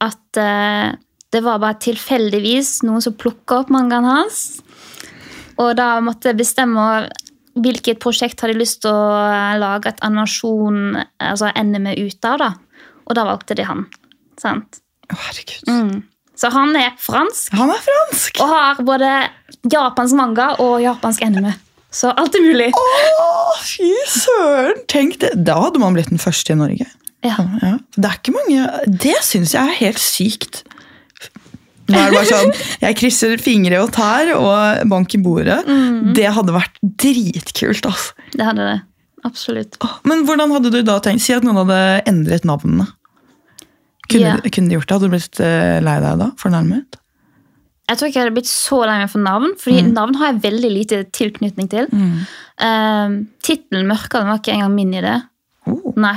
at 0.01 0.41
uh, 0.41 0.93
det 1.31 1.43
var 1.45 1.61
bare 1.63 1.81
tilfeldigvis 1.81 2.81
noen 2.89 3.05
som 3.05 3.17
plukka 3.21 3.63
opp 3.63 3.73
mangaen 3.73 4.09
hans. 4.09 4.61
Og 5.61 5.75
da 5.77 5.93
måtte 6.05 6.33
jeg 6.33 6.41
bestemme 6.41 6.87
hvilket 7.61 8.01
prosjekt 8.01 8.41
hadde 8.41 8.59
lyst 8.59 8.83
til 8.85 8.93
å 8.95 9.57
lage 9.61 9.91
et 9.91 10.05
animasjon, 10.07 11.01
altså 11.21 11.53
anime 11.53 11.97
ut 12.01 12.29
av. 12.29 12.41
da. 12.41 12.53
Og 13.09 13.17
da 13.19 13.27
valgte 13.29 13.57
de 13.59 13.69
han. 13.69 13.85
Sant? 14.41 14.81
Herregud. 15.17 15.69
Mm. 15.69 16.03
Så 16.41 16.49
han 16.55 16.77
er 16.79 16.95
fransk 16.97 17.53
Han 17.59 17.69
er 17.75 17.83
fransk! 17.85 18.39
og 18.41 18.49
har 18.49 18.79
både 18.87 19.11
japansk 19.69 20.17
manga 20.17 20.55
og 20.63 20.79
japansk 20.81 21.23
anime. 21.27 21.53
Så 21.93 22.13
alt 22.15 22.37
er 22.39 22.45
mulig. 22.45 22.71
Å, 22.79 22.85
fy 23.67 23.91
søren! 24.09 24.79
Tenk 24.89 25.19
det. 25.21 25.33
Da 25.45 25.59
hadde 25.67 25.83
man 25.83 25.97
blitt 25.97 26.09
den 26.13 26.23
første 26.23 26.55
i 26.55 26.59
Norge. 26.61 26.87
Ja. 27.27 27.35
Ja. 27.61 27.75
Det 27.99 28.07
er 28.09 28.15
ikke 28.17 28.33
mange 28.33 28.63
Det 28.89 29.19
syns 29.27 29.53
jeg 29.53 29.61
er 29.61 29.77
helt 29.83 30.01
sykt. 30.01 30.63
Nå 31.91 31.99
er 31.99 32.13
det 32.13 32.15
bare 32.21 32.29
sånn, 32.31 32.53
Jeg 32.85 32.97
krysser 33.01 33.35
fingre 33.43 33.81
og 33.83 33.91
tær 33.93 34.31
og 34.37 34.87
bank 34.89 35.17
i 35.19 35.21
bordet. 35.21 35.59
Det 36.15 36.29
hadde 36.37 36.55
vært 36.55 36.79
dritkult. 36.81 37.85
altså. 37.91 38.15
Det 38.33 38.47
hadde 38.47 38.69
det. 38.71 38.79
Absolutt. 39.27 39.77
Men 40.09 40.23
hvordan 40.25 40.55
hadde 40.55 40.71
du 40.73 40.81
da 40.87 40.97
tenkt? 41.05 41.27
Si 41.27 41.35
at 41.37 41.45
noen 41.45 41.59
hadde 41.65 41.81
endret 42.09 42.47
navnene. 42.49 42.87
Kunne, 44.11 44.35
yeah. 44.37 44.51
kunne 44.51 44.71
de 44.71 44.77
gjort 44.79 44.89
det? 44.89 44.97
Hadde 44.97 45.09
du 45.09 45.15
blitt 45.15 45.41
eh, 45.45 45.79
lei 45.85 45.97
deg 46.03 46.21
da? 46.21 46.31
Fornærmet? 46.41 47.01
Jeg 47.91 47.99
tror 47.99 48.11
ikke 48.11 48.21
jeg 48.21 48.27
hadde 48.27 48.37
blitt 48.37 48.51
så 48.51 48.79
lei 48.87 49.01
meg 49.01 49.11
for 49.11 49.23
navn, 49.25 49.57
fordi 49.59 49.83
navn 49.91 50.15
har 50.21 50.31
jeg 50.31 50.45
veldig 50.45 50.71
lite 50.71 51.01
tilknytning 51.17 51.71
til. 51.73 51.89
Uh, 51.91 53.17
Tittelen 53.43 53.91
den 53.91 53.91
var 53.91 54.39
ikke 54.39 54.55
engang 54.55 54.77
min 54.77 54.95
idé. 54.95 55.17
Oh. 55.69 55.93
Nei, 56.01 56.17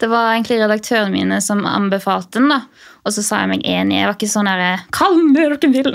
Det 0.00 0.08
var 0.08 0.32
egentlig 0.32 0.60
redaktørene 0.62 1.12
mine 1.12 1.40
som 1.44 1.66
anbefalte 1.66 2.38
den. 2.38 2.48
da. 2.54 2.62
Og 3.04 3.14
så 3.14 3.24
sa 3.24 3.42
jeg 3.42 3.50
meg 3.50 3.66
enig. 3.66 3.98
Jeg 3.98 4.08
var 4.08 4.16
ikke 4.16 4.30
sånn 4.30 4.48
herre 4.50 4.70
Kall 4.94 5.16
den 5.18 5.34
det 5.34 5.58
dere 5.62 5.72
vil! 5.74 5.90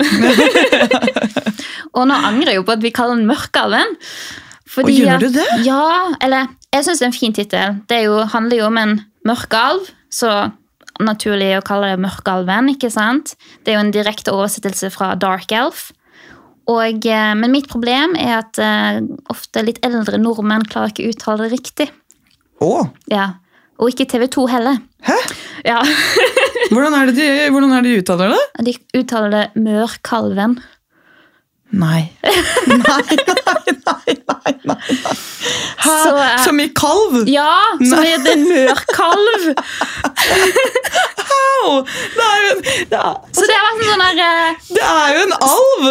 og 1.96 2.06
nå 2.10 2.16
angrer 2.30 2.52
jeg 2.52 2.60
jo 2.60 2.66
på 2.66 2.76
at 2.76 2.84
vi 2.84 2.92
kaller 2.94 3.18
den 3.18 3.28
Mørkalven. 3.28 3.96
Fordi 4.74 4.92
Og 4.92 5.06
gjør 5.06 5.24
du 5.24 5.28
det? 5.36 5.46
Ja, 5.66 6.14
eller 6.24 6.48
jeg 6.74 6.86
syns 6.86 7.00
det 7.00 7.06
er 7.06 7.12
en 7.12 7.16
fin 7.16 7.36
tittel. 7.36 7.80
Det 7.88 8.00
er 8.00 8.06
jo, 8.08 8.20
handler 8.32 8.58
jo 8.58 8.68
om 8.68 8.78
en 8.80 8.94
mørkealv, 9.28 9.86
så 10.12 10.32
naturlig 11.02 11.52
å 11.58 11.64
kalle 11.66 11.92
det 11.92 12.02
Mørkealven. 12.04 12.70
ikke 12.74 12.90
sant? 12.92 13.34
Det 13.64 13.72
er 13.72 13.78
jo 13.78 13.84
en 13.86 13.94
direkte 13.94 14.34
oversettelse 14.34 14.90
fra 14.94 15.14
Dark 15.18 15.52
Elf. 15.52 15.90
Og, 16.70 17.06
eh, 17.06 17.32
men 17.36 17.52
mitt 17.52 17.68
problem 17.68 18.14
er 18.16 18.38
at 18.38 18.60
uh, 18.62 19.02
ofte 19.32 19.64
litt 19.66 19.82
eldre 19.84 20.16
nordmenn 20.20 20.64
klarer 20.64 20.94
ikke 20.94 21.04
å 21.04 21.12
uttale 21.12 21.44
det 21.44 21.58
riktig. 21.58 21.88
Oh. 22.64 22.88
Ja. 23.10 23.34
Og 23.82 23.90
ikke 23.90 24.06
TV 24.08 24.28
2 24.32 24.46
heller. 24.48 24.78
Hæ? 25.04 25.16
Ja. 25.66 25.82
Hvordan 26.72 26.96
er 26.96 27.10
det 27.10 27.16
de, 27.18 27.26
hvordan 27.52 27.74
er 27.74 27.84
det 27.84 27.90
de 27.92 28.00
uttaler 28.00 28.32
det? 28.32 28.64
De 28.64 28.72
uttaler 29.00 29.34
det 29.34 29.42
Mørkalven. 29.60 30.56
Nei. 31.70 32.12
Nei, 32.66 32.76
nei, 32.76 33.76
nei, 33.86 34.14
nei, 34.14 34.54
nei. 34.64 34.74
Hæ? 35.76 35.94
Så, 36.04 36.10
uh, 36.14 36.44
Som 36.44 36.60
i 36.60 36.68
kalv? 36.76 37.16
Ja, 37.28 37.76
som 37.80 37.98
Nei. 37.98 38.12
heter 38.12 38.36
Mørkalv! 38.40 39.48
Au! 41.34 41.82
Det 41.84 42.24
er 42.24 42.38
jo 42.44 42.52
en, 42.52 42.62
det 42.92 43.00
er, 43.00 43.18
Så 43.34 43.48
det 43.48 43.56
har 43.58 43.66
vært 43.66 43.82
en 43.82 43.90
sånn 43.90 44.04
der 44.04 44.22
uh, 44.22 44.70
det 44.76 44.86
er 44.92 45.16
jo 45.16 45.24
en 45.26 45.36
alv! 45.48 45.90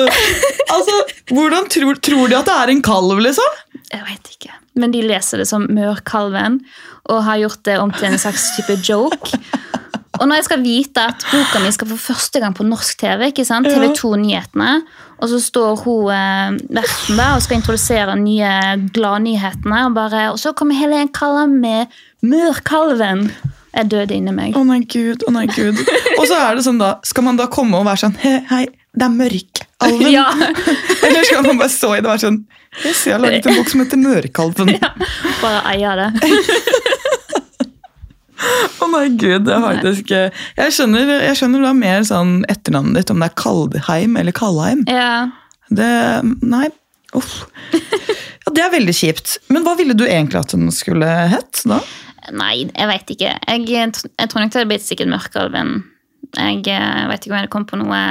Altså, 0.77 0.97
Hvordan 1.33 1.69
tror, 1.75 1.99
tror 2.09 2.31
de 2.31 2.39
at 2.39 2.49
det 2.49 2.57
er 2.61 2.73
en 2.73 2.83
kalv, 2.85 3.19
liksom? 3.27 3.61
Jeg 3.91 4.05
vet 4.07 4.33
ikke. 4.37 4.55
Men 4.79 4.93
de 4.95 5.03
leser 5.05 5.41
det 5.43 5.49
som 5.49 5.67
Mørkalven 5.69 6.61
og 7.11 7.23
har 7.27 7.41
gjort 7.43 7.61
det 7.67 7.77
om 7.81 7.91
til 7.93 8.07
en 8.09 8.21
slags 8.21 8.53
type 8.55 8.79
joke. 8.87 9.37
Og 10.21 10.27
når 10.29 10.39
jeg 10.39 10.45
skal 10.47 10.61
vite 10.63 11.03
at 11.09 11.25
boka 11.31 11.59
mi 11.63 11.71
skal 11.73 11.89
for 11.89 12.01
første 12.13 12.39
gang 12.41 12.53
på 12.55 12.65
norsk 12.65 12.99
TV, 13.01 13.27
ikke 13.31 13.45
sant? 13.45 13.67
Ja. 15.23 15.29
TV 15.29 15.29
2-nyhetene, 15.29 15.29
og 15.29 15.29
så 15.29 15.39
står 15.39 15.83
hun 15.83 16.11
eh, 16.11 16.57
verten 16.69 17.17
der 17.17 17.35
og 17.35 17.41
skal 17.41 17.57
introdusere 17.59 18.15
nye 18.19 18.53
gladnyhetene, 18.93 19.85
og, 19.87 19.93
bare, 19.95 20.31
og 20.31 20.39
så 20.39 20.53
kommer 20.53 20.75
Helen 20.75 21.07
Kalla 21.13 21.47
med 21.47 21.87
Mørkalven. 22.21 23.29
Jeg 23.73 23.89
døde 23.89 24.13
inni 24.13 24.31
meg. 24.31 24.55
Å 24.55 24.63
nei, 24.63 24.83
gud. 24.85 25.23
å 25.25 25.31
nei, 25.33 25.47
gud. 25.49 25.79
Og 26.19 26.27
så 26.29 26.35
er 26.37 26.55
det 26.55 26.63
sånn 26.63 26.77
da, 26.77 26.99
skal 27.03 27.23
man 27.25 27.37
da 27.39 27.47
komme 27.49 27.79
og 27.79 27.87
være 27.87 28.03
sånn 28.03 28.17
Hei, 28.21 28.45
hei 28.51 28.65
det 28.93 29.07
er 29.07 29.09
mørkalven. 29.09 30.11
Ja, 30.13 30.27
Eller 31.05 31.23
skal 31.25 31.41
man 31.47 31.57
bare 31.57 31.71
stå 31.73 31.95
i 31.95 32.01
det 32.01 32.05
og 32.05 32.11
være 32.13 32.25
sånn 32.27 32.43
Yes, 32.83 33.03
jeg 33.05 33.13
har 33.15 33.21
laget 33.21 33.45
en 33.45 33.57
bok 33.57 33.69
som 33.69 33.81
heter 33.83 33.99
Mørkalven. 34.01 34.71
Bare 35.43 35.59
eier 35.69 35.99
det. 35.99 36.07
Å 38.83 38.89
nei, 38.91 39.07
gud, 39.15 39.45
det 39.47 39.53
er 39.55 39.63
faktisk 39.63 40.13
Jeg 40.13 40.75
skjønner, 40.75 41.11
jeg 41.29 41.39
skjønner 41.39 41.65
da 41.65 41.73
mer 41.77 42.05
sånn 42.07 42.41
etternavnet 42.51 43.01
ditt, 43.01 43.13
om 43.13 43.23
det 43.23 43.29
er 43.31 43.37
Kaldheim 43.39 44.17
eller 44.19 44.35
Kalheim. 44.35 44.85
Ja. 44.89 45.29
Det 45.73 45.89
Nei. 46.41 46.67
Uff. 47.13 47.43
Ja, 48.43 48.51
det 48.51 48.63
er 48.65 48.71
veldig 48.73 48.93
kjipt. 48.97 49.37
Men 49.53 49.63
hva 49.63 49.75
ville 49.79 49.95
du 49.95 50.03
egentlig 50.03 50.41
at 50.41 50.51
den 50.55 50.71
skulle 50.75 51.07
hett 51.31 51.61
da? 51.69 51.77
Nei, 52.35 52.65
jeg 52.65 52.89
veit 52.89 53.11
ikke. 53.13 53.33
Jeg, 53.47 53.65
jeg 53.69 54.29
tror 54.31 54.41
nok 54.43 54.53
det 54.53 54.59
hadde 54.59 54.71
blitt 54.71 54.85
sikkert 54.85 55.11
Mørkalven. 55.11 55.75
Jeg 56.33 56.63
jeg 56.65 57.09
vet 57.11 57.23
ikke 57.23 57.31
om 57.31 57.37
jeg 57.37 57.43
hadde 57.43 57.51
kommet 57.53 57.71
på 57.71 57.79
noe 57.79 58.01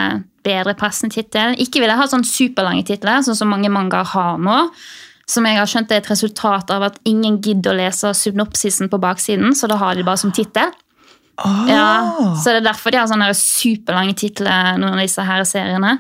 bedre 0.47 0.75
passende 0.79 1.15
tittel. 1.15 1.57
Ikke 1.63 1.83
vil 1.83 1.91
jeg 1.91 2.01
ha 2.01 2.09
sånn 2.11 2.27
superlange 2.27 2.85
titler, 2.89 3.23
sånn 3.25 3.39
som 3.39 3.51
mange 3.53 3.71
mangaer 3.73 4.09
har 4.15 4.41
nå. 4.43 4.59
Som 5.29 5.47
jeg 5.47 5.57
har 5.57 5.67
skjønt 5.71 5.93
er 5.95 6.01
et 6.03 6.11
resultat 6.11 6.71
av 6.75 6.83
at 6.89 6.99
ingen 7.09 7.41
gidder 7.45 7.73
å 7.73 7.79
lese 7.79 8.11
synopsisen 8.19 8.91
på 8.93 8.99
baksiden, 9.01 9.55
så 9.55 9.69
da 9.71 9.77
har 9.81 9.95
de 9.95 10.03
bare 10.07 10.19
som 10.21 10.33
tittel. 10.35 10.73
Oh. 11.43 11.65
Ja, 11.71 12.35
så 12.43 12.53
det 12.53 12.61
er 12.61 12.69
derfor 12.69 12.93
de 12.93 12.99
har 13.01 13.09
sånne 13.11 13.31
superlange 13.35 14.15
titler, 14.19 14.77
noen 14.79 14.99
av 14.99 15.01
disse 15.01 15.23
her 15.25 15.45
seriene. 15.49 15.95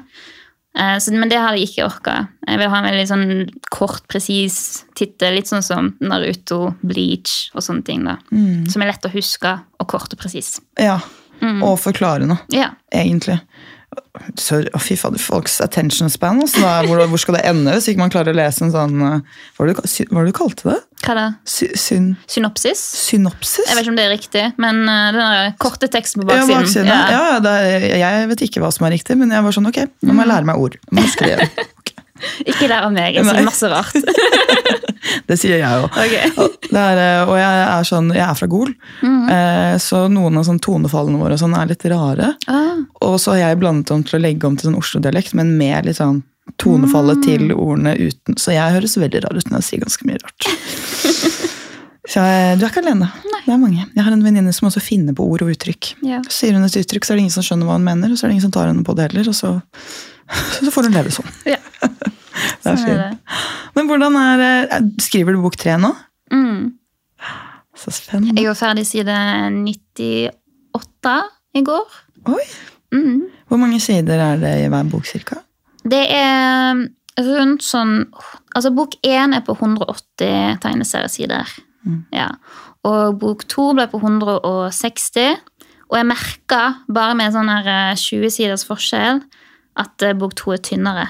Eh, 0.76 0.98
så, 1.04 1.12
men 1.12 1.28
det 1.28 1.38
hadde 1.40 1.58
jeg 1.60 1.70
ikke 1.70 1.86
orka. 1.86 2.14
Jeg 2.48 2.60
vil 2.60 2.70
ha 2.72 2.78
en 2.82 2.86
veldig 2.90 3.08
sånn 3.08 3.24
kort, 3.72 4.04
presis 4.12 4.58
tittel. 4.98 5.34
Litt 5.38 5.48
sånn 5.50 5.64
som 5.64 5.90
Naruto, 6.00 6.74
Bleach 6.82 7.50
og 7.54 7.64
sånne 7.64 7.84
ting. 7.84 8.04
da. 8.08 8.18
Som 8.72 8.82
er 8.84 8.92
lett 8.92 9.04
å 9.08 9.12
huske 9.12 9.54
og 9.80 9.88
kort 9.92 10.12
og 10.12 10.20
presis. 10.20 10.58
Ja. 10.80 10.98
Og 11.42 11.74
forklarende, 11.82 12.38
Ja. 12.54 12.70
egentlig. 12.94 13.40
Så, 14.38 14.60
oh, 14.76 14.80
fy 14.80 14.94
fader, 14.96 15.18
folks 15.20 15.56
attention 15.64 16.10
span. 16.12 16.40
Altså, 16.44 16.60
hvor, 16.86 17.00
hvor 17.10 17.20
skal 17.20 17.36
det 17.38 17.42
ende 17.48 17.72
hvis 17.74 17.88
ikke 17.90 18.02
man 18.04 18.12
klarer 18.12 18.32
å 18.32 18.38
lese 18.38 18.62
en 18.64 18.72
sånn 18.72 19.00
eh, 19.02 19.40
Hva 19.56 19.64
var 19.64 19.70
det 19.70 19.74
du, 19.76 19.82
hva 20.12 20.22
det 20.22 20.32
du 20.32 20.36
kalte 20.36 20.68
det? 20.68 20.76
Hva 21.02 21.16
da? 21.18 21.24
Sy, 21.48 21.68
syn, 21.80 22.06
Synopsis? 22.30 22.82
synopsis? 23.08 23.66
Jeg 23.66 23.74
vet 23.74 23.82
ikke 23.82 23.94
om 23.94 23.98
det 23.98 24.04
er 24.06 24.12
riktig, 24.14 24.44
men 24.62 24.82
uh, 24.86 25.08
den 25.16 25.56
korte 25.62 25.88
teksten 25.90 26.22
på 26.22 26.28
Ja, 26.28 26.44
baksiden. 26.44 26.60
baksiden. 26.60 26.92
Ja, 26.92 27.22
ja, 27.32 27.40
det 27.42 27.56
jeg 28.04 28.28
vet 28.30 28.46
ikke 28.46 28.62
hva 28.62 28.70
som 28.74 28.86
er 28.86 28.94
riktig, 28.94 29.18
men 29.18 29.34
jeg 29.34 29.44
var 29.48 29.56
sånn, 29.56 29.68
ok, 29.72 29.80
nå 30.06 30.14
må 30.14 30.22
jeg 30.22 30.32
lære 30.34 30.48
meg 30.52 30.62
ord. 30.62 30.78
Nå 30.92 31.02
må 31.02 31.28
jeg. 31.32 31.50
Ikke 32.46 32.68
lær 32.70 32.86
av 32.88 32.92
meg, 32.94 33.14
jeg 33.18 33.24
sier 33.26 33.46
masse 33.46 33.70
rart. 33.72 33.96
Det 35.28 35.34
sier 35.40 35.58
jeg 35.58 35.80
jo. 35.82 35.88
Okay. 35.90 36.28
Eh, 36.30 37.22
og 37.26 37.34
jeg 37.36 37.62
er, 37.66 37.86
sånn, 37.88 38.10
jeg 38.14 38.22
er 38.24 38.36
fra 38.38 38.46
Gol, 38.50 38.70
eh, 39.02 39.74
så 39.82 40.04
noen 40.12 40.38
av 40.38 40.44
sånn 40.46 40.60
tonefallene 40.62 41.18
våre 41.20 41.38
sånn 41.40 41.56
er 41.58 41.66
litt 41.72 41.84
rare. 41.90 42.32
Ah, 42.46 42.78
Og 43.02 43.16
så 43.20 43.34
har 43.34 43.40
jeg 43.42 43.58
blandet 43.62 43.90
om 43.94 44.04
til 44.06 44.20
å 44.20 44.22
legge 44.22 44.46
om 44.46 44.56
til 44.56 44.70
sånn 44.70 44.78
Oslo-dialekt, 44.78 45.34
men 45.38 45.56
med 45.58 45.88
litt 45.90 45.98
sånn 45.98 46.22
tonefallet 46.62 47.22
til 47.26 47.50
ordene 47.54 47.96
uten. 47.98 48.38
Så 48.38 48.54
jeg 48.54 48.76
høres 48.76 48.96
veldig 48.98 49.24
rar 49.26 49.36
ut 49.38 49.50
når 49.50 49.60
jeg 49.60 49.68
sier 49.68 49.82
ganske 49.84 50.06
mye 50.08 50.22
rart. 50.22 50.48
Så 52.12 52.18
jeg, 52.18 52.56
du 52.58 52.64
er 52.66 52.70
ikke 52.72 52.82
alene. 52.82 53.06
Det 53.46 53.52
er 53.54 53.60
mange. 53.62 53.84
Jeg 53.94 54.02
har 54.04 54.12
en 54.14 54.24
venninne 54.26 54.50
som 54.54 54.66
også 54.68 54.80
finner 54.82 55.14
på 55.16 55.22
ord 55.22 55.44
og 55.46 55.52
uttrykk. 55.54 55.92
ja. 56.06 56.18
Så 56.26 56.34
sier 56.42 56.56
hun 56.58 56.66
et 56.66 56.74
uttrykk, 56.80 57.06
så 57.06 57.14
er 57.14 57.20
det 57.20 57.26
ingen 57.28 57.34
som 57.36 57.46
skjønner 57.46 57.68
hva 57.68 57.76
hun 57.78 57.86
mener, 57.86 58.10
og 58.10 58.18
så 58.18 58.26
er 58.26 58.32
det 58.32 58.36
ingen 58.38 58.46
som 58.48 58.54
tar 58.56 58.66
henne 58.72 58.82
på 58.86 58.94
det 58.98 59.06
heller, 59.06 59.30
og 59.30 59.36
så, 59.38 59.52
så 60.58 60.72
får 60.74 60.88
hun 60.90 60.98
leve 60.98 61.14
sånn. 61.14 61.30
ja. 61.54 61.60
Det 62.62 62.70
er 62.70 62.78
Sånn 62.78 63.00
det. 63.00 63.36
Men 63.76 63.88
hvordan 63.90 64.16
er 64.20 64.44
eh, 64.46 64.86
Skriver 65.02 65.34
du 65.34 65.42
bok 65.42 65.56
tre 65.58 65.76
nå? 65.80 65.90
Mm. 66.32 66.72
Så 67.76 67.92
spennende. 67.94 68.38
Jeg 68.38 68.50
var 68.50 68.58
ferdig 68.58 68.84
side 68.86 69.16
98 69.56 71.14
i 71.58 71.64
går. 71.66 71.96
Oi! 72.30 72.44
Mm. 72.92 73.22
Hvor 73.48 73.60
mange 73.60 73.80
sider 73.80 74.20
er 74.20 74.40
det 74.40 74.52
i 74.62 74.68
hver 74.70 74.88
bok, 74.92 75.06
cirka? 75.08 75.40
Det 75.82 76.04
er 76.12 76.84
rundt 77.22 77.64
sånn 77.66 78.04
Altså, 78.52 78.68
bok 78.76 78.98
én 79.08 79.32
er 79.32 79.40
på 79.46 79.54
180 79.56 80.58
tegneseriesider. 80.60 81.48
Ja. 82.12 82.28
Og 82.84 83.16
bok 83.22 83.46
to 83.48 83.70
ble 83.72 83.86
på 83.88 83.96
160. 84.02 85.38
Og 85.88 85.96
jeg 85.96 86.08
merka, 86.08 86.60
bare 86.92 87.16
med 87.16 87.32
sånn 87.32 87.48
her 87.48 87.70
eh, 87.72 87.96
20 87.96 88.32
siders 88.32 88.66
forskjell, 88.68 89.22
at 89.80 90.04
eh, 90.04 90.12
bok 90.16 90.36
to 90.36 90.52
er 90.52 90.60
tynnere. 90.64 91.06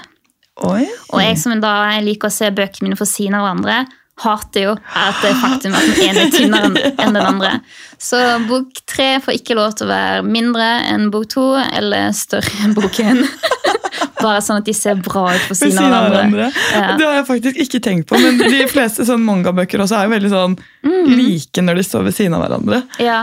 Oi! 0.61 0.85
Og 1.13 1.21
jeg 1.23 1.37
som 1.41 1.59
da 1.63 1.73
liker 2.05 2.29
å 2.29 2.33
se 2.33 2.49
bøkene 2.53 2.89
mine 2.89 2.97
for 2.99 3.09
siden 3.09 3.33
av 3.39 3.47
hverandre, 3.47 3.79
hater 4.23 4.61
jo 4.67 4.73
at 4.77 5.21
det 5.23 5.31
er 5.31 5.39
faktum 5.41 5.73
at 5.73 5.87
den 5.89 6.03
ene 6.05 6.25
er 6.27 6.33
tynnere 6.35 6.91
enn 7.01 7.15
den 7.17 7.23
andre. 7.25 7.55
Så 7.97 8.19
bok 8.45 8.83
tre 8.85 9.15
får 9.23 9.39
ikke 9.39 9.57
lov 9.57 9.73
til 9.79 9.87
å 9.87 9.89
være 9.89 10.21
mindre 10.27 10.67
enn 10.91 11.07
bok 11.11 11.25
to 11.33 11.47
eller 11.57 12.11
større 12.13 12.53
enn 12.63 12.75
bok 12.77 12.99
én. 13.01 13.23
Bare 14.23 14.39
sånn 14.45 14.61
at 14.61 14.67
de 14.69 14.75
ser 14.77 15.01
bra 15.03 15.25
ut 15.33 15.47
på 15.49 15.55
Ved 15.57 15.73
siden 15.73 15.89
av 15.97 16.05
hverandre. 16.07 16.45
Ja. 16.71 16.93
Det 16.99 17.07
har 17.09 17.17
jeg 17.17 17.25
faktisk 17.27 17.57
ikke 17.65 17.81
tenkt 17.83 18.07
på, 18.13 18.19
men 18.21 18.37
de 18.39 18.61
fleste 18.71 19.03
sånn 19.09 19.25
mangabøker 19.25 19.81
også 19.83 19.97
er 19.99 20.07
jo 20.07 20.13
veldig 20.15 20.31
sånn 20.37 20.59
Mm. 20.83 21.13
like 21.17 21.61
når 21.63 21.77
de 21.79 21.83
står 21.87 22.01
ved 22.03 22.15
siden 22.15 22.33
av 22.37 22.41
hverandre. 22.43 22.81
Ja, 23.01 23.21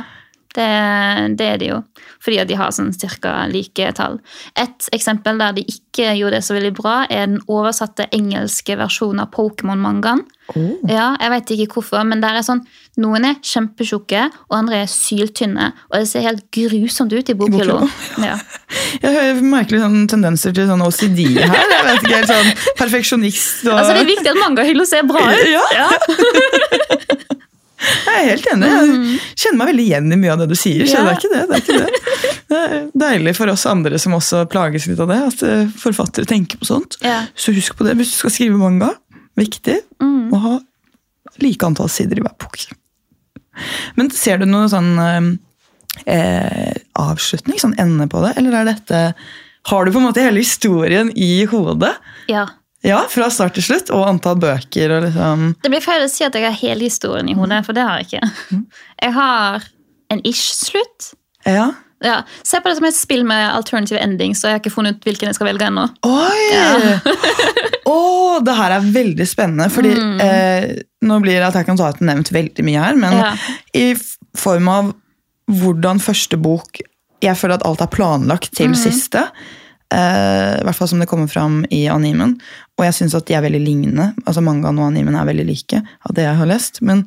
det, 0.56 0.68
det 1.38 1.46
er 1.46 1.60
de 1.60 1.68
jo. 1.70 1.78
Fordi 2.20 2.42
de 2.48 2.56
har 2.58 2.72
sånn 2.74 2.90
cirka 2.96 3.46
like 3.50 3.92
tall. 3.96 4.18
Et 4.58 4.88
eksempel 4.96 5.38
der 5.40 5.54
de 5.56 5.64
ikke 5.68 6.10
gjorde 6.18 6.38
det 6.38 6.44
så 6.46 6.56
veldig 6.56 6.72
bra, 6.76 6.96
er 7.08 7.28
den 7.30 7.40
oversatte 7.46 8.08
engelske 8.16 8.76
versjonen 8.80 9.22
av 9.24 9.30
Pokémon-mangaen. 9.36 10.24
Oh. 10.50 10.72
Ja, 10.90 11.12
jeg 11.20 11.30
vet 11.30 11.52
ikke 11.54 11.76
hvorfor, 11.78 12.02
men 12.08 12.22
der 12.24 12.40
er 12.40 12.42
sånn, 12.46 12.64
Noen 13.00 13.24
er 13.28 13.36
kjempetjukke, 13.46 14.24
og 14.50 14.56
andre 14.58 14.80
er 14.82 14.88
syltynne. 14.90 15.70
Og 15.92 16.00
det 16.02 16.08
ser 16.10 16.26
helt 16.26 16.42
grusomt 16.52 17.14
ut 17.14 17.30
i 17.30 17.36
bokhylla. 17.38 17.78
Ja. 18.30 18.34
Jeg 19.00 19.14
hører 19.14 19.38
merkelig 19.46 19.80
sånn 19.82 20.02
tendenser 20.10 20.52
til 20.54 20.66
sånn 20.68 20.82
OCD 20.84 21.22
her. 21.38 21.54
Jeg 21.54 21.86
vet 21.86 22.02
ikke, 22.04 22.18
helt 22.18 22.30
sånn 22.30 22.74
Perfeksjonist 22.78 23.64
og 23.66 23.78
Altså, 23.78 23.94
det 23.96 24.02
er 24.02 24.10
viktig 24.10 24.30
at 24.34 24.40
mangahylla 24.42 24.86
ser 24.86 25.06
bra 25.08 25.22
ut. 25.30 25.46
Ja. 25.54 25.62
Ja. 25.74 25.88
Jeg 27.80 28.16
er 28.16 28.26
helt 28.30 28.46
enig. 28.52 28.68
Jeg 28.70 29.20
kjenner 29.40 29.58
meg 29.62 29.68
veldig 29.70 29.84
igjen 29.86 30.12
i 30.12 30.18
mye 30.20 30.32
av 30.34 30.38
det 30.42 30.48
du 30.50 30.56
sier. 30.58 30.84
så 30.86 30.98
Ja. 30.98 31.04
det 31.06 31.12
er 31.12 31.20
ikke 31.20 31.32
det, 31.32 31.42
det 31.48 31.54
er 31.56 31.62
ikke 31.64 31.78
det. 31.80 31.90
Det 32.50 32.58
er 32.60 32.80
deilig 33.04 33.32
for 33.38 33.52
oss 33.52 33.64
andre 33.70 33.98
som 34.02 34.12
også 34.18 34.42
plages 34.50 34.86
litt 34.90 35.00
av 35.00 35.08
det, 35.08 35.18
at 35.30 35.42
eh, 35.46 35.66
forfattere 35.80 36.26
tenker 36.28 36.58
på 36.60 36.66
sånt. 36.68 36.96
Ja. 37.04 37.22
Så 37.38 37.54
husk 37.56 37.76
på 37.78 37.86
det 37.86 37.94
hvis 37.96 38.10
du 38.12 38.16
skal 38.24 38.34
skrive 38.34 38.58
manga. 38.60 38.90
Viktig 39.38 39.78
Mm. 40.02 40.30
å 40.34 40.40
ha 40.44 40.54
like 41.40 41.64
antall 41.64 41.88
sider 41.88 42.18
i 42.18 42.24
hver 42.24 42.36
bok. 42.38 42.58
Men 43.96 44.10
ser 44.10 44.38
du 44.38 44.46
noe 44.46 44.68
sånn 44.68 45.38
eh, 46.06 46.74
avslutning, 47.00 47.58
sånn 47.60 47.74
ende 47.80 48.06
på 48.10 48.20
det, 48.24 48.34
eller 48.40 48.60
er 48.60 48.64
dette 48.74 49.14
Har 49.70 49.84
du 49.84 49.92
på 49.92 49.98
en 50.00 50.06
måte 50.08 50.22
hele 50.24 50.40
historien 50.40 51.10
i 51.16 51.44
hodet? 51.46 51.94
ja. 52.28 52.46
Ja, 52.86 53.02
fra 53.12 53.26
start 53.30 53.54
til 53.58 53.66
slutt, 53.66 53.90
og 53.92 54.06
antall 54.08 54.38
bøker 54.40 54.94
og 54.96 55.02
liksom 55.04 55.42
Det 55.60 55.68
blir 55.72 55.82
feil 55.84 56.06
å 56.06 56.08
si 56.08 56.24
at 56.24 56.34
jeg 56.38 56.46
har 56.46 56.56
hele 56.62 56.86
historien 56.88 57.28
i 57.28 57.34
hodet, 57.36 57.60
for 57.66 57.76
det 57.76 57.84
har 57.84 58.00
jeg 58.00 58.08
ikke. 58.08 58.60
Jeg 59.04 59.12
har 59.18 59.66
en 60.10 60.22
ish-slutt. 60.26 61.10
Ja. 61.44 61.66
Ja, 62.00 62.22
Se 62.42 62.56
på 62.64 62.70
det 62.70 62.78
som 62.78 62.86
et 62.88 62.96
spill 62.96 63.26
med 63.28 63.42
alternative 63.52 64.00
endings, 64.00 64.40
så 64.40 64.48
jeg 64.48 64.56
har 64.56 64.62
ikke 64.62 64.72
funnet 64.72 64.96
ut 64.96 65.04
hvilken 65.04 65.28
jeg 65.28 65.36
skal 65.36 65.50
velge 65.50 65.66
ennå. 65.68 65.84
Oi! 66.08 66.96
Åh, 67.90 68.38
det 68.46 68.54
her 68.56 68.74
er 68.78 68.88
veldig 68.94 69.26
spennende, 69.28 69.66
fordi 69.72 69.92
eh, 70.24 70.70
nå 71.04 71.18
blir 71.20 71.44
Attack 71.44 71.68
on 71.72 71.76
Titan 71.80 72.08
nevnt 72.08 72.32
veldig 72.32 72.64
mye 72.64 72.86
her, 72.86 72.96
men 72.96 73.18
Ja. 73.20 73.34
i 73.76 73.90
form 74.38 74.68
av 74.72 74.92
hvordan 75.50 75.98
første 76.00 76.38
bok 76.38 76.78
Jeg 77.20 77.34
føler 77.36 77.58
at 77.58 77.64
alt 77.68 77.80
er 77.84 77.90
planlagt 77.92 78.54
til 78.56 78.72
siste. 78.78 79.26
Eh, 79.92 80.60
I 80.60 80.64
hvert 80.66 80.76
fall 80.78 80.88
som 80.92 81.02
det 81.02 81.08
kommer 81.10 81.30
fram 81.30 81.64
i 81.70 81.84
animen. 81.92 82.36
Og 82.78 82.86
jeg 82.86 82.96
syns 82.98 83.14
at 83.18 83.26
de 83.28 83.36
er 83.36 83.44
veldig 83.44 83.60
lignende. 83.64 84.12
altså 84.26 84.42
Mangaen 84.44 84.78
og 84.80 84.90
animen 84.90 85.14
er 85.18 85.28
veldig 85.28 85.46
like 85.48 85.82
av 85.82 86.16
det 86.16 86.24
jeg 86.28 86.40
har 86.40 86.50
lest. 86.50 86.82
Men 86.82 87.04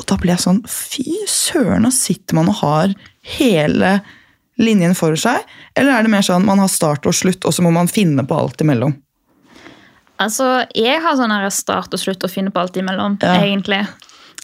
og 0.00 0.08
da 0.08 0.16
blir 0.18 0.32
jeg 0.34 0.42
sånn 0.42 0.62
Fy 0.66 1.04
søren, 1.30 1.86
sitter 1.94 2.38
man 2.38 2.50
og 2.50 2.58
har 2.62 2.94
hele 3.36 4.00
linjen 4.62 4.94
for 4.98 5.16
seg. 5.18 5.44
Eller 5.78 5.94
er 5.94 6.04
det 6.04 6.12
mer 6.12 6.24
sånn 6.26 6.46
man 6.46 6.60
har 6.62 6.70
start 6.70 7.06
og 7.08 7.16
slutt, 7.16 7.44
og 7.48 7.54
så 7.54 7.64
må 7.64 7.72
man 7.74 7.90
finne 7.90 8.24
på 8.26 8.36
alt 8.36 8.60
imellom? 8.64 8.94
Altså, 10.22 10.66
Jeg 10.74 11.00
har 11.02 11.16
sånn 11.18 11.50
start 11.50 11.94
og 11.94 11.98
slutt 12.00 12.22
og 12.24 12.30
finne 12.30 12.50
på 12.50 12.60
alt 12.60 12.76
imellom, 12.76 13.18
Ja. 13.22 13.40
egentlig. 13.42 13.86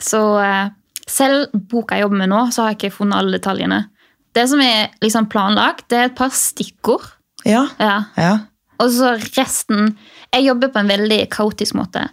Så 0.01 0.39
eh, 0.43 0.71
selv 1.07 1.53
boka 1.53 1.95
jeg 1.95 2.03
jobber 2.03 2.19
med 2.19 2.29
nå, 2.31 2.51
så 2.53 2.63
har 2.63 2.73
jeg 2.73 2.79
ikke 2.79 2.97
funnet 2.99 3.19
alle 3.19 3.39
detaljene. 3.39 3.87
Det 4.35 4.49
som 4.49 4.61
er 4.61 4.91
liksom 5.03 5.29
planlagt, 5.29 5.89
det 5.89 5.99
er 5.99 6.05
et 6.05 6.17
par 6.17 6.31
stikkord. 6.31 7.07
Ja. 7.49 7.65
Ja. 7.81 7.97
ja. 8.21 8.33
Og 8.79 8.93
så 8.95 9.15
resten 9.37 9.97
Jeg 10.35 10.45
jobber 10.45 10.71
på 10.71 10.83
en 10.83 10.91
veldig 10.91 11.23
kaotisk 11.33 11.75
måte. 11.79 12.05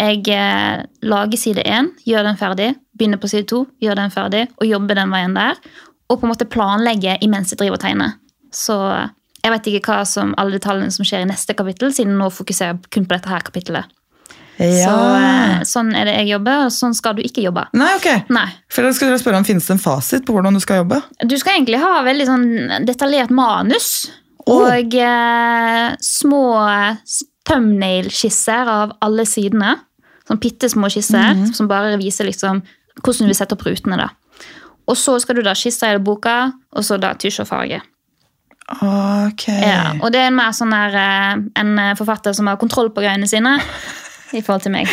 Jeg 0.00 0.24
eh, 0.32 0.82
lager 1.04 1.38
side 1.38 1.62
én, 1.68 1.90
gjør 2.08 2.24
den 2.24 2.38
ferdig. 2.40 2.70
Begynner 2.96 3.20
på 3.20 3.28
side 3.28 3.44
to, 3.50 3.66
gjør 3.84 3.98
den 4.00 4.12
ferdig, 4.14 4.46
og 4.56 4.64
jobber 4.68 4.96
den 4.96 5.12
veien 5.12 5.36
der. 5.36 5.60
Og 6.08 6.18
på 6.18 6.26
en 6.26 6.32
måte 6.32 6.48
planlegger 6.48 7.20
imens 7.24 7.52
jeg 7.52 7.60
driver 7.60 7.76
og 7.76 7.82
tegner. 7.84 8.14
Så 8.54 8.78
eh, 8.94 9.10
jeg 9.44 9.54
vet 9.54 9.70
ikke 9.70 9.92
hva 9.92 10.02
som 10.08 10.32
alle 10.40 10.56
detaljene 10.56 10.92
som 10.94 11.06
skjer 11.06 11.24
i 11.24 11.28
neste 11.28 11.56
kapittel, 11.56 11.92
siden 11.92 12.16
nå 12.20 12.30
fokuserer 12.32 12.74
jeg 12.74 12.92
kun 12.96 13.08
på 13.08 13.16
dette 13.16 13.32
her 13.32 13.44
kapittelet. 13.44 13.92
ja. 14.60 14.88
Så 14.88 14.96
eh, 15.20 15.60
sånn 15.68 15.92
er 15.96 16.08
det 16.08 16.16
jeg 16.22 16.32
jobber, 16.34 16.64
og 16.64 16.74
sånn 16.74 16.96
skal 16.96 17.20
du 17.20 17.22
ikke 17.24 17.44
jobbe. 17.44 17.66
Nei, 17.76 17.92
ok. 18.00 18.32
Nei. 18.32 18.48
For 18.72 18.88
da 18.88 18.94
skal 18.96 19.20
spørre 19.20 19.42
om 19.42 19.48
Finnes 19.48 19.68
det 19.68 19.76
en 19.76 19.84
fasit 19.84 20.24
på 20.24 20.36
hvordan 20.36 20.56
du 20.56 20.64
skal 20.64 20.82
jobbe? 20.82 21.02
Du 21.28 21.36
skal 21.40 21.58
egentlig 21.58 21.80
ha 21.84 22.00
veldig 22.08 22.30
sånn 22.32 22.48
detaljert 22.88 23.36
manus. 23.36 24.08
Og 24.50 24.96
eh, 24.98 25.96
små 26.02 26.44
thumbnail-skisser 27.48 28.70
av 28.70 28.96
alle 29.04 29.26
sidene. 29.28 29.76
Sånn 30.28 30.40
bitte 30.42 30.68
små 30.70 30.90
skisser 30.92 31.38
som 31.56 31.68
bare 31.70 31.96
viser 32.00 32.28
liksom 32.28 32.62
hvordan 33.00 33.26
du 33.26 33.30
vil 33.30 33.38
sette 33.38 33.56
opp 33.56 33.64
rutene. 33.66 33.96
da. 33.98 34.10
Og 34.90 34.98
så 34.98 35.16
skal 35.22 35.38
du 35.38 35.44
da 35.46 35.54
skisse 35.58 35.86
hele 35.86 36.02
boka, 36.02 36.52
og 36.74 36.86
så 36.86 36.98
da 37.00 37.14
tusj 37.18 37.42
og 37.44 37.48
farge. 37.50 37.80
Ok. 38.70 39.46
Ja, 39.50 39.96
og 39.98 40.12
det 40.14 40.20
er 40.22 40.34
mer 40.34 40.52
sånn 40.54 40.74
der, 40.74 40.94
eh, 40.94 41.40
en 41.58 41.72
eh, 41.78 41.96
forfatter 41.98 42.34
som 42.36 42.46
har 42.50 42.58
kontroll 42.60 42.92
på 42.94 43.02
greiene 43.02 43.26
sine, 43.30 43.56
i 44.36 44.42
forhold 44.42 44.66
til 44.66 44.74
meg. 44.74 44.90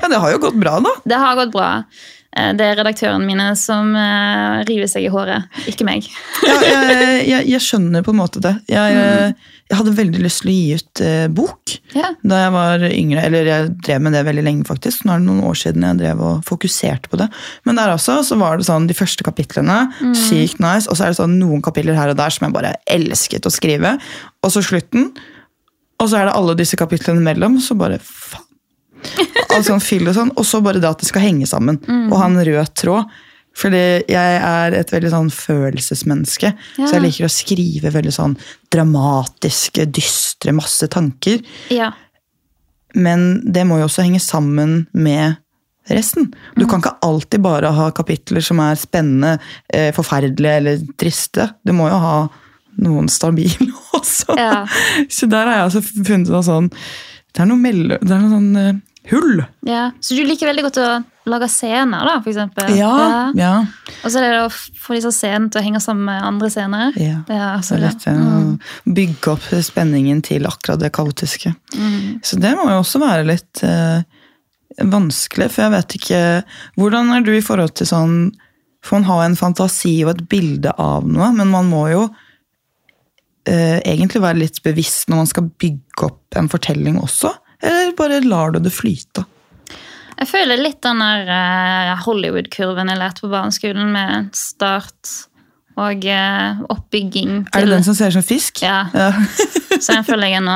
Ja, 0.00 0.08
det 0.10 0.18
har 0.20 0.32
jo 0.34 0.40
gått 0.42 0.56
bra, 0.58 0.78
da. 0.82 0.92
Det 1.04 1.18
har 1.20 1.36
gått 1.38 1.52
bra. 1.54 1.70
Eh, 2.36 2.52
Det 2.58 2.64
er 2.66 2.76
redaktørene 2.80 3.24
mine 3.26 3.50
som 3.56 3.92
eh, 3.96 4.64
river 4.68 4.88
seg 4.90 5.04
i 5.06 5.10
håret, 5.12 5.44
ikke 5.70 5.84
meg. 5.86 6.06
Ja, 6.42 6.56
jeg, 6.66 7.26
jeg, 7.28 7.48
jeg 7.54 7.60
skjønner 7.62 8.02
på 8.06 8.10
en 8.14 8.18
måte 8.22 8.40
det. 8.42 8.56
Jeg, 8.68 8.94
Mm. 8.94 9.34
jeg 9.70 9.78
hadde 9.78 9.92
veldig 9.96 10.20
lyst 10.22 10.42
til 10.42 10.50
å 10.50 10.54
gi 10.54 10.74
ut 10.76 11.00
eh, 11.00 11.26
bok 11.32 11.72
Ja. 11.94 12.10
da 12.22 12.40
jeg 12.42 12.52
var 12.52 12.84
yngre. 12.88 13.22
Eller 13.24 13.44
jeg 13.48 13.70
drev 13.86 14.02
med 14.04 14.12
det 14.12 14.24
veldig 14.26 14.44
lenge, 14.44 14.66
faktisk. 14.68 15.04
Nå 15.06 15.14
er 15.14 15.22
det 15.22 15.28
noen 15.28 15.44
år 15.48 15.56
siden 15.56 15.86
jeg 15.86 16.00
drev 16.02 16.20
og 16.20 16.42
fokuserte 16.44 17.08
på 17.08 17.16
det. 17.22 17.28
Men 17.64 17.76
der 17.80 17.94
også 17.94 18.18
så 18.26 18.36
var 18.38 18.58
det 18.60 18.66
sånn 18.68 18.86
de 18.90 18.94
første 18.98 19.24
kapitlene. 19.24 19.78
Mm. 20.02 20.12
Sykt 20.18 20.60
nice. 20.60 20.88
Og 20.90 20.98
så 20.98 21.06
er 21.06 21.14
det 21.14 21.20
sånn 21.22 21.38
noen 21.40 21.62
kapitler 21.64 21.96
her 21.96 22.12
og 22.12 22.18
der 22.20 22.30
som 22.34 22.44
jeg 22.48 22.54
bare 22.58 22.74
elsket 22.90 23.46
å 23.48 23.54
skrive. 23.54 23.96
Og 24.44 24.52
så 24.52 24.60
slutten. 24.62 25.12
Og 26.02 26.10
så 26.10 26.18
er 26.20 26.26
det 26.28 26.34
alle 26.36 26.56
disse 26.58 26.76
kapitlene 26.76 27.22
mellom, 27.24 27.56
så 27.62 27.76
bare 27.78 28.00
faen. 28.02 28.43
Alt 29.54 29.68
sånn 29.68 29.82
fyll 29.84 30.08
og 30.10 30.16
sånn. 30.16 30.32
Og 30.38 30.46
så 30.48 30.60
bare 30.64 30.82
det 30.82 30.90
at 30.90 31.02
det 31.02 31.10
skal 31.10 31.24
henge 31.26 31.48
sammen. 31.50 31.78
Mm. 31.86 32.08
Og 32.10 32.18
ha 32.20 32.28
en 32.30 32.42
rød 32.48 32.74
tråd. 32.78 33.14
Fordi 33.54 33.82
jeg 34.10 34.38
er 34.42 34.74
et 34.74 34.90
veldig 34.90 35.12
sånn 35.12 35.28
følelsesmenneske. 35.30 36.50
Ja. 36.50 36.86
Så 36.88 36.96
jeg 36.96 37.04
liker 37.04 37.28
å 37.28 37.32
skrive 37.32 37.92
veldig 37.94 38.14
sånn 38.14 38.34
dramatiske, 38.74 39.86
dystre, 39.94 40.54
masse 40.56 40.88
tanker. 40.90 41.38
Ja. 41.70 41.92
Men 42.98 43.44
det 43.54 43.62
må 43.68 43.78
jo 43.78 43.86
også 43.86 44.06
henge 44.06 44.22
sammen 44.22 44.84
med 44.90 45.38
resten. 45.90 46.32
Du 46.56 46.64
kan 46.66 46.82
ikke 46.82 46.96
alltid 47.04 47.44
bare 47.44 47.70
ha 47.76 47.90
kapitler 47.94 48.42
som 48.42 48.62
er 48.64 48.78
spennende, 48.80 49.38
eh, 49.68 49.92
forferdelige 49.94 50.56
eller 50.56 50.82
triste. 50.98 51.50
Du 51.62 51.74
må 51.76 51.88
jo 51.90 52.00
ha 52.00 52.16
noen 52.82 53.08
stabile 53.12 53.70
også. 53.98 54.34
Ja. 54.38 54.64
Så 55.10 55.28
der 55.30 55.46
har 55.46 55.60
jeg 55.60 55.68
altså 55.68 55.84
funnet 55.84 56.32
noe 56.32 56.42
sånn 56.42 56.72
Det 57.34 57.42
er 57.42 57.46
noe 57.46 57.60
mellom 57.60 58.00
Det 58.02 58.10
er 58.10 58.22
noe 58.22 58.32
sånn 58.32 58.56
eh, 58.58 58.80
hull. 59.10 59.42
ja. 59.68 59.90
Så 60.00 60.14
du 60.16 60.22
liker 60.24 60.48
veldig 60.48 60.62
godt 60.66 60.78
å 60.80 60.88
lage 61.28 61.48
scener, 61.48 62.04
da, 62.04 62.14
for 62.20 62.30
eksempel? 62.32 62.74
Ja. 62.76 63.30
ja. 63.36 63.52
Og 64.04 64.12
så 64.12 64.20
er 64.20 64.26
det 64.34 64.40
å 64.44 64.50
få 64.52 64.96
disse 64.96 65.12
scenene 65.16 65.48
til 65.52 65.60
å 65.60 65.64
henge 65.64 65.80
sammen 65.80 66.04
med 66.08 66.24
andre 66.24 66.50
scener. 66.52 66.96
ja. 67.00 67.22
Ja, 67.32 67.50
Så 67.60 67.74
så 67.74 67.80
det. 67.80 67.92
litt 67.92 68.06
eh, 68.10 68.18
å 68.18 68.92
bygge 68.98 69.32
opp 69.32 69.46
spenningen 69.64 70.20
til 70.24 70.44
akkurat 70.48 70.80
det 70.82 70.92
kaotiske. 70.96 71.54
Mm. 71.76 72.20
Så 72.24 72.36
det 72.40 72.52
må 72.58 72.68
jo 72.70 72.80
også 72.82 73.00
være 73.02 73.24
litt 73.28 73.62
eh, 73.64 74.02
vanskelig, 74.84 75.48
for 75.54 75.64
jeg 75.64 75.74
vet 75.76 75.96
ikke 76.00 76.20
Hvordan 76.80 77.12
er 77.14 77.24
du 77.24 77.32
i 77.36 77.44
forhold 77.44 77.76
til 77.78 77.86
sånn 77.86 78.14
For 78.82 78.98
man 78.98 79.04
har 79.06 79.20
en 79.28 79.36
fantasi 79.38 79.92
og 80.04 80.10
et 80.16 80.24
bilde 80.28 80.72
av 80.82 81.06
noe, 81.08 81.30
men 81.32 81.48
man 81.52 81.68
må 81.70 81.86
jo 81.92 82.02
eh, 83.48 83.78
egentlig 83.80 84.20
være 84.24 84.40
litt 84.42 84.60
bevisst 84.64 85.08
når 85.08 85.22
man 85.22 85.30
skal 85.30 85.48
bygge 85.62 86.08
opp 86.08 86.36
en 86.40 86.50
fortelling 86.52 86.98
også. 87.00 87.30
Eller 87.64 87.94
bare 87.96 88.20
lar 88.24 88.54
du 88.54 88.60
det 88.62 88.72
flyte? 88.74 89.24
Jeg 90.14 90.30
føler 90.30 90.60
litt 90.60 90.80
den 90.84 91.00
der 91.02 91.30
eh, 91.34 91.94
Hollywood-kurven 92.04 92.90
jeg 92.92 93.00
lærte 93.00 93.24
på 93.24 93.30
barneskolen, 93.32 93.90
med 93.94 94.34
start 94.38 95.14
og 95.74 96.04
oppbygging 96.06 96.68
oppbygging 96.70 97.30
Er 97.50 97.64
det 97.64 97.72
den 97.72 97.82
som 97.86 97.96
ser 97.98 98.12
ut 98.12 98.18
som 98.18 98.26
fisk? 98.26 98.62
Ja, 98.62 98.86
Ja. 98.94 99.10
så 99.82 99.96
den 99.96 100.04
føler 100.06 100.30
jeg 100.30 100.38
ennå. 100.38 100.54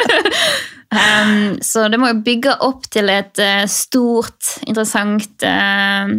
um, 1.00 1.56
så 1.64 1.86
det 1.88 2.00
må 2.00 2.10
jo 2.12 2.20
bygge 2.26 2.58
opp 2.66 2.84
til 2.92 3.08
et 3.08 3.40
eh, 3.40 3.64
stort, 3.70 4.58
interessant 4.68 5.46
eh, 5.46 6.12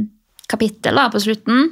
kapittel 0.52 1.00
da, 1.00 1.08
på 1.14 1.22
slutten. 1.24 1.72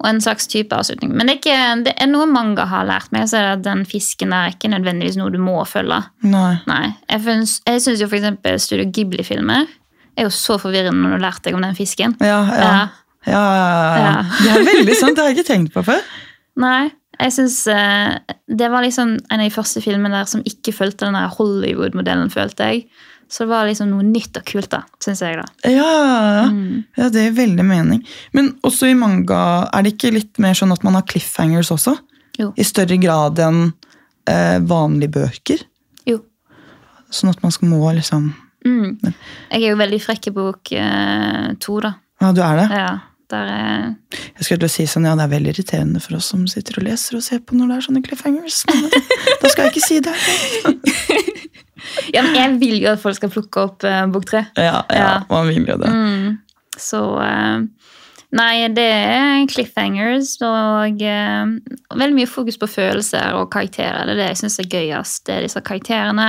Og 0.00 0.06
en 0.08 0.20
slags 0.24 0.46
type 0.48 0.72
avslutning. 0.72 1.10
Men 1.12 1.28
det 1.28 1.34
er, 1.34 1.38
ikke, 1.42 1.56
det 1.84 1.92
er 2.00 2.08
noe 2.08 2.24
manga 2.30 2.64
har 2.70 2.86
lært 2.88 3.10
meg, 3.12 3.26
så 3.28 3.36
er 3.36 3.42
det 3.44 3.50
at 3.58 3.64
den 3.66 3.82
fisken 3.84 4.30
der 4.32 4.46
er 4.46 4.54
ikke 4.54 4.70
nødvendigvis 4.72 5.18
noe 5.20 5.28
du 5.34 5.36
må 5.44 5.58
følge. 5.68 5.98
Nei. 6.24 6.54
Nei, 6.70 6.86
Jeg, 7.10 7.20
syns- 7.26 7.58
jeg 7.68 7.82
syns 7.84 8.00
jo 8.00 8.08
eksempel 8.08 8.56
Studio 8.64 8.86
Ghibli-filmer 8.96 9.66
er 10.16 10.24
jo 10.24 10.32
så 10.32 10.56
forvirrende 10.62 11.02
når 11.02 11.12
du 11.12 11.16
har 11.18 11.26
lært 11.26 11.44
deg 11.44 11.58
om 11.58 11.66
den 11.66 11.76
fisken. 11.76 12.16
Ja, 12.24 12.38
ja. 12.48 12.64
Ja. 12.64 12.80
Ja, 13.28 13.42
ja. 14.00 14.14
Det 14.40 14.54
er 14.54 14.64
veldig 14.70 14.96
sant, 14.96 15.18
det 15.18 15.20
har 15.26 15.28
jeg 15.34 15.36
ikke 15.42 15.50
tenkt 15.52 15.74
på 15.76 15.84
før. 15.84 16.00
Nei, 16.64 16.88
jeg 17.20 17.34
synes 17.36 17.58
eh, 17.68 18.14
Det 18.48 18.70
var 18.72 18.80
liksom 18.86 19.12
en 19.18 19.36
av 19.36 19.44
de 19.44 19.52
første 19.52 19.82
filmene 19.84 20.16
der 20.16 20.30
som 20.32 20.40
ikke 20.48 20.72
fulgte 20.72 21.10
den 21.10 21.20
Hollywood-modellen, 21.36 22.32
følte 22.32 22.70
jeg. 22.72 22.86
Så 23.30 23.44
det 23.44 23.52
var 23.52 23.68
liksom 23.68 23.92
noe 23.92 24.02
nytt 24.02 24.40
og 24.40 24.46
kult, 24.50 24.70
da, 24.72 24.82
syns 25.02 25.22
jeg. 25.22 25.38
da. 25.38 25.70
Ja. 25.70 26.46
Mm. 26.50 26.82
ja, 26.98 27.08
det 27.14 27.28
gir 27.28 27.36
veldig 27.36 27.66
mening. 27.66 28.00
Men 28.34 28.56
også 28.66 28.90
i 28.90 28.96
manga, 28.98 29.68
er 29.70 29.86
det 29.86 29.94
ikke 29.94 30.14
litt 30.16 30.40
mer 30.42 30.58
sånn 30.58 30.74
at 30.74 30.82
man 30.86 30.98
har 30.98 31.06
cliffhangers 31.06 31.70
også? 31.70 31.94
Jo. 32.40 32.50
I 32.58 32.66
større 32.66 32.98
grad 32.98 33.38
enn 33.44 33.68
eh, 34.30 34.58
vanlige 34.66 35.14
bøker? 35.20 35.62
Jo. 36.10 36.18
Sånn 37.14 37.30
at 37.30 37.42
man 37.44 37.54
skal 37.54 37.70
må 37.70 37.84
liksom 37.96 38.32
Mm. 38.60 38.98
Jeg 39.00 39.62
er 39.62 39.70
jo 39.70 39.76
veldig 39.80 39.98
frekk 40.04 40.26
i 40.28 40.32
bok 40.36 40.72
eh, 40.76 41.46
to, 41.64 41.78
da. 41.80 41.94
Ja, 42.20 42.32
du 42.36 42.42
er 42.44 42.58
det? 42.58 42.66
Ja, 42.76 42.90
er 43.32 43.94
Jeg 44.10 44.44
skulle 44.44 44.58
til 44.60 44.66
å 44.68 44.72
si 44.72 44.86
sånn, 44.90 45.06
ja, 45.08 45.14
det 45.16 45.24
er 45.24 45.32
veldig 45.32 45.54
irriterende 45.54 46.02
for 46.02 46.18
oss 46.18 46.30
som 46.32 46.42
sitter 46.50 46.80
og 46.80 46.84
leser 46.88 47.16
og 47.16 47.24
ser 47.24 47.40
på 47.40 47.56
når 47.56 47.70
det 47.70 47.76
er 47.78 47.86
sånne 47.86 48.02
cliffhangers. 48.04 48.64
Men 48.68 48.90
da 48.90 49.52
skal 49.52 49.68
jeg 49.68 49.72
ikke 49.72 49.86
si 49.86 50.00
det. 50.04 50.16
Ja, 52.14 52.22
men 52.22 52.34
jeg 52.36 52.58
vil 52.60 52.78
jo 52.82 52.92
at 52.92 53.02
folk 53.02 53.16
skal 53.18 53.32
plukke 53.32 53.64
opp 53.68 53.84
uh, 53.86 54.04
bok 54.12 54.26
tre. 54.30 54.44
Ja, 54.56 54.82
ja, 54.90 54.96
Ja. 54.98 55.10
man 55.30 55.48
vil 55.48 55.66
jo 55.68 55.76
det. 55.80 55.90
Mm. 55.90 56.38
Så 56.78 57.02
uh, 57.20 57.66
Nei, 58.30 58.68
det 58.70 58.84
er 58.86 59.46
cliffhangers 59.50 60.36
og 60.46 61.00
uh, 61.02 61.96
veldig 61.98 62.14
mye 62.14 62.30
fokus 62.30 62.60
på 62.62 62.68
følelser 62.70 63.34
og 63.34 63.48
karakterer. 63.50 64.04
Det 64.06 64.14
er 64.14 64.20
det 64.20 64.28
jeg 64.28 64.40
syns 64.44 64.60
er 64.62 64.68
gøyest. 64.70 65.24
Det 65.26 65.34
er 65.34 65.46
disse 65.48 65.62
karakterene 65.66 66.28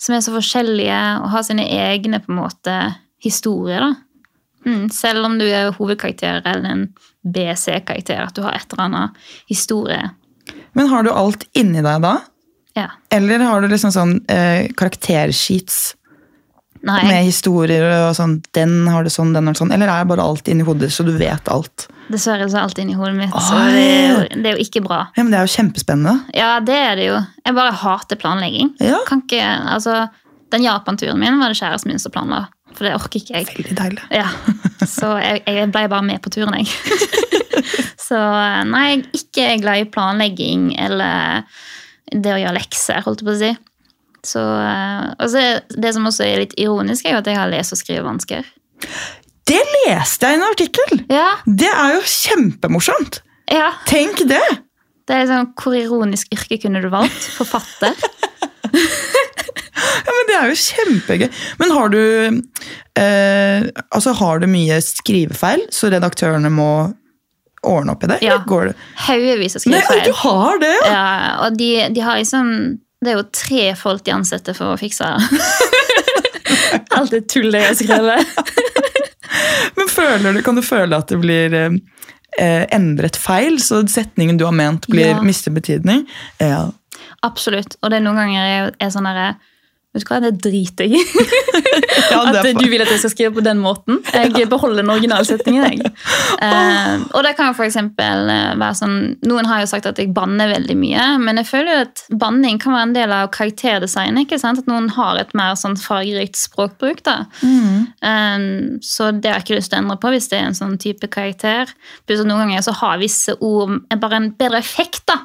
som 0.00 0.16
er 0.16 0.20
så 0.24 0.34
forskjellige 0.34 1.00
og 1.22 1.30
har 1.32 1.44
sine 1.44 1.64
egne 1.64 2.20
på 2.20 2.32
en 2.32 2.40
måte 2.42 2.76
historier. 3.24 3.80
da. 3.84 3.94
Mm, 4.68 4.90
selv 4.92 5.24
om 5.24 5.38
du 5.40 5.46
er 5.48 5.72
hovedkarakter 5.76 6.42
eller 6.44 6.68
en 6.68 6.86
BC-karakter, 7.24 8.20
at 8.26 8.36
du 8.36 8.42
har 8.44 8.56
et 8.56 8.72
eller 8.72 8.84
annet 8.88 9.10
historie. 9.48 10.10
Men 10.76 10.88
har 10.92 11.04
du 11.04 11.10
alt 11.12 11.44
inni 11.56 11.80
deg 11.84 12.02
da? 12.04 12.14
Ja. 12.78 12.88
Eller 13.10 13.42
har 13.44 13.62
du 13.62 13.68
liksom 13.72 13.92
sånn 13.94 14.18
eh, 14.30 14.68
karaktersheets 14.78 15.96
Nei, 16.86 17.00
med 17.04 17.26
historier 17.26 17.82
og 18.06 18.14
sånn, 18.16 18.38
den 18.56 18.86
har 18.88 19.04
det 19.04 19.12
sånn, 19.12 19.34
den 19.36 19.48
har 19.48 19.56
det 19.56 19.60
sånn, 19.60 19.72
eller 19.74 19.90
er 19.92 20.06
bare 20.08 20.24
alt 20.24 20.48
inni 20.48 20.64
hodet, 20.64 20.88
så 20.94 21.04
du 21.04 21.12
vet 21.20 21.50
alt? 21.52 21.90
dessverre 22.10 22.46
så 22.50 22.58
er 22.58 22.66
alt 22.66 22.78
inni 22.82 22.96
hodet 22.98 23.16
mitt, 23.18 23.34
så 23.36 23.58
det 23.70 23.82
er, 23.84 24.08
jo, 24.08 24.22
det 24.42 24.50
er 24.50 24.56
jo 24.56 24.64
ikke 24.64 24.82
bra. 24.82 25.00
Ja, 25.14 25.22
men 25.22 25.32
det 25.32 25.40
er 25.40 25.46
jo 25.46 25.52
kjempespennende. 25.52 26.14
Ja, 26.34 26.48
det 26.64 26.78
er 26.78 26.96
det 26.98 27.04
jo. 27.06 27.18
Jeg 27.46 27.56
bare 27.58 27.74
hater 27.82 28.18
planlegging. 28.20 28.72
Ja, 28.82 28.98
Kan 29.06 29.22
ikke, 29.26 29.44
altså, 29.76 30.00
den 30.50 30.66
Japan-turen 30.66 31.20
min 31.20 31.38
var 31.38 31.52
det 31.52 31.60
kjæresten 31.60 31.92
min 31.92 32.02
som 32.02 32.14
planla. 32.14 32.48
For 32.74 32.86
det 32.86 32.94
orker 32.96 33.20
ikke 33.20 33.36
jeg. 33.36 33.48
veldig 33.50 33.76
deilig. 33.78 34.02
Ja, 34.14 34.28
Så 34.86 35.12
jeg, 35.20 35.42
jeg 35.46 35.70
ble 35.74 35.86
bare 35.90 36.06
med 36.06 36.22
på 36.24 36.32
turen, 36.34 36.54
jeg. 36.58 36.70
så 38.08 38.18
nei, 38.70 38.84
jeg 38.88 39.00
er 39.00 39.20
ikke 39.20 39.48
glad 39.62 39.82
i 39.84 39.88
planlegging 39.94 40.70
eller 40.80 41.44
det 42.12 42.32
å 42.34 42.38
gjøre 42.40 42.56
lekser, 42.58 43.02
holdt 43.06 43.22
jeg 43.22 43.28
på 43.28 43.34
å 43.34 43.40
si. 43.40 43.50
Så, 44.26 44.40
og 44.42 45.26
så 45.32 45.40
er 45.40 45.60
det 45.80 45.94
som 45.96 46.04
også 46.10 46.26
er 46.26 46.42
litt 46.42 46.56
ironisk, 46.60 47.06
er 47.08 47.14
jo 47.16 47.22
at 47.22 47.30
jeg 47.30 47.38
har 47.40 47.48
lese- 47.52 47.72
og 47.76 47.80
skrivevansker. 47.80 48.48
Det 49.48 49.60
leste 49.86 50.28
jeg 50.28 50.36
i 50.36 50.40
en 50.40 50.46
artikkel! 50.50 51.00
Ja, 51.10 51.28
Det 51.46 51.70
er 51.70 51.94
jo 51.96 52.02
kjempemorsomt! 52.06 53.22
ja. 53.50 53.70
Tenk 53.88 54.20
det! 54.30 54.42
Det 55.10 55.16
er 55.16 55.26
sånn, 55.26 55.48
Hvor 55.58 55.74
ironisk 55.74 56.28
yrke 56.36 56.60
kunne 56.62 56.82
du 56.84 56.90
valgt? 56.92 57.30
Forfatter? 57.38 57.96
Ja, 59.80 60.12
men 60.12 60.26
Det 60.28 60.34
er 60.36 60.50
jo 60.50 60.56
kjempegøy. 60.60 61.28
Men 61.60 61.72
har 61.74 61.90
du 61.92 62.00
eh, 63.00 63.66
altså 63.90 64.12
har 64.18 64.40
du 64.42 64.46
mye 64.50 64.76
skrivefeil, 64.84 65.62
så 65.72 65.88
redaktørene 65.92 66.50
må 66.52 66.66
ordne 67.66 67.92
opp 67.92 68.04
i 68.04 68.10
det? 68.12 68.18
Ja. 68.24 68.38
Går 68.46 68.70
det? 68.70 68.74
Haugevis 69.06 69.56
av 69.58 69.66
Nei, 69.72 69.82
du 70.06 70.12
har 70.22 70.60
det! 70.62 70.74
Ja. 70.86 71.02
Og 71.46 71.58
de, 71.58 71.70
de 71.94 72.00
har 72.04 72.16
liksom 72.20 72.52
Det 73.04 73.12
er 73.12 73.18
jo 73.18 73.26
tre 73.32 73.66
folk 73.80 74.04
de 74.04 74.12
ansetter 74.12 74.56
for 74.56 74.74
å 74.74 74.78
fikse. 74.80 75.06
Alt 76.96 77.10
det 77.14 77.22
tullet 77.32 77.62
jeg 77.62 77.68
har 77.70 77.78
skrevet. 77.78 78.26
Men 79.78 79.88
føler 79.88 80.36
du, 80.36 80.42
kan 80.44 80.58
du 80.58 80.62
føle 80.64 80.98
at 80.98 81.08
det 81.12 81.18
blir 81.22 81.54
eh, 81.56 81.76
eh, 82.40 82.64
endret 82.76 83.16
feil, 83.20 83.56
så 83.62 83.80
setningen 83.88 84.38
du 84.40 84.44
har 84.48 84.52
ment, 84.56 84.88
blir 84.90 85.14
Ja. 85.14 85.20
mister 85.24 85.54
betydning? 85.54 86.04
Ja. 86.42 86.66
Absolutt. 87.26 87.76
Og 87.82 87.90
det 87.92 88.00
er 88.00 88.04
noen 88.04 88.18
ganger 88.20 88.36
jeg 88.50 88.74
er 88.80 88.92
sånn 88.92 89.08
derre 89.08 89.30
Vet 89.90 90.04
du 90.04 90.10
hva, 90.12 90.20
det 90.22 90.36
driter 90.38 90.86
jeg 90.86 91.00
i. 91.00 91.24
At 92.14 92.46
du 92.56 92.66
vil 92.70 92.82
at 92.82 92.90
jeg 92.90 93.00
skal 93.02 93.10
skrive 93.12 93.32
på 93.38 93.42
den 93.44 93.58
måten. 93.62 93.98
Jeg 94.14 94.46
beholder 94.50 94.82
den 94.82 94.92
originalsetningen. 94.92 95.66
Jeg. 95.70 95.90
Eh, 96.40 97.02
og 97.12 97.24
det 97.26 97.34
kan 97.36 97.50
jo 97.50 97.54
for 97.58 97.66
eksempel 97.66 98.30
eh, 98.32 98.54
være 98.56 98.76
sånn 98.78 98.94
Noen 99.28 99.44
har 99.44 99.60
jo 99.60 99.66
sagt 99.68 99.84
at 99.90 99.98
jeg 100.00 100.08
banner 100.16 100.48
veldig 100.48 100.76
mye, 100.78 101.02
men 101.20 101.36
jeg 101.36 101.48
føler 101.50 101.68
jo 101.74 101.80
at 101.82 102.02
banning 102.22 102.56
kan 102.62 102.72
være 102.72 102.86
en 102.86 102.94
del 102.94 103.12
av 103.12 103.28
karakterdesign. 103.34 104.16
ikke 104.22 104.38
sant? 104.40 104.62
At 104.62 104.70
noen 104.70 104.88
har 104.94 105.20
et 105.20 105.34
mer 105.36 105.58
sånn 105.60 105.76
fargerikt 105.76 106.38
språkbruk. 106.40 107.02
da. 107.04 107.16
Eh, 107.44 108.46
så 108.86 109.10
det 109.12 109.28
har 109.28 109.40
jeg 109.40 109.46
ikke 109.46 109.58
lyst 109.58 109.72
til 109.74 109.80
å 109.80 109.82
endre 109.82 109.98
på 110.00 110.14
hvis 110.14 110.30
det 110.32 110.38
er 110.38 110.48
en 110.48 110.56
sånn 110.56 110.78
type 110.80 111.10
karakter. 111.12 111.74
Pluss 112.08 112.24
at 112.24 112.30
noen 112.30 112.46
ganger 112.46 112.64
så 112.64 112.76
har 112.80 113.02
visse 113.02 113.36
ord 113.36 113.76
bare 114.00 114.22
en 114.22 114.30
bedre 114.40 114.62
effekt 114.62 115.04
da, 115.10 115.20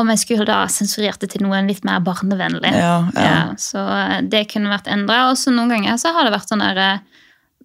om 0.00 0.10
jeg 0.10 0.24
skulle 0.24 0.48
da 0.48 0.64
sensurert 0.72 1.22
det 1.22 1.30
til 1.36 1.46
noe 1.46 1.62
litt 1.68 1.86
mer 1.86 2.02
barnevennlig. 2.04 2.74
Ja, 2.74 2.98
ja. 3.14 3.38
så 3.60 3.84
eh, 3.84 3.97
det 4.30 4.46
kunne 4.52 4.72
vært 4.72 4.90
endra. 4.92 5.28
Og 5.30 5.38
så 5.40 5.52
noen 5.54 5.72
ganger 5.74 5.98
så 6.00 6.12
har 6.16 6.26
det 6.26 6.34
vært 6.36 6.52
sånn 6.52 6.64
der 6.64 6.82
eh, 6.84 7.06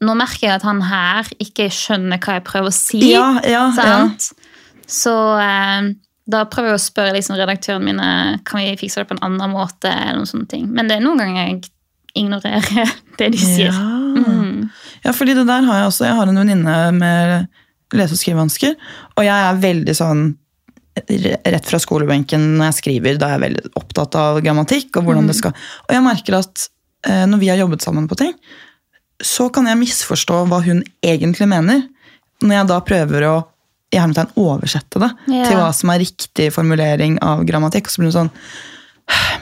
Nå 0.03 0.17
merker 0.19 0.49
jeg 0.49 0.57
at 0.57 0.65
han 0.67 0.81
her 0.83 1.27
ikke 1.39 1.69
skjønner 1.71 2.19
hva 2.19 2.33
jeg 2.35 2.43
prøver 2.43 2.67
å 2.67 2.75
si. 2.75 2.99
Ja, 3.13 3.37
ja, 3.47 3.69
ja. 3.71 3.75
sant? 3.77 4.33
Så 4.89 5.13
eh, 5.39 5.93
da 6.33 6.41
prøver 6.51 6.73
jeg 6.73 6.79
å 6.79 6.83
spørre 6.83 7.13
liksom 7.15 7.37
redaktøren 7.39 7.85
mine 7.85 8.09
kan 8.47 8.59
vi 8.59 8.73
fikse 8.79 8.99
det 8.99 9.07
på 9.07 9.15
en 9.15 9.23
annen 9.29 9.53
måte. 9.53 9.91
eller 9.91 10.19
noen 10.19 10.27
sånne 10.27 10.49
ting. 10.51 10.67
Men 10.75 10.89
det 10.89 10.97
er 10.97 11.05
noen 11.05 11.21
ganger 11.23 11.39
jeg 11.45 11.61
ignorerer 12.19 12.93
det 13.19 13.31
de 13.35 13.41
sier. 13.41 13.71
Ja. 13.71 13.89
Mm. 14.13 14.69
ja, 15.05 15.11
fordi 15.15 15.33
det 15.37 15.47
der 15.47 15.65
har 15.69 15.81
jeg 15.81 15.91
også. 15.91 16.07
Jeg 16.09 16.19
har 16.19 16.29
en 16.29 16.41
venninne 16.43 16.77
med 16.97 17.47
lese- 17.93 18.17
og 18.17 18.21
skrivevansker, 18.21 18.75
og 19.15 19.25
jeg 19.25 19.49
er 19.49 19.61
veldig 19.61 19.95
sånn 19.97 20.23
rett 20.93 21.69
fra 21.69 21.79
skolebenken 21.81 22.43
når 22.57 22.69
jeg 22.69 22.79
skriver, 22.81 23.17
da 23.17 23.31
er 23.31 23.37
jeg 23.37 23.43
veldig 23.47 23.71
opptatt 23.79 24.17
av 24.19 24.37
grammatikk 24.45 24.99
og 24.99 25.07
hvordan 25.07 25.29
det 25.29 25.35
skal 25.39 25.55
Og 25.87 25.95
jeg 25.95 26.05
merker 26.05 26.37
at 26.37 26.67
eh, 27.07 27.23
når 27.29 27.41
vi 27.41 27.49
har 27.49 27.57
jobbet 27.63 27.85
sammen 27.85 28.05
på 28.09 28.17
ting, 28.19 28.35
så 29.23 29.47
kan 29.53 29.67
jeg 29.69 29.79
misforstå 29.79 30.43
hva 30.51 30.59
hun 30.65 30.83
egentlig 31.05 31.47
mener. 31.49 31.81
Når 32.43 32.55
jeg 32.57 32.69
da 32.69 32.79
prøver 32.85 33.27
å 33.29 33.35
i 33.93 33.99
hermetegn 33.99 34.31
oversette 34.41 35.01
det 35.01 35.09
yeah. 35.29 35.47
til 35.47 35.59
hva 35.59 35.69
som 35.75 35.91
er 35.93 36.01
riktig 36.01 36.49
formulering 36.55 37.19
av 37.25 37.43
grammatikk. 37.47 37.89
Og 37.89 37.93
så 37.93 38.01
blir 38.01 38.09
det 38.09 38.15
sånn 38.17 38.31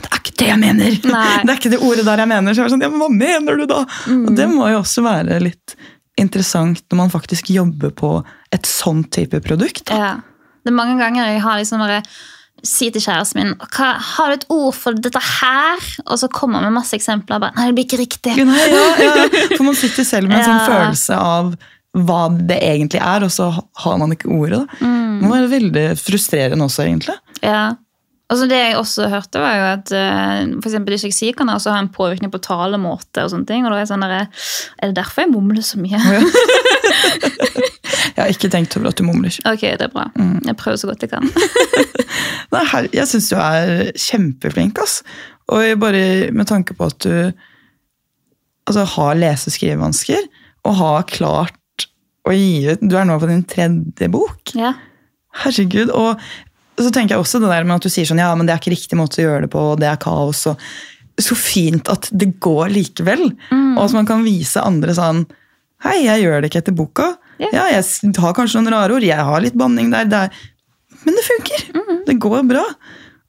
Det 0.02 0.10
er 0.10 0.20
ikke 0.20 0.36
det 0.42 0.50
jeg 0.50 0.60
mener! 0.60 0.98
Nei. 1.16 1.38
Det 1.46 1.54
er 1.54 1.60
ikke 1.60 1.74
det 1.74 1.82
ordet 1.88 2.08
der 2.08 2.24
jeg 2.24 2.32
mener. 2.34 2.54
Så 2.56 2.64
jeg 2.64 2.68
er 2.68 2.76
sånn, 2.76 2.84
ja, 2.84 2.92
men 2.92 3.04
hva 3.04 3.12
mener 3.14 3.62
du 3.62 3.68
da? 3.70 3.86
Mm. 4.12 4.26
Og 4.26 4.36
det 4.40 4.50
må 4.52 4.68
jo 4.74 4.82
også 4.82 5.06
være 5.08 5.40
litt 5.44 5.78
interessant 6.20 6.84
når 6.92 7.00
man 7.00 7.14
faktisk 7.14 7.50
jobber 7.54 7.94
på 7.96 8.18
et 8.54 8.68
sånn 8.68 9.06
type 9.14 9.40
produkt. 9.46 9.86
da. 9.90 10.02
Ja. 10.02 10.12
Det 10.62 10.72
er 10.72 10.78
mange 10.78 10.98
ganger 11.00 11.32
jeg 11.34 11.42
har 11.44 11.60
liksom 11.62 11.82
bare 11.84 12.02
si 12.64 12.92
til 12.94 13.02
kjæresten 13.02 13.40
min 13.42 13.54
hva, 13.58 13.96
Har 13.98 14.30
du 14.30 14.38
et 14.38 14.48
ord 14.54 14.76
for 14.78 14.94
dette 14.94 15.22
her? 15.42 15.86
Og 16.06 16.20
så 16.22 16.30
kommer 16.30 16.60
han 16.62 16.70
med 16.70 16.78
masse 16.82 16.94
eksempler. 16.98 17.42
Bare, 17.42 17.56
Nei, 17.58 17.70
det 17.70 17.78
blir 17.80 17.88
ikke 17.90 18.02
riktig. 18.04 18.36
Nei, 18.46 18.66
ja, 18.70 18.88
ja. 19.02 19.28
For 19.58 19.66
man 19.66 19.78
sitter 19.78 20.06
selv 20.08 20.30
med 20.30 20.40
en 20.40 20.46
sånn 20.46 20.60
Ja. 20.60 20.68
følelse 20.70 21.18
av 21.18 21.54
hva 22.08 22.22
det 22.32 22.62
egentlig 22.64 23.02
er, 23.04 23.26
og 23.26 23.32
så 23.34 23.50
har 23.84 23.98
man 24.00 24.14
ikke 24.16 24.30
ordet. 24.32 24.62
Mm. 24.80 25.18
Det 25.20 25.32
være 25.34 25.50
veldig 25.52 25.88
frustrerende 26.00 26.68
også, 26.70 26.86
egentlig. 26.86 27.18
Ja. 27.44 27.74
Altså 28.32 28.46
Det 28.48 28.60
jeg 28.62 28.78
også 28.80 29.10
hørte, 29.12 29.42
var 29.44 29.58
jo 29.58 29.66
at 29.74 29.92
uh, 29.92 30.54
for 30.64 30.86
dysleksi 30.88 31.34
kan 31.36 31.52
også 31.52 31.74
ha 31.74 31.82
en 31.84 31.90
påvirkning 31.92 32.32
på 32.32 32.40
talemåte. 32.40 33.26
og 33.26 33.34
sånne 33.34 33.50
ting, 33.50 33.66
og 33.66 33.74
da 33.74 33.82
Er 33.82 33.84
jeg 33.84 33.92
sånn 33.92 34.06
der, 34.08 34.30
er 34.80 34.88
det 34.94 34.96
derfor 35.02 35.26
jeg 35.26 35.34
mumler 35.34 35.66
så 35.68 35.82
mye? 35.82 36.00
Jeg 38.22 38.28
har 38.28 38.36
ikke 38.38 38.50
tenkt 38.54 38.76
over 38.78 38.92
at 38.92 39.00
du 39.00 39.06
mumler. 39.08 39.34
Ok, 39.50 39.64
det 39.66 39.88
er 39.88 39.94
bra. 39.94 40.04
Jeg 40.46 40.58
prøver 40.60 40.78
så 40.78 40.90
godt 40.92 41.02
jeg 41.02 41.10
kan. 41.10 41.26
Nei, 42.54 42.62
her, 42.70 42.88
jeg 42.94 43.10
syns 43.10 43.30
du 43.32 43.38
er 43.42 43.90
kjempeflink, 43.98 44.78
ass. 44.84 45.00
Og 45.50 45.80
bare 45.82 46.30
med 46.36 46.46
tanke 46.52 46.76
på 46.78 46.86
at 46.92 47.00
du 47.02 47.16
altså, 48.70 48.86
har 48.94 49.18
lese- 49.18 49.50
og 49.50 49.56
skrivevansker, 49.58 50.30
og 50.70 50.78
har 50.78 51.08
klart 51.10 51.58
å 52.30 52.36
gi 52.38 52.70
ut 52.70 52.84
Du 52.86 52.94
er 53.00 53.08
nå 53.10 53.16
på 53.18 53.30
din 53.32 53.42
tredje 53.50 54.10
bok. 54.14 54.54
Ja. 54.54 54.76
Herregud. 55.42 55.90
Og 55.90 56.22
så 56.78 56.92
tenker 56.94 57.16
jeg 57.16 57.24
også 57.26 57.42
det 57.42 57.50
der 57.50 57.66
med 57.66 57.80
at 57.80 57.88
du 57.88 57.90
sier 57.90 58.06
sånn, 58.06 58.22
ja, 58.22 58.30
men 58.38 58.46
det 58.46 58.54
er 58.54 58.62
ikke 58.62 58.76
riktig 58.76 59.00
måte 59.00 59.24
å 59.24 59.26
gjøre 59.26 59.48
det 59.48 59.52
på, 59.56 59.64
og 59.74 59.82
det 59.82 59.90
er 59.90 59.98
kaos. 60.02 60.44
og 60.54 60.62
Så 61.18 61.38
fint 61.40 61.90
at 61.90 62.12
det 62.14 62.36
går 62.44 62.70
likevel. 62.78 63.26
Og 63.74 63.82
at 63.88 63.98
man 63.98 64.06
kan 64.10 64.22
vise 64.28 64.62
andre 64.62 64.94
sånn 64.98 65.26
Hei, 65.82 66.04
jeg 66.06 66.22
gjør 66.22 66.44
det 66.44 66.52
ikke 66.52 66.60
etter 66.62 66.76
boka. 66.78 67.06
Ja. 67.42 67.50
Ja, 67.58 67.66
jeg 67.74 68.14
har 68.22 68.34
kanskje 68.38 68.62
noen 68.62 68.74
rare 68.76 68.94
ord, 68.96 69.04
jeg 69.06 69.18
har 69.32 69.42
litt 69.44 69.56
banning 69.58 69.90
der. 69.94 70.06
Det 70.12 70.20
er, 70.28 70.42
men 71.06 71.18
det 71.18 71.24
funker! 71.26 72.04
Det 72.06 72.18
går 72.22 72.44
bra. 72.50 72.64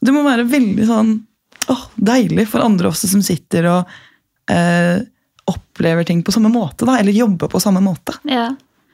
Det 0.03 0.13
må 0.15 0.25
være 0.27 0.45
veldig 0.51 0.87
sånn 0.89 1.13
åh, 1.73 1.85
deilig 1.97 2.45
for 2.51 2.65
andre 2.65 2.91
også 2.91 3.09
som 3.09 3.23
sitter 3.25 3.69
og 3.71 3.93
eh, 4.51 4.99
opplever 5.49 6.05
ting 6.09 6.21
på 6.27 6.33
samme 6.35 6.51
måte, 6.53 6.85
da, 6.89 6.99
eller 7.01 7.15
jobber 7.17 7.49
på 7.53 7.61
samme 7.63 7.81
måte. 7.85 8.19
ja. 8.29 8.51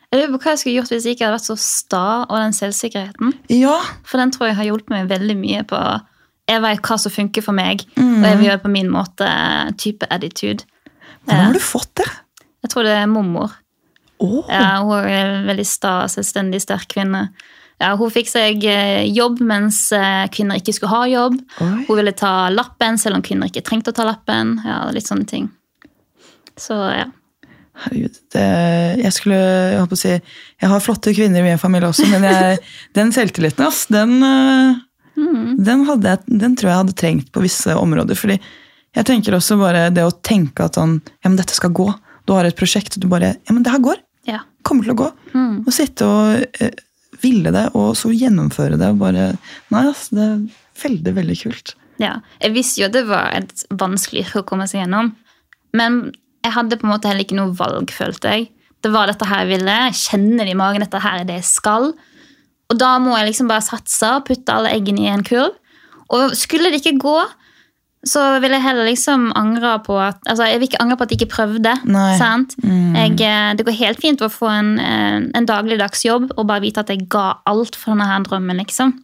Jeg 0.09 0.23
lurer 0.23 0.31
på 0.33 0.39
hva 0.41 0.53
jeg 0.55 0.59
skulle 0.63 0.77
gjort 0.79 0.91
hvis 0.95 1.05
jeg 1.05 1.17
ikke 1.19 1.25
hadde 1.27 1.37
vært 1.37 1.47
så 1.51 1.55
sta 1.61 2.03
og 2.25 2.37
den 2.41 2.55
selvsikkerheten. 2.57 3.33
Ja, 3.53 3.75
For 4.09 4.17
den 4.17 4.31
tror 4.33 4.47
jeg 4.49 4.57
har 4.57 4.65
hjulpet 4.71 4.89
meg 4.95 5.11
veldig 5.11 5.35
mye 5.37 5.65
på 5.69 5.81
Jeg 6.49 6.63
vet 6.65 6.81
hva 6.89 6.97
som 7.03 7.13
funker 7.13 7.45
for 7.45 7.53
meg, 7.53 7.83
Mm. 7.93 8.23
og 8.23 8.25
jeg 8.25 8.39
vil 8.39 8.47
gjøre 8.47 8.57
det 8.57 8.63
på 8.65 8.71
min 8.73 8.89
måte. 8.89 9.29
Type 9.77 10.09
attitude. 10.09 10.65
hvordan 11.27 11.45
har 11.45 11.53
du 11.53 11.61
fått 11.61 11.91
det? 12.01 12.07
Jeg 12.65 12.71
tror 12.73 12.89
det 12.89 12.95
er 13.03 13.07
mormor. 13.13 13.53
Åh, 14.19 14.51
Ja, 14.51 14.81
hun 14.83 15.07
er 15.07 15.37
en 15.37 15.47
veldig 15.49 15.67
sta, 15.67 16.01
selvstendig, 16.11 16.63
sterk 16.65 16.89
kvinne. 16.91 17.29
Ja, 17.79 17.93
hun 17.95 18.11
fikk 18.11 18.31
seg 18.31 18.65
eh, 18.67 19.05
jobb 19.15 19.39
mens 19.47 19.85
eh, 19.95 20.25
kvinner 20.35 20.59
ikke 20.59 20.75
skulle 20.75 20.95
ha 20.97 21.05
jobb. 21.07 21.37
Oi. 21.63 21.85
Hun 21.87 22.01
ville 22.01 22.15
ta 22.19 22.49
lappen 22.51 22.99
selv 22.99 23.21
om 23.21 23.23
kvinner 23.23 23.51
ikke 23.51 23.63
trengte 23.67 23.95
å 23.95 23.97
ta 23.97 24.07
lappen. 24.09 24.57
Ja, 24.67 24.81
litt 24.95 25.07
sånne 25.07 25.29
ting. 25.31 25.47
Så 26.59 26.75
ja. 26.91 27.07
Herregud, 27.79 28.17
det, 28.35 28.47
jeg 29.05 29.15
skulle 29.15 29.39
jeg 29.39 29.83
håper 29.85 29.95
å 29.95 30.01
si, 30.01 30.17
jeg 30.19 30.71
har 30.73 30.83
flotte 30.83 31.13
kvinner 31.15 31.45
i 31.45 31.53
min 31.53 31.61
familie 31.63 31.93
også, 31.93 32.09
men 32.11 32.27
jeg, 32.27 32.57
den 32.99 33.13
selvtilliten, 33.15 33.63
ass, 33.69 33.85
den, 33.87 34.17
mm. 34.19 35.53
den, 35.63 35.85
jeg, 35.87 36.25
den 36.27 36.57
tror 36.59 36.73
jeg 36.73 36.81
hadde 36.81 36.97
trengt 36.99 37.31
på 37.31 37.45
visse 37.45 37.77
områder. 37.79 38.19
fordi 38.19 38.41
jeg 38.99 39.07
tenker 39.07 39.37
også 39.37 39.61
bare 39.61 39.87
det 39.95 40.03
å 40.03 40.17
tenke 40.27 40.67
at 40.67 40.75
sånn, 40.79 40.99
ja, 41.23 41.29
men 41.29 41.39
dette 41.39 41.55
skal 41.55 41.71
gå. 41.77 41.87
Du 42.27 42.35
har 42.35 42.49
et 42.49 42.59
prosjekt, 42.59 42.99
og 42.99 43.05
du 43.05 43.09
bare 43.11 43.37
Ja, 43.37 43.55
men 43.55 43.63
det 43.63 43.73
her 43.73 43.85
går. 43.85 44.01
Kommer 44.69 44.85
til 44.85 44.93
å 44.95 44.99
gå. 45.01 45.09
Mm. 45.33 45.57
Å 45.65 45.73
sitte 45.75 46.07
og 46.07 46.61
eh, 46.61 46.75
ville 47.23 47.53
det, 47.55 47.65
og 47.79 47.95
så 47.99 48.13
gjennomføre 48.13 48.77
det. 48.79 48.93
og 48.93 49.01
bare, 49.01 49.31
Nei, 49.73 49.85
altså, 49.89 50.19
det 50.19 50.27
er 50.27 50.43
veldig, 50.85 51.15
veldig 51.23 51.39
kult. 51.41 51.75
ja. 52.03 52.19
Jeg 52.43 52.55
visste 52.55 52.83
jo 52.83 52.91
at 52.91 52.95
det 52.95 53.07
var 53.09 53.33
et 53.35 53.65
vanskelig 53.81 54.27
yrke 54.27 54.45
å 54.45 54.49
komme 54.53 54.69
seg 54.71 54.85
gjennom. 54.85 55.15
Men 55.77 55.99
jeg 56.45 56.55
hadde 56.55 56.79
på 56.79 56.87
en 56.87 56.93
måte 56.95 57.11
heller 57.11 57.25
ikke 57.27 57.39
noe 57.41 57.57
valg, 57.59 57.91
følte 57.91 58.35
jeg. 58.37 58.51
Det 58.85 58.93
var 58.95 59.11
dette 59.11 59.27
her 59.27 59.43
jeg 59.43 59.57
ville. 59.57 59.79
Jeg 59.89 59.99
kjenner 60.05 60.47
det 60.47 60.53
i 60.55 60.59
magen. 60.61 60.85
Dette 60.85 61.01
her 61.03 61.23
er 61.23 61.27
det 61.27 61.41
jeg 61.41 61.49
skal. 61.49 61.91
Og 62.69 62.79
da 62.79 62.93
må 63.03 63.17
jeg 63.17 63.33
liksom 63.33 63.49
bare 63.51 63.65
satse 63.67 64.13
og 64.19 64.27
putte 64.29 64.55
alle 64.55 64.71
eggene 64.77 65.03
i 65.03 65.11
en 65.11 65.25
kurv. 65.27 65.57
Og 66.15 66.37
skulle 66.39 66.71
det 66.71 66.79
ikke 66.83 67.01
gå, 67.03 67.17
så 68.07 68.23
vil 68.43 68.55
jeg 68.55 68.63
heller 68.63 68.87
liksom 68.87 69.33
angre 69.37 69.73
på 69.83 69.97
at 69.99 70.21
Altså, 70.31 70.47
jeg 70.47 70.61
vil 70.61 70.69
ikke 70.69 70.81
angre 70.83 70.97
på 70.99 71.07
at 71.07 71.13
jeg 71.13 71.19
ikke 71.19 71.35
prøvde. 71.35 71.73
Sant? 72.21 72.55
Jeg, 72.63 73.17
eh, 73.27 73.51
det 73.59 73.67
går 73.67 73.79
helt 73.81 74.03
fint 74.03 74.23
å 74.23 74.31
få 74.31 74.51
en, 74.53 74.71
eh, 74.79 75.19
en 75.35 75.49
dagligdags 75.49 76.05
jobb 76.07 76.31
og 76.37 76.47
bare 76.47 76.63
vite 76.63 76.85
at 76.85 76.93
jeg 76.93 77.09
ga 77.11 77.41
alt 77.49 77.77
for 77.77 77.95
denne 77.95 78.07
her 78.07 78.23
drømmen, 78.23 78.63
liksom. 78.63 78.95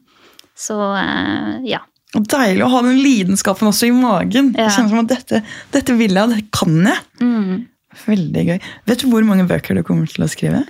Så 0.54 0.78
eh, 1.00 1.66
ja. 1.72 1.82
Deilig 2.14 2.62
å 2.62 2.70
ha 2.70 2.82
den 2.86 3.00
lidenskapen 3.02 3.66
også 3.66 3.88
i 3.88 3.94
magen. 3.94 4.52
Ja. 4.54 4.68
Jeg 4.68 4.76
kjenner 4.76 4.94
som 4.94 5.02
at 5.02 5.10
dette, 5.10 5.42
dette 5.74 5.96
vil 5.98 6.14
jeg, 6.14 6.22
og 6.22 6.36
dette 6.36 6.54
kan 6.54 6.76
jeg. 6.86 7.02
Mm. 7.18 7.64
Veldig 8.04 8.44
gøy. 8.46 8.58
Vet 8.86 9.02
du 9.02 9.08
hvor 9.10 9.26
mange 9.26 9.46
bøker 9.50 9.74
du 9.74 9.82
kommer 9.86 10.06
til 10.10 10.26
å 10.26 10.30
skrive? 10.30 10.62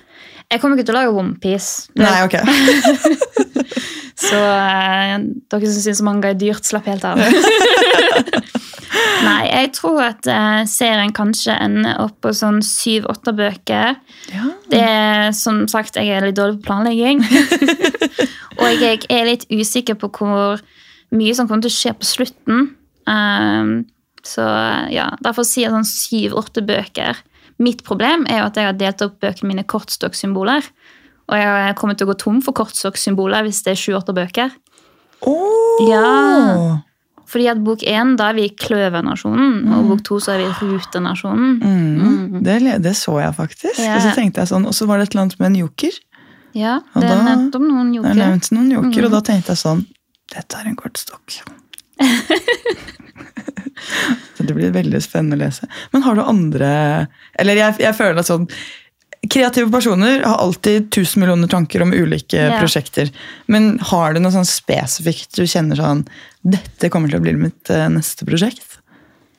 Jeg 0.55 0.61
kommer 0.62 0.78
ikke 0.78 0.86
til 0.86 0.94
å 0.94 1.00
lage 1.00 1.14
Onepiece. 1.18 1.90
Nei, 1.98 2.22
ok. 2.22 2.38
Så 4.24 4.38
eh, 4.38 5.14
dere 5.50 5.70
som 5.72 5.82
syns 5.82 6.02
manga 6.07 6.30
er 6.30 6.36
dyrt, 6.38 6.62
slapp 6.68 6.86
helt 6.86 7.02
av. 7.09 7.18
Nei, 9.24 9.40
jeg 9.48 9.72
tror 9.74 9.98
at 10.05 10.28
eh, 10.30 10.61
serien 10.70 11.11
kanskje 11.16 11.57
ender 11.59 11.98
opp 12.05 12.20
på 12.22 12.30
sånn 12.36 12.61
syv-åtte 12.62 13.34
bøker. 13.34 13.98
Ja. 14.30 14.44
Det 14.70 14.84
er 14.84 15.32
som 15.34 15.64
sagt, 15.70 15.98
jeg 15.98 16.14
er 16.14 16.28
litt 16.28 16.38
dårlig 16.38 16.61
på 16.61 16.68
planlegging. 16.68 17.24
og 18.61 18.68
jeg 18.78 19.02
er 19.11 19.26
litt 19.26 19.48
usikker 19.50 19.98
på 19.98 20.12
hvor 20.20 20.62
mye 21.14 21.34
som 21.34 21.50
kommer 21.50 21.66
til 21.66 21.74
å 21.74 21.78
skje 21.80 21.92
på 21.98 22.07
slutten. 22.12 22.59
Um, 23.11 23.74
så 24.24 24.46
ja, 24.94 25.11
derfor 25.26 25.42
sier 25.46 25.66
jeg 25.66 25.74
sånn 25.74 25.90
syv-åtte 25.90 26.62
bøker. 26.64 27.18
Mitt 27.62 27.84
problem 27.86 28.24
er 28.30 28.40
jo 28.42 28.46
at 28.48 28.57
jeg 28.59 28.66
har 28.66 28.78
delt 28.78 29.02
opp 29.07 29.20
bøkene 29.22 29.48
mine 29.52 29.62
i 29.62 29.68
kortstokksymboler. 29.70 30.66
Og 31.30 31.36
jeg 31.40 31.76
kommer 31.78 31.96
til 31.96 32.09
å 32.09 32.12
gå 32.12 32.16
tom 32.20 32.40
for 32.44 32.52
kortstokksymboler 32.57 33.46
hvis 33.46 33.62
det 33.64 33.74
er 33.76 33.80
sju-åtte 33.80 34.14
bøker. 34.16 34.50
Åh! 35.24 35.86
Ja. 35.88 36.80
Fordi 37.30 37.46
at 37.50 37.62
bok 37.64 37.82
én, 37.88 38.12
da 38.20 38.28
er 38.30 38.36
vi 38.36 38.48
Kløvernasjonen, 38.52 39.62
og 39.72 39.86
bok 39.88 40.02
to 40.07 40.18
så 40.22 40.34
er 40.34 40.42
vi 40.42 40.68
rutenasjonen. 40.74 41.55
Mm, 41.64 42.42
det, 42.44 42.59
det 42.84 42.92
så 42.98 43.16
jeg 43.22 43.32
faktisk. 43.38 43.80
Ja. 43.80 43.96
Og 43.96 44.05
så 44.05 44.12
tenkte 44.18 44.42
jeg 44.44 44.52
sånn, 44.52 44.66
og 44.68 44.76
så 44.76 44.86
var 44.90 45.00
det 45.00 45.09
et 45.09 45.14
eller 45.16 45.24
annet 45.24 45.40
med 45.40 45.48
en 45.52 45.57
joker. 45.64 45.96
Ja, 46.55 46.76
Og 46.94 47.02
det 47.02 47.11
er 47.11 47.24
nevnt 47.26 47.57
om 47.59 47.64
noen 47.66 47.88
Det 47.90 47.98
er 47.98 48.05
joker. 48.05 48.20
nevnt 48.20 48.50
noen 48.55 48.68
joker, 48.76 49.09
og 49.09 49.16
da 49.16 49.22
tenkte 49.26 49.55
jeg 49.57 49.62
sånn 49.64 49.80
Dette 50.34 50.61
er 50.61 50.68
en 50.70 50.76
kortstokk. 50.78 51.40
Det 54.39 54.53
blir 54.55 54.73
veldig 54.75 55.01
spennende 55.03 55.37
å 55.39 55.43
lese. 55.47 55.69
Men 55.93 56.03
har 56.05 56.17
du 56.19 56.23
andre 56.25 56.71
Eller 57.41 57.57
jeg, 57.61 57.77
jeg 57.85 57.97
føler 57.97 58.21
at 58.21 58.29
sånn 58.31 58.49
Kreative 59.33 59.71
personer 59.73 60.21
har 60.21 60.37
alltid 60.43 60.91
tusen 60.93 61.23
millioner 61.23 61.49
tanker 61.49 61.81
om 61.81 61.95
ulike 61.97 62.37
Ja. 62.37 62.59
prosjekter. 62.61 63.09
Men 63.49 63.79
har 63.89 64.12
du 64.12 64.21
noe 64.21 64.35
sånn 64.35 64.45
spesifikt 64.45 65.39
du 65.39 65.47
kjenner 65.49 65.81
sånn 65.81 66.03
Dette 66.45 66.91
kommer 66.93 67.09
til 67.09 67.23
å 67.23 67.25
bli 67.25 67.33
mitt 67.41 67.71
eh, 67.73 67.87
neste 67.89 68.27
prosjekt? 68.29 68.77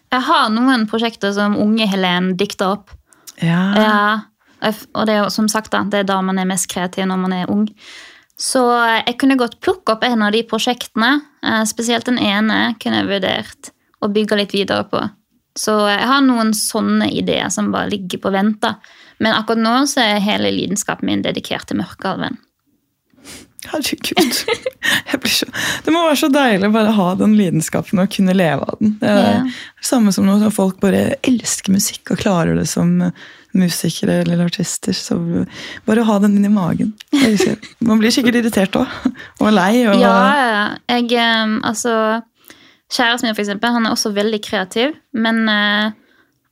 Jeg 0.10 0.26
har 0.26 0.50
noen 0.50 0.88
prosjekter 0.90 1.36
som 1.38 1.54
unge 1.62 1.86
Helen 1.92 2.32
dikter 2.40 2.72
opp. 2.80 2.90
Ja. 3.44 3.62
Ja, 3.78 4.74
og 4.96 5.06
det 5.06 5.14
er 5.14 5.24
jo 5.26 5.30
som 5.34 5.48
sagt 5.52 5.70
da, 5.76 5.84
det 5.86 6.02
er 6.02 6.10
da 6.10 6.18
man 6.26 6.40
er 6.42 6.48
mest 6.50 6.66
kreativ 6.72 7.06
når 7.10 7.22
man 7.22 7.34
er 7.38 7.52
ung. 7.52 7.68
Så 8.36 8.62
jeg 8.68 9.16
kunne 9.20 9.38
godt 9.40 9.60
plukke 9.64 9.96
opp 9.96 10.04
en 10.04 10.26
av 10.26 10.34
de 10.36 10.44
prosjektene. 10.44 11.22
eh, 11.44 11.64
Spesielt 11.64 12.06
den 12.06 12.20
ene 12.20 12.76
kunne 12.82 13.02
jeg 13.02 13.12
vurdert 13.12 13.72
å 14.04 14.12
bygge 14.12 14.36
litt 14.36 14.54
videre 14.54 14.84
på. 14.92 15.02
Så 15.56 15.72
jeg 15.88 16.04
har 16.04 16.22
noen 16.22 16.52
sånne 16.54 17.08
ideer 17.16 17.48
som 17.50 17.72
bare 17.72 17.90
ligger 17.90 18.20
på 18.20 18.32
vent. 18.36 18.66
Men 19.20 19.34
akkurat 19.34 19.62
nå 19.64 19.76
så 19.88 20.04
er 20.04 20.20
hele 20.20 20.52
lidenskapen 20.52 21.08
min 21.08 21.24
dedikert 21.24 21.70
til 21.70 21.80
Mørkealven. 21.80 22.36
Herregud. 23.72 24.36
Så, 25.36 25.45
det 25.86 25.91
må 25.93 26.03
være 26.05 26.18
så 26.20 26.28
deilig 26.32 26.68
å 26.70 26.74
bare 26.76 26.91
ha 26.95 27.07
den 27.20 27.34
lidenskapen 27.38 27.99
og 28.03 28.11
kunne 28.13 28.36
leve 28.38 28.68
av 28.70 28.78
den. 28.80 28.91
Det 29.01 29.09
er 29.09 29.24
Ja. 29.26 29.39
det 29.82 29.88
samme 29.89 30.11
som 30.13 30.28
når 30.28 30.51
folk 30.53 30.78
bare 30.84 31.16
elsker 31.26 31.74
musikk 31.74 32.11
og 32.13 32.20
klarer 32.22 32.55
det 32.59 32.68
som 32.70 32.93
musikere 33.55 34.20
eller 34.22 34.43
artister. 34.45 34.93
Så 34.93 35.18
bare 35.88 36.05
ha 36.05 36.20
den 36.20 36.38
inni 36.38 36.51
magen. 36.53 36.93
Man 37.80 37.99
blir 37.99 38.13
sikkert 38.13 38.36
irritert 38.41 38.78
òg. 38.80 38.88
Og 39.41 39.51
lei. 39.55 39.86
Og, 39.88 39.99
Ja, 39.99 40.76
jeg 40.91 41.11
eh, 41.18 41.57
Altså 41.66 42.22
Kjæresten 42.91 43.26
min, 43.28 43.36
for 43.36 43.41
eksempel, 43.41 43.72
han 43.74 43.86
er 43.88 43.95
også 43.95 44.11
veldig 44.13 44.39
kreativ, 44.45 44.93
men 45.18 45.47
eh, 45.49 45.91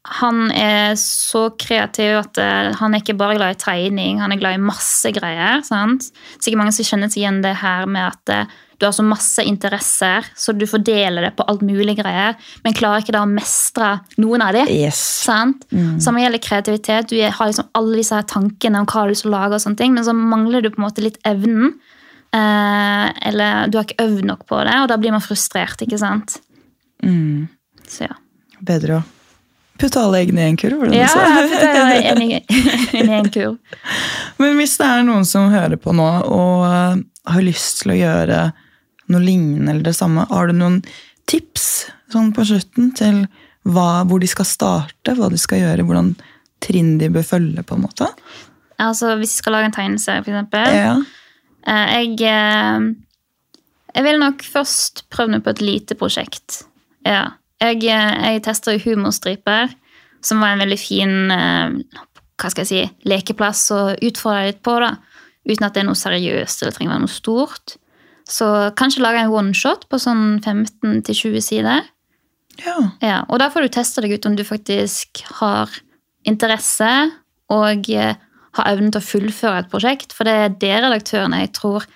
han 0.03 0.49
er 0.51 0.97
så 0.99 1.45
kreativ 1.55 2.17
at 2.19 2.39
eh, 2.41 2.73
han 2.75 2.91
er 2.91 2.99
ikke 2.99 3.15
bare 3.15 3.37
glad 3.37 3.55
i 3.55 3.61
tegning, 3.61 4.19
han 4.19 4.33
er 4.35 4.41
glad 4.41 4.57
i 4.57 4.63
masse 4.63 5.07
greier. 5.15 5.61
sant? 5.63 6.09
Sikkert 6.35 6.59
mange 6.59 6.73
som 6.75 6.87
kjenner 6.87 7.11
seg 7.11 7.21
igjen 7.21 7.39
det 7.45 7.53
her 7.61 7.87
med 7.87 8.09
at 8.09 8.33
eh, 8.33 8.51
du 8.81 8.87
har 8.89 8.91
så 8.97 9.05
masse 9.07 9.45
interesser, 9.47 10.27
så 10.35 10.51
du 10.51 10.65
fordeler 10.67 11.23
det 11.23 11.31
på 11.37 11.45
alt 11.47 11.63
mulig 11.63 11.95
greier, 12.01 12.35
men 12.65 12.75
klarer 12.75 13.05
ikke 13.05 13.15
da 13.15 13.23
å 13.23 13.31
mestre 13.31 13.93
noen 14.19 14.43
av 14.43 14.57
de. 14.57 14.65
Yes. 14.75 14.99
Sant? 15.23 15.63
Samme 16.03 16.25
gjelder 16.25 16.43
kreativitet. 16.43 17.07
Du 17.13 17.15
har 17.23 17.47
liksom 17.47 17.71
alle 17.79 18.01
disse 18.01 18.17
her 18.17 18.27
tankene 18.27 18.83
om 18.83 18.89
hva 18.89 19.05
du 19.07 19.15
skal 19.15 19.37
lage, 19.37 19.55
og 19.55 19.63
sånne 19.63 19.79
ting, 19.79 19.95
men 19.95 20.03
så 20.03 20.11
mangler 20.17 20.65
du 20.65 20.73
på 20.73 20.81
en 20.81 20.87
måte 20.89 21.05
litt 21.05 21.21
evnen. 21.29 21.77
Eh, 22.35 23.07
eller 23.31 23.71
du 23.71 23.79
har 23.79 23.87
ikke 23.87 24.03
øvd 24.03 24.27
nok 24.33 24.43
på 24.51 24.59
det, 24.67 24.75
og 24.83 24.91
da 24.91 24.99
blir 24.99 25.15
man 25.15 25.23
frustrert. 25.23 25.79
ikke 25.79 26.01
sant? 26.01 26.41
Mm. 27.05 27.47
Så 27.87 28.09
ja. 28.09 28.17
Bedre 28.59 28.99
å 28.99 29.22
putte 29.81 30.01
alle 30.01 30.19
eggene 30.23 30.43
i 30.43 30.49
en 30.51 30.57
kurv. 30.59 30.83
Ja, 30.93 31.07
jeg 31.07 31.47
putter 31.53 31.79
en 32.11 32.21
i 32.27 33.17
en 33.19 33.29
kurv. 33.33 33.57
Men 34.41 34.59
hvis 34.59 34.77
det 34.79 34.89
er 34.89 35.05
noen 35.07 35.25
som 35.27 35.49
hører 35.53 35.79
på 35.81 35.95
nå 35.95 36.09
og 36.27 36.65
eh, 36.67 37.01
har 37.33 37.45
lyst 37.45 37.81
til 37.83 37.93
å 37.95 37.97
gjøre 37.99 38.43
noe 39.13 39.23
lignende 39.23 39.71
eller 39.73 39.83
det 39.89 39.95
samme, 39.97 40.25
har 40.29 40.47
du 40.49 40.55
noen 40.57 40.79
tips 41.29 41.67
sånn 42.13 42.31
på 42.35 42.45
slutten 42.47 42.91
til 42.97 43.23
hva, 43.63 44.03
hvor 44.07 44.19
de 44.19 44.27
skal 44.27 44.45
starte, 44.47 45.15
hva 45.17 45.29
de 45.31 45.39
skal 45.39 45.61
gjøre, 45.63 45.85
hvordan 45.87 46.13
trinn 46.63 46.97
de 46.99 47.09
bør 47.11 47.25
følge? 47.27 47.63
på 47.63 47.77
en 47.77 47.85
måte? 47.85 48.07
Altså, 48.81 49.13
Hvis 49.19 49.35
jeg 49.37 49.43
skal 49.43 49.55
lage 49.57 49.69
en 49.69 49.75
tegneserie, 49.75 50.23
eksempel. 50.23 50.75
Ja. 50.75 50.95
eh, 51.67 51.93
Jeg, 51.95 52.17
eh, 52.27 52.89
jeg 53.95 54.03
vil 54.07 54.19
nok 54.19 54.43
først 54.43 55.05
prøve 55.13 55.35
meg 55.35 55.43
på 55.45 55.53
et 55.53 55.61
lite 55.63 55.95
prosjekt. 55.99 56.63
Ja. 57.07 57.31
Jeg, 57.63 57.83
eh, 57.87 58.17
jeg 58.33 58.43
tester 58.45 58.75
jo 58.75 58.83
humorstriper, 58.89 59.71
som 60.23 60.43
var 60.43 60.53
en 60.53 60.63
veldig 60.63 60.79
fin 60.79 61.31
eh, 61.31 61.77
hva 62.39 62.51
skal 62.51 62.65
jeg 62.65 62.71
si, 62.71 63.07
lekeplass 63.07 63.63
å 63.75 63.81
utfordre 64.03 64.49
litt 64.49 64.61
på. 64.65 64.75
da. 64.81 64.97
Uten 65.47 65.67
at 65.67 65.75
det 65.75 65.83
er 65.83 65.87
noe 65.89 65.99
seriøst 65.99 66.63
eller 66.63 66.75
trenger 66.75 66.93
være 66.93 67.05
noe 67.05 67.13
stort. 67.13 67.77
Så 68.29 68.47
kanskje 68.79 69.03
lage 69.03 69.23
en 69.23 69.33
oneshot 69.35 69.87
på 69.91 69.99
sånn 69.99 70.39
15-20 70.41 71.43
sider. 71.43 71.89
ja. 72.63 72.77
Ja, 73.01 73.23
og 73.27 73.39
da 73.41 73.49
får 73.51 73.65
du 73.65 73.73
teste 73.75 74.03
deg 74.03 74.15
ut 74.15 74.27
om 74.29 74.37
du 74.39 74.43
faktisk 74.47 75.23
har 75.39 75.71
interesse 76.27 76.91
og 77.51 77.89
eh, 77.91 78.15
har 78.53 78.69
evnen 78.69 78.93
til 78.93 79.01
å 79.01 79.07
fullføre 79.07 79.63
et 79.63 79.71
prosjekt. 79.71 80.15
For 80.15 80.27
det 80.27 80.33
er 80.33 80.55
det 80.61 80.75
redaktørene 80.85 81.43
jeg 81.43 81.53
tror 81.57 81.87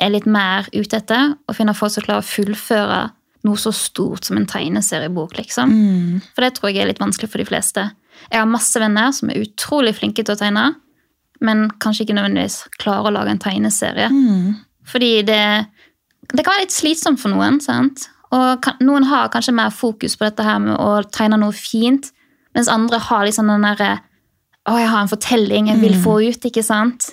er 0.00 0.14
litt 0.14 0.26
mer 0.26 0.68
ute 0.72 0.96
etter. 0.96 1.34
Å 1.36 1.56
finne 1.56 1.76
folk 1.76 1.92
som 1.92 2.06
klarer 2.06 2.24
å 2.24 2.30
fullføre 2.30 3.00
noe 3.46 3.58
så 3.60 3.72
stort 3.74 4.26
som 4.28 4.36
en 4.36 4.48
tegneseriebok. 4.48 5.36
liksom. 5.38 5.72
Mm. 5.72 6.20
For 6.34 6.44
det 6.44 6.54
tror 6.56 6.70
jeg 6.70 6.82
er 6.84 6.90
litt 6.90 7.02
vanskelig 7.02 7.30
for 7.32 7.42
de 7.42 7.48
fleste. 7.48 7.86
Jeg 8.28 8.40
har 8.42 8.48
masse 8.50 8.80
venner 8.80 9.12
som 9.16 9.32
er 9.32 9.42
utrolig 9.44 9.94
flinke 9.96 10.24
til 10.24 10.36
å 10.36 10.40
tegne, 10.40 10.66
men 11.40 11.68
kanskje 11.80 12.04
ikke 12.04 12.18
nødvendigvis 12.18 12.62
klarer 12.82 13.08
å 13.08 13.14
lage 13.16 13.32
en 13.32 13.40
tegneserie. 13.40 14.10
Mm. 14.12 14.58
Fordi 14.90 15.12
det, 15.24 15.44
det 16.34 16.44
kan 16.44 16.52
være 16.52 16.66
litt 16.66 16.76
slitsomt 16.76 17.22
for 17.22 17.32
noen. 17.32 17.60
sant? 17.64 18.10
Og 18.30 18.60
kan, 18.62 18.76
Noen 18.84 19.08
har 19.10 19.30
kanskje 19.32 19.56
mer 19.56 19.72
fokus 19.74 20.18
på 20.18 20.28
dette 20.28 20.44
her 20.46 20.60
med 20.62 20.76
å 20.76 21.00
tegne 21.10 21.40
noe 21.40 21.56
fint, 21.56 22.12
mens 22.54 22.70
andre 22.70 23.00
har 23.02 23.26
liksom 23.26 23.50
den 23.50 23.66
derre 23.66 23.96
Å, 24.68 24.74
jeg 24.76 24.90
har 24.92 25.00
en 25.00 25.08
fortelling 25.08 25.70
jeg 25.70 25.80
vil 25.80 25.94
få 26.04 26.18
ut, 26.20 26.44
ikke 26.44 26.62
sant? 26.62 27.06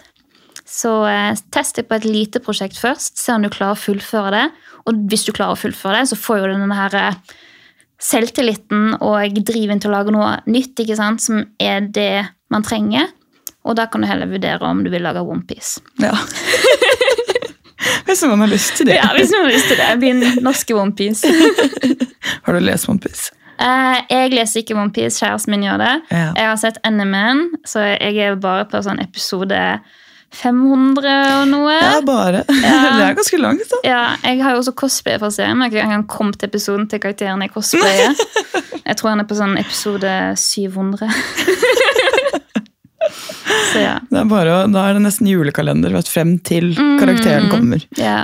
Så 0.67 0.91
eh, 1.07 1.37
test 1.55 1.77
det 1.79 1.85
på 1.87 1.95
et 1.95 2.05
lite 2.05 2.41
prosjekt 2.43 2.75
først. 2.77 3.15
Se 3.21 3.31
om 3.31 3.45
du 3.45 3.47
klarer 3.47 3.77
å 3.77 3.79
fullføre 3.79 4.33
det. 4.33 4.41
Og 4.87 5.03
hvis 5.11 5.27
du 5.27 5.33
klarer 5.35 5.57
å 5.57 5.59
fullføre 5.59 6.01
det, 6.01 6.09
så 6.11 6.19
får 6.19 6.41
jo 6.41 6.49
du 6.49 6.55
denne 6.55 6.77
her 6.77 6.97
eh, 6.99 7.19
selvtilliten 8.01 8.97
og 9.01 9.39
driven 9.45 9.81
til 9.81 9.91
å 9.91 9.97
lage 9.97 10.13
noe 10.15 10.35
nytt, 10.47 10.77
ikke 10.83 10.97
sant? 10.99 11.23
som 11.23 11.43
er 11.59 11.87
det 11.93 12.27
man 12.53 12.65
trenger. 12.65 13.09
Og 13.67 13.75
da 13.75 13.87
kan 13.91 14.03
du 14.03 14.07
heller 14.07 14.29
vurdere 14.31 14.63
om 14.63 14.83
du 14.85 14.91
vil 14.93 15.03
lage 15.03 15.23
OnePiece. 15.23 15.83
ja. 16.03 16.15
Hvis 18.07 18.23
man 18.23 18.39
har 18.39 18.47
lyst 18.47 18.77
til 18.79 18.87
det. 18.87 18.95
Ja, 18.97 19.09
hvis 19.13 19.31
noen 19.33 19.45
har 19.45 19.51
lyst 19.51 19.67
til 19.67 19.77
det. 19.77 19.87
Min 19.99 20.43
norske 20.43 20.75
OnePiece. 20.75 21.27
Har 22.45 22.55
du 22.55 22.63
lest 22.63 22.87
One 22.89 23.03
Piece? 23.03 23.33
Eh, 23.59 23.97
jeg 24.09 24.31
leser 24.31 24.61
ikke 24.61 24.77
OnePiece, 24.79 25.19
kjæresten 25.19 25.53
min 25.53 25.65
gjør 25.65 25.81
det. 25.81 25.93
Ja. 26.11 26.29
Jeg 26.37 26.47
har 26.47 26.59
sett 26.61 26.79
NMN, 26.87 27.43
så 27.67 27.83
jeg 27.89 28.17
er 28.23 28.39
bare 28.41 28.67
på 28.71 28.81
sånn 28.85 29.01
episode 29.03 29.59
500 30.35 31.13
og 31.41 31.47
noe. 31.49 31.75
Ja, 31.77 32.01
bare. 32.05 32.43
Det 32.47 32.67
er 32.67 33.15
ganske 33.17 33.39
langt, 33.41 33.69
da. 33.71 33.79
Ja, 33.87 34.01
jeg 34.25 34.43
har 34.43 34.55
jo 34.55 34.61
også 34.61 34.75
cosplay 34.77 35.17
fra 35.21 35.31
serien, 35.33 35.57
men 35.57 35.71
jeg 35.71 35.85
engang 35.85 36.07
kommet 36.11 36.39
til 36.41 36.51
episoden 36.51 36.87
til 36.91 37.01
karakteren 37.03 37.41
jeg 37.45 37.53
cosplayer. 37.55 38.17
Jeg 38.87 38.95
tror 39.01 39.09
han 39.11 39.19
er 39.19 39.25
på 39.27 39.35
sånn 39.35 39.57
episode 39.59 40.11
700. 40.39 41.09
Så 43.73 43.81
ja. 43.81 43.97
Det 44.07 44.19
er 44.21 44.29
bare, 44.31 44.53
da 44.71 44.85
er 44.87 44.95
det 44.95 45.03
nesten 45.03 45.27
julekalender 45.27 45.91
vet, 45.91 46.07
frem 46.07 46.37
til 46.39 46.71
karakteren 46.99 47.49
kommer. 47.51 47.83
ja. 47.99 48.21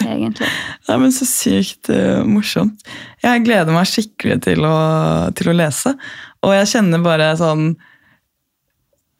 Egentlig. 0.00 0.48
Ja, 0.88 0.96
men 0.98 1.12
Så 1.12 1.26
sykt 1.28 1.90
uh, 1.92 2.24
morsomt. 2.26 2.80
Jeg 3.22 3.44
gleder 3.44 3.68
meg 3.74 3.86
skikkelig 3.86 4.40
til 4.48 4.64
å, 4.64 4.74
til 5.36 5.52
å 5.52 5.54
lese. 5.54 5.92
Og 6.40 6.54
jeg 6.56 6.70
kjenner 6.72 7.04
bare 7.04 7.28
sånn 7.38 7.74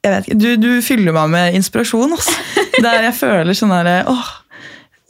jeg 0.01 0.13
vet 0.13 0.27
ikke, 0.27 0.39
Du, 0.41 0.49
du 0.61 0.71
fyller 0.85 1.15
meg 1.15 1.33
med 1.33 1.57
inspirasjon. 1.59 2.15
Altså. 2.17 2.37
Der 2.81 3.05
jeg 3.09 3.17
føler 3.17 3.57
sånn 3.57 3.73
herre 3.75 3.99
åh, 4.09 4.31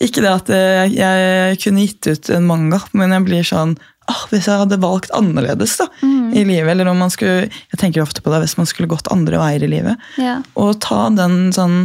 Ikke 0.03 0.23
det 0.23 0.31
at 0.33 0.51
jeg, 0.51 0.93
jeg 0.97 1.61
kunne 1.63 1.85
gitt 1.85 2.09
ut 2.09 2.31
en 2.35 2.47
manga, 2.49 2.81
men 2.97 3.15
jeg 3.15 3.27
blir 3.27 3.47
sånn 3.47 3.77
åh, 4.11 4.23
Hvis 4.33 4.49
jeg 4.49 4.63
hadde 4.63 4.81
valgt 4.81 5.13
annerledes 5.15 5.77
da, 5.79 5.87
i 6.03 6.43
livet, 6.47 6.73
eller 6.73 6.91
om 6.91 6.99
man 7.03 7.13
skulle 7.13 7.47
Jeg 7.47 7.79
tenker 7.79 8.03
ofte 8.03 8.23
på 8.23 8.33
det 8.33 8.41
hvis 8.43 8.57
man 8.59 8.69
skulle 8.69 8.91
gått 8.91 9.11
andre 9.13 9.39
veier 9.41 9.63
i 9.63 9.71
livet. 9.71 10.11
Ja. 10.19 10.39
Og 10.59 10.79
ta 10.83 11.05
den 11.15 11.53
sånn 11.55 11.79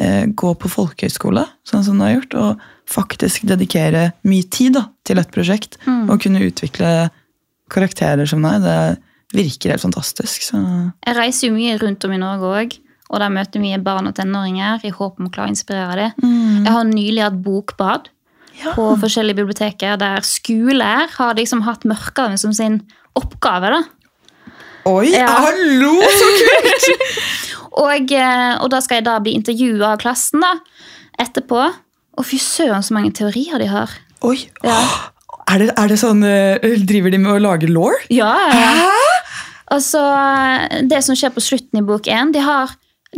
eh, 0.00 0.24
Gå 0.32 0.54
på 0.60 0.72
folkehøyskole, 0.72 1.44
sånn 1.68 1.84
som 1.84 2.00
du 2.00 2.06
har 2.06 2.16
gjort, 2.16 2.38
og 2.40 2.66
faktisk 2.86 3.42
dedikere 3.50 4.12
mye 4.28 4.46
tid 4.52 4.76
da, 4.78 4.84
til 5.02 5.18
et 5.18 5.32
prosjekt. 5.34 5.74
Og 6.06 6.20
kunne 6.22 6.44
utvikle 6.46 7.08
karakterer 7.72 8.28
som 8.30 8.44
deg. 8.46 8.62
Det 8.62 8.76
virker 9.34 9.70
helt 9.74 9.82
fantastisk. 9.82 10.42
Så. 10.42 10.60
Jeg 11.06 11.16
reiser 11.16 11.48
jo 11.48 11.54
mye 11.56 11.78
rundt 11.82 12.04
om 12.06 12.12
i 12.12 12.18
Norge 12.20 12.50
òg, 12.60 12.76
og 13.10 13.20
der 13.22 13.30
møter 13.30 13.60
mye 13.62 13.78
barn 13.82 14.06
og 14.10 14.14
tenåringer 14.18 14.84
i 14.86 14.90
håp 14.90 15.18
om 15.20 15.26
å 15.28 15.32
klare 15.34 15.48
å 15.50 15.54
inspirere 15.54 15.96
dem. 16.18 16.62
Jeg 16.66 16.72
har 16.74 16.84
nylig 16.84 17.22
hatt 17.22 17.42
bokbad 17.42 18.08
Ja. 18.56 18.72
på 18.72 18.96
forskjellige 18.98 19.36
biblioteker 19.36 19.98
der 20.00 20.20
skoler 20.24 21.06
har 21.18 21.34
liksom 21.34 21.62
hatt 21.66 21.84
Mørkehaven 21.84 22.38
som 22.38 22.52
sin 22.52 22.80
oppgave. 23.14 23.68
da. 23.70 23.82
Oi, 24.86 25.10
Ja. 25.12 25.26
hallo! 25.26 26.00
Så 26.02 26.28
kult! 26.40 26.86
Og, 27.76 28.12
eh, 28.12 28.56
og 28.62 28.70
da 28.70 28.78
skal 28.80 28.96
jeg 28.96 29.04
da 29.04 29.18
bli 29.20 29.34
intervjua 29.36 29.92
av 29.92 29.98
klassen 30.00 30.40
da, 30.40 30.54
etterpå. 31.20 31.66
Og 32.16 32.24
fy 32.24 32.38
søren, 32.40 32.80
så 32.82 32.94
mange 32.96 33.12
teorier 33.12 33.58
de 33.60 33.66
har. 33.68 33.90
Oi, 34.24 34.48
Ja. 34.64 34.78
er, 35.50 35.58
det, 35.58 35.70
er 35.76 35.88
det 35.92 35.98
sånn 36.00 36.24
eh, 36.24 36.56
Driver 36.88 37.10
de 37.12 37.18
med 37.18 37.32
å 37.34 37.42
lage 37.42 37.68
law? 37.68 37.92
Ja, 38.08 38.32
ja. 38.48 38.72
Altså, 39.74 40.02
det 40.86 41.02
som 41.04 41.18
skjer 41.18 41.32
på 41.34 41.42
slutten 41.42 41.80
i 41.80 41.86
bok 41.86 42.06
1, 42.06 42.34
de, 42.36 42.42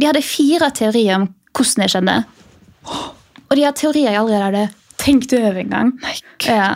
de 0.01 0.09
hadde 0.09 0.25
fire 0.25 0.71
teorier 0.77 1.21
om 1.21 1.27
hvordan 1.57 1.85
det 1.85 1.91
skjedde. 1.93 2.19
Og 3.49 3.57
de 3.57 3.67
har 3.67 3.75
teorier 3.77 4.13
jeg 4.13 4.21
allerede 4.21 4.47
hadde 4.47 4.69
tenkt 5.01 5.35
over 5.37 5.61
en 5.61 5.75
gang. 5.75 5.93
Nei, 6.05 6.15
gud. 6.41 6.49
Ja. 6.53 6.71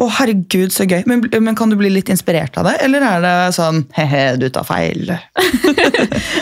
Å, 0.00 0.06
herregud, 0.16 0.72
så 0.72 0.86
gøy. 0.88 1.02
Men, 1.06 1.20
men 1.44 1.56
kan 1.56 1.70
du 1.70 1.76
bli 1.78 1.90
litt 1.92 2.08
inspirert 2.10 2.56
av 2.58 2.64
det, 2.66 2.78
eller 2.86 3.04
er 3.04 3.20
det 3.22 3.34
sånn 3.54 3.82
he-he, 3.94 4.22
du 4.40 4.48
tar 4.52 4.66
feil? 4.66 5.12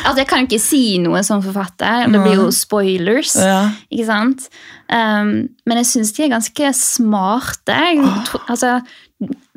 Altså, 0.06 0.22
Jeg 0.22 0.28
kan 0.30 0.46
ikke 0.46 0.60
si 0.62 0.82
noe 1.02 1.20
som 1.26 1.42
forfatter. 1.44 2.06
Det 2.10 2.22
blir 2.22 2.38
jo 2.38 2.48
spoilers. 2.54 3.34
Ja. 3.36 3.60
ikke 3.90 4.06
sant? 4.08 4.46
Um, 4.86 5.50
men 5.68 5.80
jeg 5.82 5.88
syns 5.90 6.14
de 6.16 6.24
er 6.26 6.32
ganske 6.32 6.72
smarte. 6.78 7.74
Jeg. 7.74 8.00
Altså, 8.46 8.78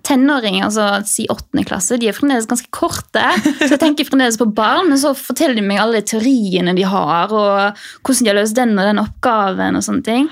Tenåringer, 0.04 0.66
altså 0.68 0.88
si 1.08 1.24
åttende 1.32 1.64
klasse, 1.68 1.96
de 2.02 2.10
er 2.12 2.16
fremdeles 2.18 2.48
ganske 2.50 2.68
korte. 2.76 3.24
Så 3.62 3.70
jeg 3.72 3.80
tenker 3.80 4.10
fremdeles 4.10 4.36
på 4.42 4.50
barn, 4.54 4.90
men 4.92 5.00
så 5.00 5.14
forteller 5.16 5.56
de 5.56 5.64
meg 5.64 5.80
alle 5.80 6.02
de 6.02 6.08
teoriene 6.12 6.74
de 6.76 6.84
har, 6.84 7.32
og 7.32 7.80
hvordan 8.04 8.26
de 8.28 8.32
har 8.34 8.38
løst 8.42 8.58
den 8.58 8.74
og 8.78 8.90
den 8.90 9.00
oppgaven 9.00 9.80
og 9.80 9.86
sånne 9.86 10.04
ting. 10.04 10.28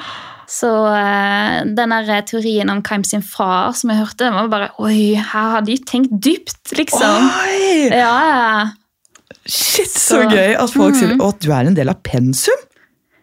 Så 0.52 0.68
eh, 0.92 1.62
den 1.78 1.94
der 1.96 2.26
teorien 2.28 2.68
om 2.74 2.82
Keim 2.84 3.06
sin 3.08 3.24
far 3.24 3.72
som 3.80 3.94
jeg 3.94 4.02
hørte, 4.02 4.26
den 4.26 4.36
var 4.36 4.50
bare 4.52 4.68
Oi, 4.84 5.14
her 5.16 5.54
har 5.56 5.64
de 5.64 5.78
tenkt 5.88 6.12
dypt, 6.20 6.74
liksom. 6.76 7.30
Oi! 7.46 7.88
Ja, 7.88 8.12
ja. 8.28 8.50
Shit, 9.48 9.88
så, 9.90 10.20
Så- 10.20 10.28
gøy 10.30 10.58
at 10.60 10.70
folk 10.76 10.96
sier 11.00 11.16
Mm. 11.16 11.22
at 11.30 11.40
du 11.40 11.52
er 11.56 11.66
en 11.72 11.74
del 11.80 11.90
av 11.90 12.02
pensum. 12.04 12.60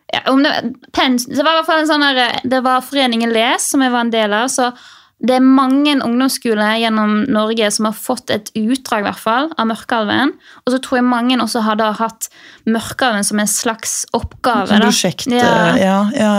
Ja, 0.09 0.23
om 0.33 0.41
det, 0.43 0.55
pens, 0.97 1.27
det 1.29 1.45
var 1.45 1.53
i 1.53 1.61
hvert 1.61 1.67
fall 1.69 1.83
en 1.85 1.91
sånn 1.93 2.01
der, 2.17 2.41
det 2.49 2.63
var 2.65 2.81
Foreningen 2.81 3.29
Les 3.37 3.61
som 3.69 3.83
jeg 3.85 3.93
var 3.93 4.07
en 4.07 4.11
del 4.17 4.33
av. 4.33 4.49
så 4.49 4.71
det 5.19 5.35
er 5.35 5.43
mange 5.43 5.97
ungdomsskoler 5.99 6.77
gjennom 6.79 7.25
Norge 7.35 7.67
som 7.75 7.89
har 7.89 7.95
fått 7.99 8.31
et 8.31 8.53
utdrag 8.55 9.03
i 9.03 9.07
hvert 9.09 9.19
fall, 9.19 9.49
av 9.59 9.67
Mørkealven. 9.67 10.31
Og 10.63 10.71
så 10.71 10.79
tror 10.85 11.01
jeg 11.01 11.07
mange 11.09 11.39
også 11.43 11.65
har 11.67 11.79
da 11.81 11.89
hatt 11.99 12.29
Mørkealven 12.71 13.27
som 13.27 13.43
en 13.43 13.51
slags 13.51 14.05
oppgave. 14.15 14.71
Som 14.71 14.85
prosjekt. 14.87 15.27
Ja. 15.35 15.49
eh, 15.73 15.81
Ja, 15.83 15.97
ja 16.15 16.31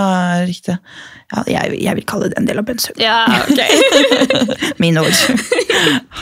riktig. 0.48 0.78
Ja, 1.30 1.44
jeg, 1.46 1.76
jeg 1.84 1.98
vil 2.00 2.08
kalle 2.10 2.32
det 2.32 2.40
en 2.40 2.48
del 2.48 2.62
av 2.62 2.70
pensum. 2.70 2.96
Ja, 2.98 3.28
ok. 3.44 3.60
Mine 4.82 5.04
ord. 5.04 5.20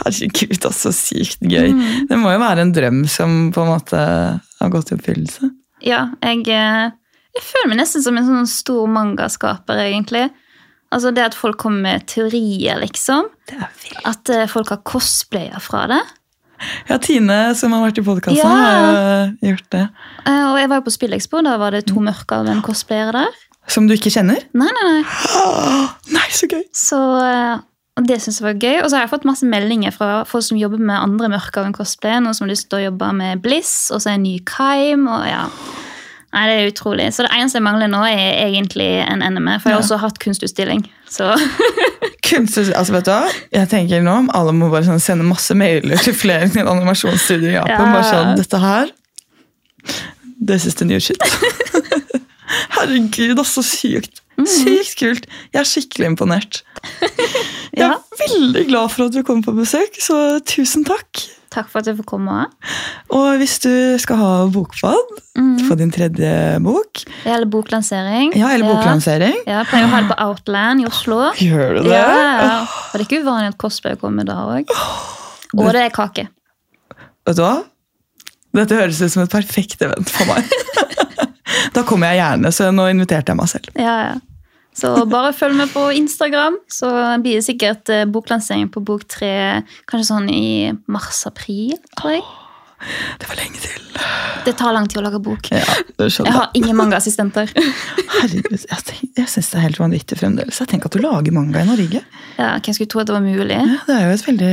Herregud, 0.02 0.58
er 0.58 0.76
så 0.76 0.92
sykt 0.96 1.46
gøy. 1.46 1.70
Mm. 1.78 2.10
Det 2.10 2.20
må 2.20 2.34
jo 2.34 2.42
være 2.42 2.66
en 2.66 2.74
drøm 2.76 3.04
som 3.12 3.38
på 3.56 3.64
en 3.64 3.72
måte 3.76 4.02
har 4.02 4.74
gått 4.74 4.92
i 4.92 4.98
oppfyllelse. 4.98 5.52
Ja, 5.86 6.08
jeg, 6.26 6.42
eh, 6.50 6.90
jeg 7.38 7.46
føler 7.54 7.72
meg 7.72 7.84
nesten 7.84 8.04
som 8.04 8.18
en 8.18 8.28
sånn 8.28 8.50
stor 8.50 8.90
mangaskaper, 8.92 9.86
egentlig. 9.86 10.26
Altså 10.92 11.12
det 11.14 11.24
at 11.26 11.36
folk 11.36 11.58
kommer 11.60 11.82
med 11.84 12.06
teorier, 12.08 12.80
liksom. 12.80 13.28
Det 13.50 13.58
er 13.60 13.72
vildt 13.84 14.06
At 14.08 14.30
eh, 14.34 14.46
folk 14.48 14.70
har 14.72 14.80
cosplayer 14.88 15.60
fra 15.64 15.86
det. 15.92 16.02
Ja, 16.90 16.98
Tine, 16.98 17.54
som 17.60 17.74
har 17.76 17.84
vært 17.86 18.00
i 18.02 18.06
podkasten, 18.08 18.40
Ja. 18.40 18.48
har 18.48 19.34
jo 19.44 19.52
gjort 19.52 19.68
det. 19.76 19.84
Eh, 20.26 20.46
Og 20.48 20.58
jeg 20.58 20.70
var 20.72 20.80
jo 20.80 20.86
på 20.88 20.94
Spillekspo, 20.96 21.42
da 21.46 21.58
var 21.62 21.72
det 21.76 21.86
to 21.92 22.00
mørke 22.02 22.32
av 22.40 22.48
en 22.48 22.62
cosplayer 22.66 23.12
der. 23.14 23.28
Som 23.68 23.86
du 23.88 23.94
ikke 23.94 24.10
kjenner? 24.10 24.40
Nei, 24.56 24.70
nei, 24.72 24.86
nei. 24.88 25.04
Nei, 26.18 26.28
så 26.32 26.48
gøy! 26.48 26.64
Så 26.74 27.02
eh, 27.20 27.58
det 28.08 28.22
synes 28.24 28.40
jeg 28.40 28.46
var 28.48 28.58
gøy. 28.64 28.78
Og 28.84 28.90
så 28.90 28.96
har 28.96 29.04
jeg 29.06 29.12
fått 29.12 29.26
masse 29.28 29.46
meldinger 29.46 29.92
fra 29.92 30.24
folk 30.30 30.46
som 30.48 30.58
jobber 30.58 30.80
med 30.80 30.96
andre 30.96 31.28
mørke 31.36 31.60
av 31.60 31.66
en 31.68 31.76
cosplayer. 31.76 32.22
Noen 32.24 32.34
som 32.38 32.48
har 32.48 32.54
lyst 32.56 32.70
til 32.72 32.80
å 32.80 32.86
jobbe 32.88 33.12
med 33.20 33.42
Bliss, 33.44 33.92
og 33.92 34.00
så 34.02 34.14
en 34.16 34.24
ny 34.24 34.38
Kaim. 34.48 35.06
og 35.12 35.28
ja. 35.28 35.44
Nei, 36.36 36.44
Det 36.50 36.56
er 36.58 36.72
utrolig. 36.72 37.08
Så 37.16 37.24
det 37.24 37.32
eneste 37.34 37.58
jeg 37.60 37.66
mangler 37.66 37.90
nå, 37.92 38.02
er 38.04 38.48
egentlig 38.48 38.88
en 39.06 39.24
NME. 39.24 39.58
For 39.62 39.72
jeg 39.72 39.78
har 39.78 39.84
også 39.84 40.00
hatt 40.02 40.20
kunstutstilling. 40.24 40.84
Så 41.10 41.32
Kunst, 42.28 42.58
altså 42.60 42.98
vet 42.98 43.08
du 43.08 43.14
hva? 43.14 43.30
Jeg 43.56 43.70
tenker 43.72 44.02
nå 44.04 44.14
om 44.24 44.26
Alle 44.36 44.52
må 44.52 44.68
bare 44.68 44.84
sånn 44.84 45.00
sende 45.00 45.24
masse 45.24 45.56
mailer 45.56 46.02
til 46.04 46.16
flere 46.18 46.50
til 46.52 46.68
animasjonsstudio 46.68 47.54
i 47.54 47.56
Japan. 47.56 47.86
Ja. 47.88 47.94
Bare 47.94 48.10
sånn, 48.10 48.34
dette 48.36 48.60
her 48.60 48.92
This 50.38 50.68
is 50.68 50.76
the 50.76 50.86
new 50.86 51.00
shit. 51.00 51.24
Herregud, 52.76 53.38
det 53.38 53.42
er 53.42 53.48
så 53.48 53.64
sykt. 53.66 54.22
Sykt 54.46 55.00
kult. 55.00 55.26
Jeg 55.54 55.64
er 55.64 55.68
skikkelig 55.68 56.12
imponert. 56.12 56.60
Jeg 57.78 57.86
ja, 57.86 57.96
er 57.96 58.22
veldig 58.22 58.64
glad 58.70 58.94
for 58.94 59.08
at 59.08 59.16
du 59.16 59.24
kom 59.26 59.42
på 59.46 59.54
besøk, 59.54 59.98
så 60.02 60.40
tusen 60.46 60.86
takk. 60.88 61.24
Takk 61.58 61.68
for 61.74 61.82
at 61.84 61.90
jeg 61.90 61.98
får 62.00 62.08
komme. 62.14 62.38
Og 63.18 63.28
hvis 63.42 63.58
du 63.66 63.72
skal 64.02 64.20
ha 64.22 64.32
bokbad 64.54 65.16
Mm. 65.38 65.68
for 65.68 65.78
din 65.78 65.92
tredje 65.94 66.30
bok, 66.66 67.04
Eller 67.26 67.46
boklansering. 67.46 68.32
ja, 68.34 68.48
eller 68.56 68.66
boklansering 68.72 69.36
Ja, 69.46 69.60
jeg 69.60 69.68
pleier 69.70 69.86
å 69.86 69.92
ha 69.92 70.00
det 70.02 70.10
på 70.10 70.18
Outland 70.26 70.82
i 70.82 70.88
Oslo. 70.90 71.20
Gjør 71.38 71.76
du 71.78 71.84
det? 71.90 71.92
Ja, 71.94 72.62
Og 72.64 72.94
det 72.98 73.02
er 73.04 73.06
ikke 73.06 73.22
uvanlig 73.22 73.52
at 73.54 73.58
cosplay 73.62 73.96
kommer 74.02 74.26
da 74.26 74.40
òg. 74.48 74.72
Og 75.58 75.70
det 75.74 75.84
er 75.84 75.94
kake. 75.94 76.28
Vet 77.28 77.36
du 77.38 77.44
hva? 77.44 77.64
Dette 78.58 78.74
høres 78.80 79.02
ut 79.04 79.12
som 79.14 79.22
et 79.28 79.30
perfekt 79.30 79.82
event 79.86 80.10
for 80.10 80.26
meg. 80.26 80.50
da 81.76 81.84
kommer 81.86 82.10
jeg 82.16 82.22
gjerne, 82.24 82.52
så 82.56 82.72
nå 82.74 82.88
inviterte 82.90 83.30
jeg 83.36 83.38
meg 83.38 83.52
selv. 83.52 83.70
Ja, 83.78 83.98
ja. 84.08 84.16
Så 84.78 84.92
bare 85.10 85.34
følg 85.34 85.56
med 85.58 85.72
på 85.74 85.88
Instagram, 85.98 86.60
så 86.70 86.90
blir 87.24 87.40
det 87.40 87.46
sikkert 87.48 87.90
eh, 87.90 88.04
boklansering 88.06 88.68
på 88.74 88.84
bok 88.86 89.08
tre 89.10 89.64
kanskje 89.90 90.10
sånn 90.12 90.28
i 90.30 90.44
mars-april. 90.88 91.78
tror 91.98 92.14
jeg. 92.20 92.26
Det 93.18 93.26
var 93.26 93.40
lenge 93.40 93.58
til. 93.58 93.86
Det 94.46 94.54
tar 94.60 94.76
lang 94.76 94.86
tid 94.86 95.00
å 95.02 95.06
lage 95.08 95.20
bok. 95.26 95.48
Ja, 95.50 95.64
Jeg 95.98 96.34
har 96.36 96.52
ingen 96.54 96.78
mangaassistenter. 96.78 97.50
Herregud, 97.58 98.54
jeg, 98.54 99.00
jeg 99.18 99.32
syns 99.34 99.50
det 99.50 99.58
er 99.58 99.64
helt 99.66 99.80
vanvittig 99.82 100.20
fremdeles. 100.20 100.60
Jeg 100.62 100.70
tenker 100.70 100.92
at 100.92 100.98
du 100.98 101.02
lager 101.02 101.34
manga 101.34 101.64
i 101.64 101.68
Norge. 101.72 102.04
Ja, 102.38 102.52
Hvem 102.62 102.78
skulle 102.78 102.92
tro 102.94 103.02
at 103.02 103.10
det 103.10 103.16
var 103.18 103.26
mulig? 103.26 103.58
Ja, 103.58 103.80
det 103.88 103.96
er 103.98 104.06
jo 104.06 104.14
et 104.20 104.28
veldig 104.28 104.52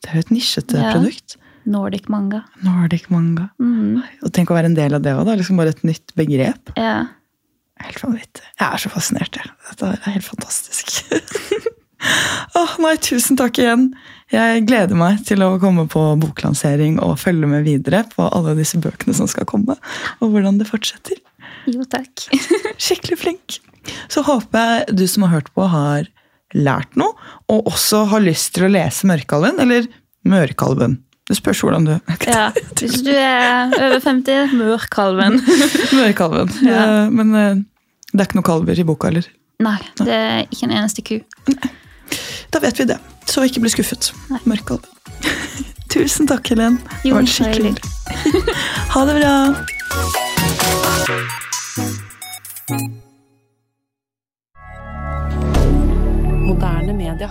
Det 0.00 0.10
er 0.10 0.16
jo 0.16 0.24
et 0.24 0.32
nisjete 0.32 0.80
Ja. 0.80 0.94
produkt. 0.96 1.36
Nordic 1.66 2.08
manga. 2.08 2.44
Nordic 2.62 3.08
manga. 3.10 3.50
Mm. 3.60 4.00
Og 4.22 4.32
tenk 4.32 4.50
å 4.52 4.56
være 4.56 4.70
en 4.70 4.76
del 4.78 4.94
av 4.94 5.02
det 5.02 5.12
òg. 5.18 5.28
Liksom 5.36 5.58
bare 5.60 5.74
et 5.74 5.82
nytt 5.84 6.12
begrep. 6.16 6.72
Ja. 6.78 7.08
Helt 7.84 8.02
vanvittig. 8.02 8.44
Jeg 8.56 8.66
er 8.66 8.82
så 8.82 8.90
fascinert. 8.92 9.36
Jeg. 9.36 9.52
Dette 9.70 9.90
er 9.92 10.14
helt 10.14 10.26
fantastisk. 10.26 10.94
Åh, 12.60 12.76
nei, 12.82 12.94
tusen 13.02 13.38
takk 13.38 13.58
igjen. 13.60 13.90
Jeg 14.32 14.64
gleder 14.66 14.98
meg 14.98 15.22
til 15.28 15.44
å 15.44 15.54
komme 15.62 15.86
på 15.90 16.02
boklansering 16.22 16.98
og 17.04 17.18
følge 17.20 17.48
med 17.50 17.66
videre 17.66 18.02
på 18.12 18.26
alle 18.26 18.56
disse 18.58 18.80
bøkene 18.82 19.14
som 19.16 19.28
skal 19.30 19.46
komme, 19.48 19.76
og 20.20 20.32
hvordan 20.32 20.58
det 20.60 20.68
fortsetter. 20.70 21.20
Jo, 21.70 21.86
takk. 21.90 22.26
Skikkelig 22.84 23.20
flink. 23.20 23.58
Så 24.10 24.24
håper 24.26 24.70
jeg 24.86 24.96
du 24.98 25.06
som 25.10 25.26
har 25.26 25.38
hørt 25.38 25.52
på, 25.54 25.66
har 25.70 26.08
lært 26.56 26.96
noe, 26.98 27.14
og 27.52 27.70
også 27.72 28.04
har 28.12 28.24
lyst 28.24 28.54
til 28.56 28.66
å 28.66 28.72
lese 28.72 29.08
Mørkalven, 29.08 29.60
eller 29.62 29.88
Mørkalven. 30.26 31.00
Det 31.26 31.36
spørs 31.36 31.60
hvordan 31.64 31.84
du 31.88 31.94
Ja, 32.30 32.50
Hvis 32.78 33.00
du 33.02 33.10
er 33.10 33.72
over 33.74 34.00
50, 34.04 34.52
Mørkalven. 34.54 35.40
Mørkalven. 35.98 36.52
Ja. 36.62 36.76
Ja, 36.76 37.08
Men 37.10 37.34
eh, 37.34 37.56
det 38.12 38.20
er 38.22 38.28
ikke 38.28 38.38
noen 38.38 38.46
kalver 38.46 38.78
i 38.78 38.86
boka, 38.86 39.10
eller? 39.10 39.26
Nei, 39.64 39.78
det 39.98 40.12
er 40.12 40.44
ikke 40.46 40.68
en 40.68 40.76
eneste 40.76 41.02
ku. 41.02 41.16
Da 42.52 42.60
vet 42.62 42.78
vi 42.78 42.86
det. 42.92 42.98
Så 43.26 43.42
ikke 43.46 43.60
bli 43.64 43.72
skuffet. 43.72 44.12
Nei. 44.30 44.40
Mørkalv. 44.46 44.84
Tusen 45.92 46.28
takk, 46.28 46.46
Helen. 46.52 46.78
Det 47.02 47.14
var 47.14 47.26
skikkelig 47.26 47.72
hyggelig. 47.72 48.54
Ha 48.94 49.04
det 49.08 49.18
bra. 49.18 49.34
Moderne 56.46 56.92
media. 56.92 57.30